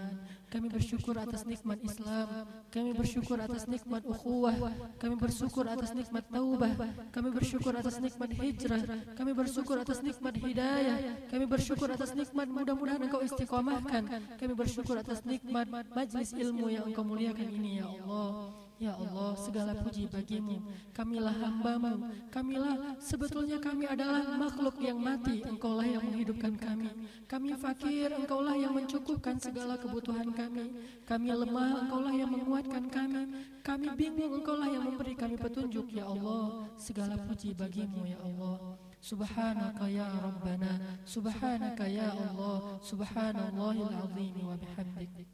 Kami 0.48 0.66
bersyukur 0.70 1.18
atas 1.18 1.42
nikmat 1.44 1.82
Islam. 1.82 2.46
Kami 2.70 2.90
bersyukur 2.94 3.36
atas 3.42 3.66
nikmat 3.66 4.02
ukhuwah. 4.06 4.54
Kami 5.02 5.14
bersyukur 5.18 5.66
atas 5.66 5.90
nikmat 5.92 6.24
taubah. 6.30 6.72
Kami 7.10 7.28
bersyukur 7.34 7.74
atas 7.74 7.98
nikmat 7.98 8.30
hijrah. 8.38 8.82
Kami 9.18 9.32
bersyukur 9.34 9.76
atas 9.82 9.98
nikmat 10.00 10.34
hidayah. 10.38 10.98
Kami 11.26 11.44
bersyukur 11.44 11.88
atas 11.90 12.14
nikmat 12.14 12.46
mudah-mudahan 12.46 13.02
Engkau 13.02 13.20
istiqomahkan. 13.20 14.02
Kami 14.38 14.52
bersyukur 14.54 14.96
atas 14.96 15.26
nikmat 15.26 15.66
majlis 15.90 16.32
ilmu 16.32 16.70
yang 16.70 16.86
Engkau 16.86 17.02
muliakan 17.02 17.48
ini 17.50 17.82
ya 17.82 17.92
Allah. 17.92 18.67
Ya 18.78 18.94
Allah, 18.94 19.34
segala 19.34 19.74
puji 19.74 20.06
bagimu. 20.06 20.62
Kamilah 20.94 21.34
hambamu. 21.34 22.14
Kamilah 22.30 22.94
sebetulnya 23.02 23.58
kami 23.58 23.90
adalah 23.90 24.38
makhluk 24.38 24.78
yang 24.78 25.02
mati. 25.02 25.42
Engkaulah 25.42 25.82
yang 25.82 26.06
menghidupkan 26.06 26.54
kami. 26.54 26.86
Kami 27.26 27.58
fakir, 27.58 28.14
engkaulah 28.14 28.54
yang 28.54 28.70
mencukupkan 28.70 29.42
segala 29.42 29.74
kebutuhan 29.82 30.30
kami. 30.30 30.78
Kami 31.02 31.26
lemah, 31.26 31.90
engkaulah 31.90 32.14
yang 32.14 32.30
menguatkan 32.30 32.86
kami. 32.86 33.22
Kami 33.66 33.86
bingung, 33.98 34.38
engkaulah 34.38 34.70
yang 34.70 34.86
memberi 34.86 35.18
kami 35.18 35.34
petunjuk. 35.34 35.90
Ya 35.90 36.06
Allah, 36.06 36.70
segala 36.78 37.18
puji 37.18 37.58
bagimu 37.58 38.06
ya 38.06 38.22
Allah. 38.22 38.78
Subhanaka 38.98 39.86
ya 39.86 40.10
Rabbana 40.10 40.98
Subhanaka 41.06 41.86
ya 41.86 42.10
Allah 42.10 42.82
Subhanallahil 42.82 43.94
azim 43.94 44.34
wa 44.42 44.58
bihamdik 44.58 45.30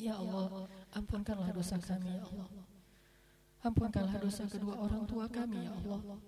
Ya 0.00 0.16
Allah 0.16 0.64
Ampunkanlah 0.96 1.52
dosa 1.52 1.76
kami 1.76 2.16
ya 2.16 2.24
Allah 2.24 2.63
Ampunkanlah 3.64 4.20
dosa 4.20 4.44
kedua 4.44 4.76
orang 4.76 5.08
tua 5.08 5.24
kami 5.24 5.64
ya 5.64 5.72
Allah. 5.72 6.20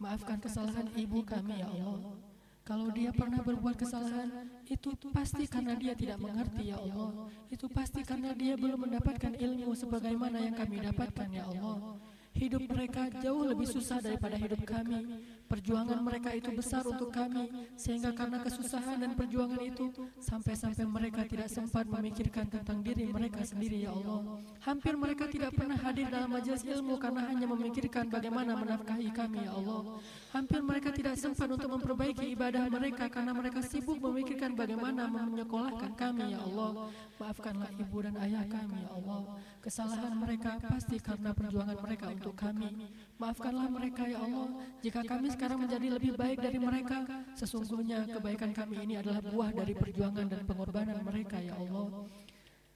Maafkan 0.00 0.40
kesalahan 0.40 0.88
ibu 0.96 1.20
kami 1.20 1.60
ya 1.60 1.68
Allah. 1.68 2.16
Kalau 2.64 2.92
dia 2.92 3.12
pernah 3.12 3.40
berbuat 3.40 3.80
kesalahan, 3.80 4.28
itu 4.68 4.92
pasti 5.12 5.44
karena 5.48 5.72
dia 5.76 5.96
tidak 5.96 6.20
mengerti 6.20 6.68
ya 6.72 6.76
Allah. 6.80 7.28
Itu 7.48 7.68
pasti 7.68 8.00
karena 8.04 8.36
dia 8.36 8.56
belum 8.56 8.88
mendapatkan 8.88 9.36
ilmu 9.36 9.72
sebagaimana 9.72 10.40
yang 10.40 10.56
kami 10.56 10.80
dapatkan 10.84 11.28
ya 11.32 11.44
Allah. 11.48 11.96
Hidup 12.36 12.64
mereka 12.68 13.08
jauh 13.20 13.44
lebih 13.44 13.68
susah 13.68 14.04
daripada 14.04 14.36
hidup 14.36 14.64
kami. 14.68 15.00
Perjuangan 15.48 16.04
mereka 16.04 16.36
itu 16.36 16.52
besar 16.52 16.84
untuk 16.84 17.08
kami, 17.08 17.48
sehingga 17.72 18.12
karena 18.12 18.44
kesusahan 18.44 19.00
dan 19.00 19.16
perjuangan 19.16 19.56
itu, 19.64 19.88
sampai-sampai 20.20 20.84
mereka 20.84 21.24
tidak 21.24 21.48
sempat 21.48 21.88
memikirkan 21.88 22.52
tentang 22.52 22.84
diri 22.84 23.08
mereka 23.08 23.40
sendiri, 23.40 23.88
ya 23.88 23.96
Allah. 23.96 24.44
Hampir 24.60 24.92
mereka 24.92 25.24
tidak 25.24 25.56
pernah 25.56 25.80
hadir 25.80 26.12
dalam 26.12 26.28
majelis 26.28 26.60
ilmu 26.68 27.00
karena 27.00 27.32
hanya 27.32 27.48
memikirkan 27.48 28.12
bagaimana 28.12 28.60
menafkahi 28.60 29.08
kami, 29.08 29.48
ya 29.48 29.56
Allah. 29.56 29.96
Hampir 30.36 30.60
mereka 30.60 30.92
tidak 30.92 31.16
sempat 31.16 31.48
untuk 31.48 31.72
memperbaiki 31.72 32.28
ibadah 32.36 32.68
mereka 32.68 33.08
karena 33.08 33.32
mereka 33.32 33.64
sibuk 33.64 33.96
memikirkan 34.04 34.52
bagaimana 34.52 35.08
menyekolahkan 35.08 35.96
kami, 35.96 36.36
ya 36.36 36.44
Allah. 36.44 36.92
Maafkanlah 37.16 37.72
ibu 37.72 37.96
dan 38.04 38.20
ayah 38.20 38.44
kami, 38.44 38.84
ya 38.84 38.92
Allah. 38.92 39.40
Kesalahan 39.58 40.14
mereka 40.14 40.56
pasti 40.62 40.96
karena 41.02 41.34
perjuangan 41.34 41.78
mereka 41.82 42.06
untuk 42.08 42.34
kami. 42.38 42.88
Maafkanlah 43.18 43.66
mereka 43.66 44.06
ya 44.06 44.22
Allah 44.22 44.48
Jika 44.78 45.02
kami 45.02 45.26
sekarang 45.34 45.58
menjadi 45.66 45.90
lebih 45.90 46.14
baik 46.14 46.38
dari 46.38 46.62
mereka 46.62 47.02
Sesungguhnya 47.34 48.06
kebaikan 48.06 48.54
kami 48.54 48.78
ini 48.86 48.94
adalah 48.94 49.18
buah 49.18 49.50
dari 49.50 49.74
perjuangan 49.74 50.30
dan 50.30 50.46
pengorbanan 50.46 51.02
mereka 51.02 51.42
ya 51.42 51.58
Allah 51.58 52.06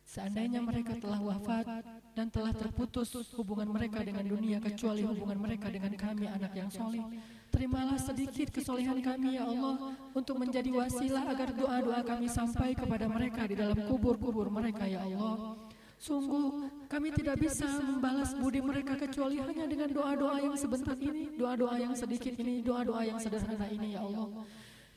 Seandainya 0.03 0.61
mereka 0.61 0.93
telah 1.01 1.25
wafat 1.25 1.65
dan 2.13 2.29
telah 2.29 2.53
terputus 2.53 3.17
hubungan 3.33 3.65
mereka 3.73 4.05
dengan 4.05 4.29
dunia 4.29 4.61
kecuali 4.61 5.09
hubungan 5.09 5.41
mereka 5.41 5.73
dengan 5.73 5.97
kami 5.97 6.29
anak 6.29 6.53
yang 6.53 6.69
soleh. 6.69 7.01
Terimalah 7.49 7.97
sedikit 7.97 8.53
kesolehan 8.53 9.01
kami 9.01 9.41
ya 9.41 9.49
Allah 9.49 9.97
untuk 10.13 10.37
menjadi 10.37 10.69
wasilah 10.69 11.25
agar 11.33 11.57
doa-doa 11.57 12.05
kami 12.05 12.29
sampai 12.29 12.77
kepada 12.77 13.09
mereka 13.09 13.49
di 13.49 13.57
dalam 13.57 13.89
kubur-kubur 13.89 14.53
mereka 14.53 14.85
ya 14.85 15.01
Allah. 15.01 15.57
Sungguh 16.03 16.67
kami 16.91 17.15
tidak 17.15 17.39
bisa 17.39 17.79
membalas 17.79 18.35
budi 18.35 18.59
mereka 18.59 18.99
kecuali 18.99 19.39
hanya 19.39 19.71
dengan 19.71 19.87
doa-doa 19.87 20.35
yang 20.43 20.59
sebentar 20.59 20.99
ini, 20.99 21.31
doa-doa 21.39 21.79
yang 21.79 21.95
sedikit 21.95 22.35
ini, 22.43 22.59
doa-doa 22.59 23.07
yang 23.07 23.23
sederhana 23.23 23.71
ini 23.71 23.95
ya 23.95 24.03
Allah. 24.03 24.43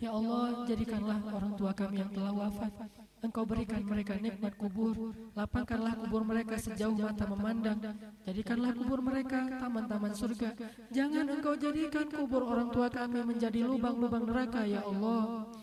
Ya 0.02 0.10
Allah, 0.10 0.65
jadikanlah 0.65 1.22
orang 1.30 1.53
tua 1.53 1.77
kami 1.77 2.02
yang 2.02 2.10
telah 2.10 2.34
wafat. 2.34 2.73
Engkau 3.22 3.45
berikan 3.45 3.86
mereka 3.86 4.18
nikmat 4.18 4.57
kubur, 4.57 5.14
lapangkanlah 5.38 5.94
kubur 5.94 6.26
mereka 6.26 6.57
sejauh 6.57 6.98
mata 6.98 7.30
memandang. 7.30 7.77
Jadikanlah 8.26 8.73
kubur 8.73 8.99
mereka 9.06 9.45
taman-taman 9.61 10.14
surga. 10.18 10.57
Jangan 10.90 11.26
engkau 11.38 11.53
jadikan 11.53 12.10
kubur 12.10 12.49
orang 12.49 12.73
tua 12.73 12.90
kami 12.90 13.22
menjadi 13.22 13.61
lubang-lubang 13.61 14.26
neraka 14.26 14.65
ya 14.65 14.82
Allah. 14.82 15.53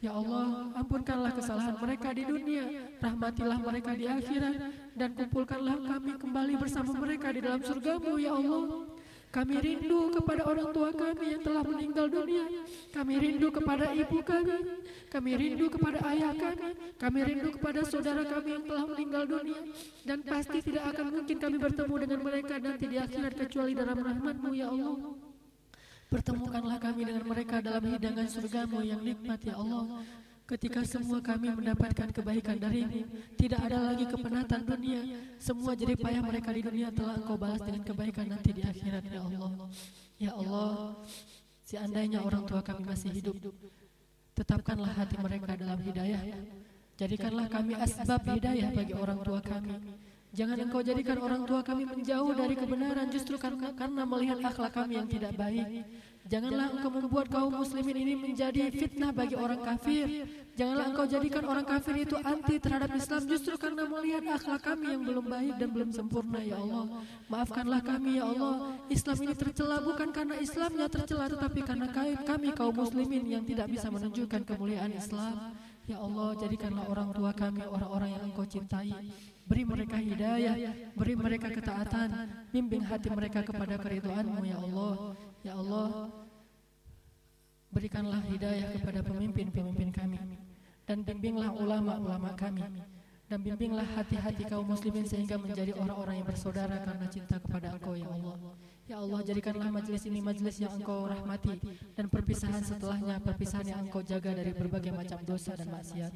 Ya 0.00 0.16
Allah, 0.16 0.72
ampunkanlah 0.80 1.36
kesalahan 1.36 1.76
mereka 1.76 2.16
di 2.16 2.24
dunia, 2.24 2.64
rahmatilah 3.04 3.60
mereka 3.60 3.92
di 3.92 4.08
akhirat, 4.08 4.56
dan 4.96 5.12
kumpulkanlah 5.12 5.76
kami 5.76 6.16
kembali 6.16 6.54
bersama 6.56 6.96
mereka 6.96 7.28
di 7.36 7.44
dalam 7.44 7.60
surgamu, 7.60 8.16
Ya 8.16 8.32
Allah. 8.32 8.88
Kami 9.30 9.62
rindu 9.62 10.10
kepada 10.10 10.42
orang 10.42 10.74
tua 10.74 10.90
kami 10.90 11.36
yang 11.36 11.42
telah 11.44 11.62
meninggal 11.62 12.10
dunia. 12.10 12.50
Kami 12.90 13.14
rindu 13.14 13.46
kepada 13.54 13.94
ibu 13.94 14.18
kami. 14.26 14.58
Kami 15.06 15.30
rindu 15.38 15.66
kepada 15.70 16.02
ayah 16.10 16.34
kami. 16.34 16.74
Kami 16.98 17.18
rindu 17.22 17.48
kepada 17.54 17.80
saudara 17.86 18.26
kami 18.26 18.58
yang 18.58 18.64
telah 18.66 18.84
meninggal 18.90 19.24
dunia. 19.30 19.60
Dan 20.02 20.18
pasti 20.26 20.58
tidak 20.66 20.96
akan 20.96 21.06
mungkin 21.14 21.36
kami 21.38 21.56
bertemu 21.62 21.94
dengan 22.02 22.20
mereka 22.26 22.54
nanti 22.58 22.84
di 22.90 22.96
akhirat 22.98 23.34
kecuali 23.38 23.72
dalam 23.76 24.02
rahmatmu, 24.02 24.50
Ya 24.50 24.66
Allah. 24.66 24.98
Pertemukanlah 26.10 26.82
kami 26.82 27.06
dengan 27.06 27.22
mereka 27.22 27.62
dalam 27.62 27.86
hidangan 27.86 28.26
surgamu 28.26 28.82
yang 28.82 28.98
nikmat 28.98 29.38
ya 29.46 29.54
Allah. 29.54 30.02
Ketika 30.50 30.82
semua 30.82 31.22
kami 31.22 31.54
mendapatkan 31.54 32.10
kebaikan 32.10 32.58
darimu, 32.58 33.06
tidak 33.38 33.62
ada 33.70 33.94
lagi 33.94 34.02
kepenatan 34.10 34.66
dunia. 34.66 35.06
Semua 35.38 35.78
jerih 35.78 35.94
payah 35.94 36.18
mereka 36.18 36.50
di 36.50 36.66
dunia 36.66 36.90
telah 36.90 37.14
engkau 37.14 37.38
balas 37.38 37.62
dengan 37.62 37.86
kebaikan 37.86 38.26
nanti 38.26 38.50
di 38.50 38.66
akhirat 38.66 39.06
ya 39.06 39.22
Allah. 39.22 39.50
Ya 40.18 40.32
Allah, 40.34 40.98
seandainya 41.62 42.26
orang 42.26 42.42
tua 42.42 42.66
kami 42.66 42.82
masih 42.82 43.14
hidup, 43.14 43.38
tetapkanlah 44.34 44.90
hati 44.90 45.14
mereka 45.22 45.54
dalam 45.54 45.78
hidayah. 45.78 46.18
Jadikanlah 46.98 47.46
kami 47.46 47.78
asbab 47.78 48.26
hidayah 48.26 48.74
bagi 48.74 48.98
orang 48.98 49.22
tua 49.22 49.38
kami. 49.38 49.78
Jangan 50.30 50.62
engkau 50.62 50.78
jadikan 50.78 51.18
orang 51.18 51.42
tua 51.42 51.60
kami 51.66 51.82
menjauh 51.90 52.30
dari 52.38 52.54
kebenaran 52.54 53.10
justru 53.10 53.34
karena, 53.34 53.74
karena 53.74 54.02
melihat 54.06 54.38
akhlak 54.38 54.72
kami 54.78 54.94
yang 55.02 55.10
tidak 55.10 55.34
baik. 55.34 55.82
Janganlah 56.30 56.70
engkau 56.70 56.90
membuat 56.94 57.26
kaum 57.26 57.50
muslimin 57.50 58.06
ini 58.06 58.14
menjadi 58.14 58.70
fitnah 58.70 59.10
bagi 59.10 59.34
orang 59.34 59.58
kafir. 59.66 60.06
Janganlah 60.54 60.86
engkau 60.94 61.06
jadikan 61.10 61.42
orang 61.48 61.66
kafir 61.66 62.06
itu 62.06 62.14
anti 62.22 62.62
terhadap 62.62 62.94
Islam 62.94 63.22
justru 63.26 63.58
karena 63.58 63.82
melihat 63.90 64.22
akhlak 64.38 64.62
kami 64.62 64.94
yang 64.94 65.02
belum 65.02 65.26
baik 65.26 65.54
dan 65.58 65.68
belum 65.74 65.90
sempurna 65.90 66.38
ya 66.38 66.62
Allah. 66.62 67.02
Maafkanlah 67.26 67.82
kami 67.82 68.22
ya 68.22 68.30
Allah. 68.30 68.78
Islam 68.86 69.16
ini 69.26 69.34
tercela 69.34 69.82
bukan 69.82 70.14
karena 70.14 70.38
Islamnya 70.38 70.86
tercela 70.86 71.26
tetapi 71.26 71.60
karena 71.66 71.86
kami 72.22 72.48
kaum 72.54 72.74
muslimin 72.78 73.26
yang 73.26 73.42
tidak 73.42 73.66
bisa 73.66 73.90
menunjukkan 73.90 74.46
kemuliaan 74.46 74.94
Islam. 74.94 75.58
Ya 75.90 75.98
Allah, 75.98 76.38
jadikanlah 76.38 76.86
orang 76.86 77.10
tua 77.10 77.34
kami 77.34 77.66
orang-orang 77.66 78.14
yang 78.14 78.22
Engkau 78.30 78.46
cintai. 78.46 78.94
Beri 79.50 79.66
mereka 79.66 79.98
hidayah, 79.98 80.54
beri 80.94 81.14
mereka 81.18 81.50
ketaatan, 81.50 82.08
bimbing 82.54 82.86
hati 82.86 83.10
mereka 83.10 83.42
kepada 83.42 83.74
keriduanmu 83.82 84.46
ya 84.46 84.58
Allah. 84.62 84.94
Ya 85.42 85.54
Allah, 85.58 86.06
berikanlah 87.74 88.22
hidayah 88.30 88.70
kepada 88.78 89.02
pemimpin-pemimpin 89.02 89.90
kami 89.90 90.22
dan 90.86 91.06
bimbinglah 91.06 91.54
ulama-ulama 91.54 92.34
kami 92.34 92.66
dan 93.30 93.38
bimbinglah 93.46 93.86
hati-hati 93.94 94.42
kaum 94.42 94.66
muslimin 94.66 95.06
sehingga 95.06 95.38
menjadi 95.38 95.78
orang-orang 95.78 96.18
yang 96.18 96.26
bersaudara 96.26 96.82
karena 96.82 97.06
cinta 97.06 97.38
kepada 97.38 97.78
Engkau 97.78 97.94
ya 97.94 98.10
Allah. 98.10 98.36
Ya 98.90 98.96
Allah 98.98 99.22
jadikanlah 99.22 99.70
majlis 99.70 100.02
ini 100.10 100.18
majlis 100.18 100.58
yang 100.58 100.74
Engkau 100.74 101.06
rahmati 101.06 101.62
dan 101.94 102.10
perpisahan 102.10 102.58
setelahnya 102.66 103.22
perpisahan 103.22 103.70
yang 103.70 103.86
Engkau 103.86 104.02
jaga 104.02 104.34
dari 104.34 104.50
berbagai 104.50 104.90
macam 104.90 105.22
dosa 105.22 105.54
dan 105.54 105.70
maksiat. 105.70 106.10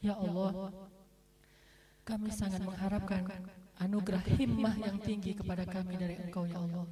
Ya 0.00 0.16
Allah, 0.16 0.72
kami 2.04 2.28
sangat 2.28 2.60
mengharapkan 2.60 3.24
anugerah 3.80 4.22
himmah 4.38 4.76
yang 4.78 4.96
tinggi 5.00 5.34
kepada 5.34 5.64
kami 5.66 5.96
dari 5.98 6.20
Engkau 6.20 6.46
ya 6.46 6.60
Allah. 6.60 6.84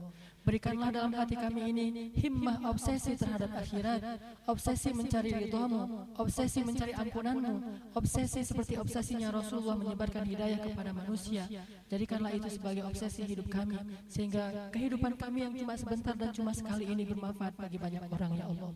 Berikanlah 0.43 0.91
dalam 0.91 1.15
hati 1.15 1.39
kami 1.39 1.71
ini 1.71 1.87
himmah 2.19 2.67
obsesi 2.67 3.15
terhadap 3.15 3.55
akhirat, 3.55 4.03
obsesi 4.51 4.91
mencari 4.91 5.31
ridhamu, 5.31 6.11
obsesi 6.19 6.67
mencari 6.67 6.91
ampunanmu, 6.99 7.55
obsesi 7.95 8.43
seperti 8.43 8.75
obsesinya 8.75 9.31
Rasulullah 9.31 9.79
menyebarkan 9.79 10.27
hidayah 10.27 10.59
kepada 10.59 10.91
manusia. 10.91 11.47
Jadikanlah 11.87 12.35
itu 12.35 12.59
sebagai 12.59 12.83
obsesi 12.83 13.23
hidup 13.23 13.47
kami, 13.55 13.79
sehingga 14.11 14.73
kehidupan 14.75 15.15
kami 15.15 15.47
yang 15.47 15.55
cuma 15.55 15.79
sebentar 15.79 16.19
dan 16.19 16.35
cuma 16.35 16.51
sekali 16.51 16.91
ini 16.91 17.07
bermanfaat 17.07 17.55
bagi 17.55 17.79
banyak 17.79 18.03
orang 18.11 18.33
ya 18.35 18.51
Allah. 18.51 18.75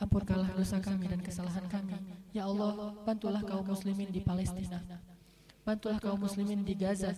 Ampunkanlah 0.00 0.56
dosa 0.56 0.80
kami 0.80 1.04
dan 1.04 1.20
kesalahan 1.20 1.68
kami. 1.68 2.00
Ya 2.32 2.48
Allah, 2.48 2.96
bantulah 3.04 3.44
kaum 3.44 3.64
muslimin 3.68 4.08
di 4.08 4.24
Palestina. 4.24 4.80
Bantulah 5.66 5.98
kaum 5.98 6.22
muslimin 6.22 6.62
di 6.62 6.78
Gaza. 6.78 7.10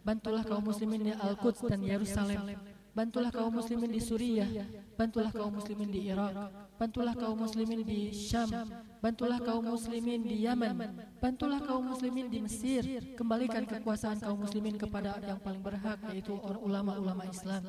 Bantulah 0.00 0.40
kaum 0.40 0.64
muslimin 0.64 1.04
di 1.04 1.12
Al-Quds 1.12 1.68
dan 1.68 1.84
Yerusalem. 1.84 2.56
Bantulah 2.90 3.30
kaum 3.30 3.54
muslimin 3.54 3.86
di 3.94 4.02
Suriah, 4.02 4.50
bantulah 4.98 5.30
kaum 5.30 5.54
muslimin 5.54 5.94
di 5.94 6.10
Irak, 6.10 6.34
bantulah 6.74 7.14
kaum 7.14 7.38
muslimin 7.38 7.86
di 7.86 8.10
Syam, 8.10 8.50
bantulah 8.98 9.38
kaum 9.38 9.62
muslimin 9.62 10.26
di 10.26 10.42
Yaman, 10.42 10.98
bantulah 11.22 11.62
kaum 11.62 11.86
muslimin 11.86 12.26
di 12.26 12.42
Mesir, 12.42 12.82
kembalikan 13.14 13.62
kekuasaan 13.62 14.18
kaum 14.18 14.42
muslimin 14.42 14.74
kepada 14.74 15.22
yang 15.22 15.38
paling 15.38 15.62
berhak 15.62 16.02
yaitu 16.10 16.34
ulama-ulama 16.66 17.22
Islam. 17.30 17.62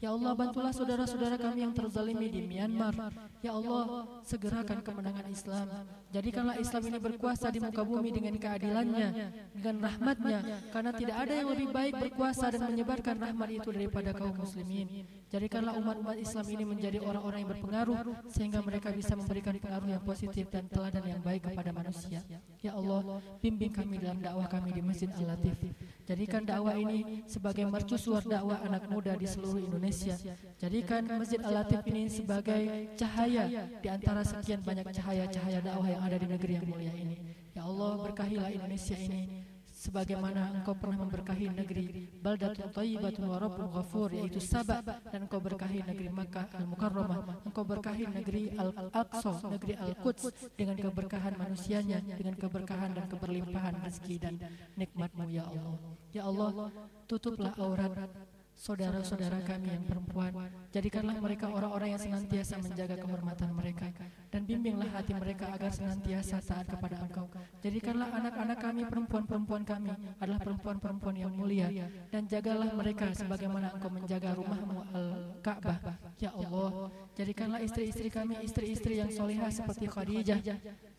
Ya 0.00 0.10
Allah 0.10 0.32
bantulah 0.34 0.72
saudara-saudara 0.72 1.36
kami 1.36 1.68
yang 1.68 1.76
terzalimi 1.76 2.32
di 2.32 2.40
Myanmar. 2.42 3.12
Ya 3.44 3.52
Allah 3.52 4.08
segerakan 4.24 4.80
kemenangan 4.80 5.28
Islam. 5.28 5.68
Jadikanlah 6.12 6.56
Islam 6.60 6.82
ini 6.92 6.98
berkuasa 7.00 7.48
di 7.48 7.58
muka 7.58 7.82
bumi 7.82 8.12
dengan 8.12 8.36
keadilannya, 8.36 9.08
dengan 9.56 9.76
rahmatnya. 9.80 10.40
Karena 10.68 10.90
tidak 10.92 11.16
ada 11.16 11.32
yang 11.32 11.48
lebih 11.50 11.68
baik 11.72 11.94
berkuasa 11.96 12.52
dan 12.52 12.68
menyebarkan 12.68 13.16
rahmat 13.16 13.48
itu 13.48 13.68
daripada 13.72 14.12
kaum 14.12 14.36
muslimin. 14.36 15.08
Jadikanlah 15.32 15.72
umat-umat 15.80 16.20
Islam 16.20 16.46
ini 16.52 16.64
menjadi 16.68 16.98
orang-orang 17.00 17.38
yang 17.40 17.50
berpengaruh 17.56 17.98
sehingga 18.28 18.60
mereka 18.60 18.92
bisa 18.92 19.16
memberikan 19.16 19.56
pengaruh 19.56 19.88
yang 19.88 20.04
positif 20.04 20.44
dan 20.52 20.68
teladan 20.68 21.04
yang 21.08 21.20
baik 21.24 21.48
kepada 21.48 21.72
manusia. 21.72 22.20
Ya 22.60 22.76
Allah, 22.76 23.24
bimbing 23.40 23.72
kami 23.72 23.96
dalam 23.96 24.20
dakwah 24.20 24.44
kami 24.44 24.76
di 24.76 24.84
Masjid 24.84 25.08
Al-Latif. 25.16 25.56
Jadikan 26.04 26.44
dakwah 26.44 26.76
ini 26.76 27.24
sebagai 27.24 27.64
mercusuar 27.64 28.20
dakwah 28.28 28.60
anak 28.60 28.92
muda 28.92 29.16
di 29.16 29.24
seluruh 29.24 29.56
Indonesia 29.56 29.72
Indonesia. 29.82 30.14
Jadikan 30.62 31.02
Masjid 31.18 31.40
Al-Latif 31.42 31.80
ini 31.90 32.02
sebagai 32.06 32.62
cahaya 32.94 33.44
di 33.82 33.88
antara 33.90 34.22
sekian 34.22 34.60
banyak 34.62 34.86
cahaya-cahaya 34.94 35.58
dakwah 35.58 35.88
yang 35.90 36.01
ada 36.02 36.16
di 36.18 36.26
negeri 36.26 36.52
yang 36.58 36.66
mulia 36.66 36.92
ini. 36.92 37.16
Ya 37.54 37.62
Allah, 37.62 38.02
berkahilah 38.02 38.48
Indonesia 38.50 38.96
ini 38.98 39.42
sebagaimana 39.82 40.62
engkau 40.62 40.78
pernah 40.78 41.02
memberkahi 41.02 41.46
negeri. 41.50 42.06
Baldatun 42.22 42.70
thayyibatun 42.70 43.24
wa 43.26 43.36
rabbun 43.42 43.66
ghafur 43.74 44.08
yaitu 44.14 44.38
Sabah. 44.38 44.78
Dan 45.10 45.26
engkau 45.26 45.42
berkahi 45.42 45.82
negeri 45.82 46.08
Makkah 46.14 46.46
al-Mukarramah. 46.54 47.42
Engkau 47.42 47.64
berkahi 47.66 48.06
negeri 48.06 48.54
Al-Aqsa 48.54 49.32
negeri 49.50 49.74
Al-Quds 49.74 50.54
dengan 50.54 50.78
keberkahan 50.78 51.34
manusianya 51.34 51.98
dengan 52.14 52.38
keberkahan 52.38 52.94
dan 52.94 53.04
keberlimpahan 53.10 53.74
rezeki 53.82 54.16
dan 54.22 54.34
nikmatmu 54.78 55.26
ya 55.34 55.44
Allah. 55.50 55.74
Ya 56.14 56.22
Allah 56.28 56.50
tutuplah 57.10 57.52
aurat 57.58 57.92
saudara-saudara 58.56 59.42
kami 59.42 59.74
yang 59.74 59.84
perempuan. 59.84 60.32
Jadikanlah 60.72 61.16
mereka 61.18 61.50
orang-orang 61.50 61.96
yang 61.96 62.02
senantiasa 62.02 62.60
menjaga 62.62 62.96
kehormatan 63.00 63.50
mereka. 63.52 63.88
Dan 64.32 64.48
bimbinglah 64.48 64.88
hati 64.92 65.12
mereka 65.12 65.52
agar 65.52 65.72
senantiasa 65.74 66.40
taat 66.40 66.64
kepada 66.64 66.96
engkau. 67.04 67.28
Jadikanlah 67.60 68.08
anak-anak 68.16 68.58
kami, 68.60 68.82
perempuan-perempuan 68.88 69.62
kami 69.68 69.92
adalah 70.16 70.40
perempuan-perempuan 70.40 71.16
yang 71.20 71.32
mulia. 71.34 71.68
Dan 72.08 72.24
jagalah 72.24 72.72
mereka 72.72 73.12
sebagaimana 73.12 73.76
engkau 73.76 73.92
menjaga 73.92 74.32
rumahmu 74.32 74.80
Al-Ka'bah. 74.94 75.78
Ya 76.16 76.32
Allah, 76.32 76.88
jadikanlah 77.18 77.60
istri-istri 77.60 78.08
kami 78.08 78.40
istri-istri 78.40 79.02
yang 79.02 79.10
solehah 79.12 79.52
seperti 79.52 79.90
Khadijah, 79.90 80.40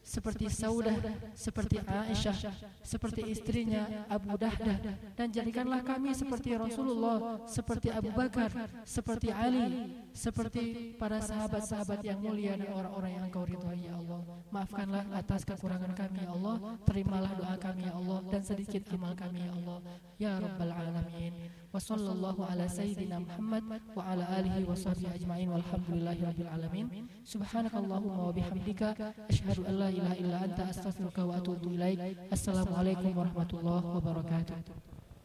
seperti 0.03 0.51
Saudah, 0.51 0.99
seperti 1.31 1.80
Aisyah, 1.80 2.35
seperti 2.84 3.23
istrinya 3.31 4.03
Abu 4.11 4.35
Dahdah. 4.35 4.77
Dan 5.15 5.31
jadikanlah 5.31 5.80
kami 5.81 6.11
seperti 6.11 6.59
Rasulullah, 6.59 7.47
seperti 7.47 7.88
Abu 7.89 8.11
Bakar, 8.11 8.51
seperti 8.84 9.31
Ali, 9.31 9.95
seperti 10.11 10.93
para 10.99 11.23
sahabat-sahabat 11.23 12.03
yang 12.03 12.19
mulia 12.19 12.59
dan 12.59 12.75
orang-orang 12.75 13.11
yang 13.15 13.25
Engkau 13.31 13.47
ridhai 13.47 13.88
ya 13.88 13.95
Allah. 13.95 14.21
Maafkanlah 14.51 15.03
atas 15.15 15.47
kekurangan 15.47 15.95
kami 15.95 16.27
ya 16.27 16.30
Allah, 16.35 16.55
terimalah 16.84 17.31
doa 17.39 17.55
kami 17.57 17.88
ya 17.88 17.95
Allah. 17.95 18.19
dan 18.27 18.41
sedikit 18.43 18.84
amal 18.91 19.15
kami 19.15 19.39
ya 19.47 19.51
Allah. 19.55 19.77
Ya 20.19 20.31
Rabbal 20.38 20.71
Alamin. 20.75 21.62
وصلى 21.73 22.11
الله 22.11 22.37
على 22.45 22.65
سيدنا 22.69 23.19
محمد 23.19 23.63
وعلى 23.97 24.23
آله 24.39 24.69
وصحبه 24.69 25.09
أجمعين. 25.17 25.49
والحمد 25.49 25.89
لله 25.89 26.17
رب 26.29 26.39
العالمين. 26.45 26.87
سبحانك 27.25 27.73
اللهم 27.75 28.19
وبحمدك 28.19 28.81
أشهد 29.33 29.57
أن 29.65 29.73
لا 29.81 29.89
إله 29.89 30.11
إلا 30.21 30.37
أنت 30.45 30.59
أستغفرك 30.59 31.17
وأتوب 31.17 31.65
إليك. 31.73 31.99
السلام 32.29 32.69
عليكم 32.77 33.17
ورحمة 33.17 33.51
الله 33.53 33.81
وبركاته. 33.97 34.57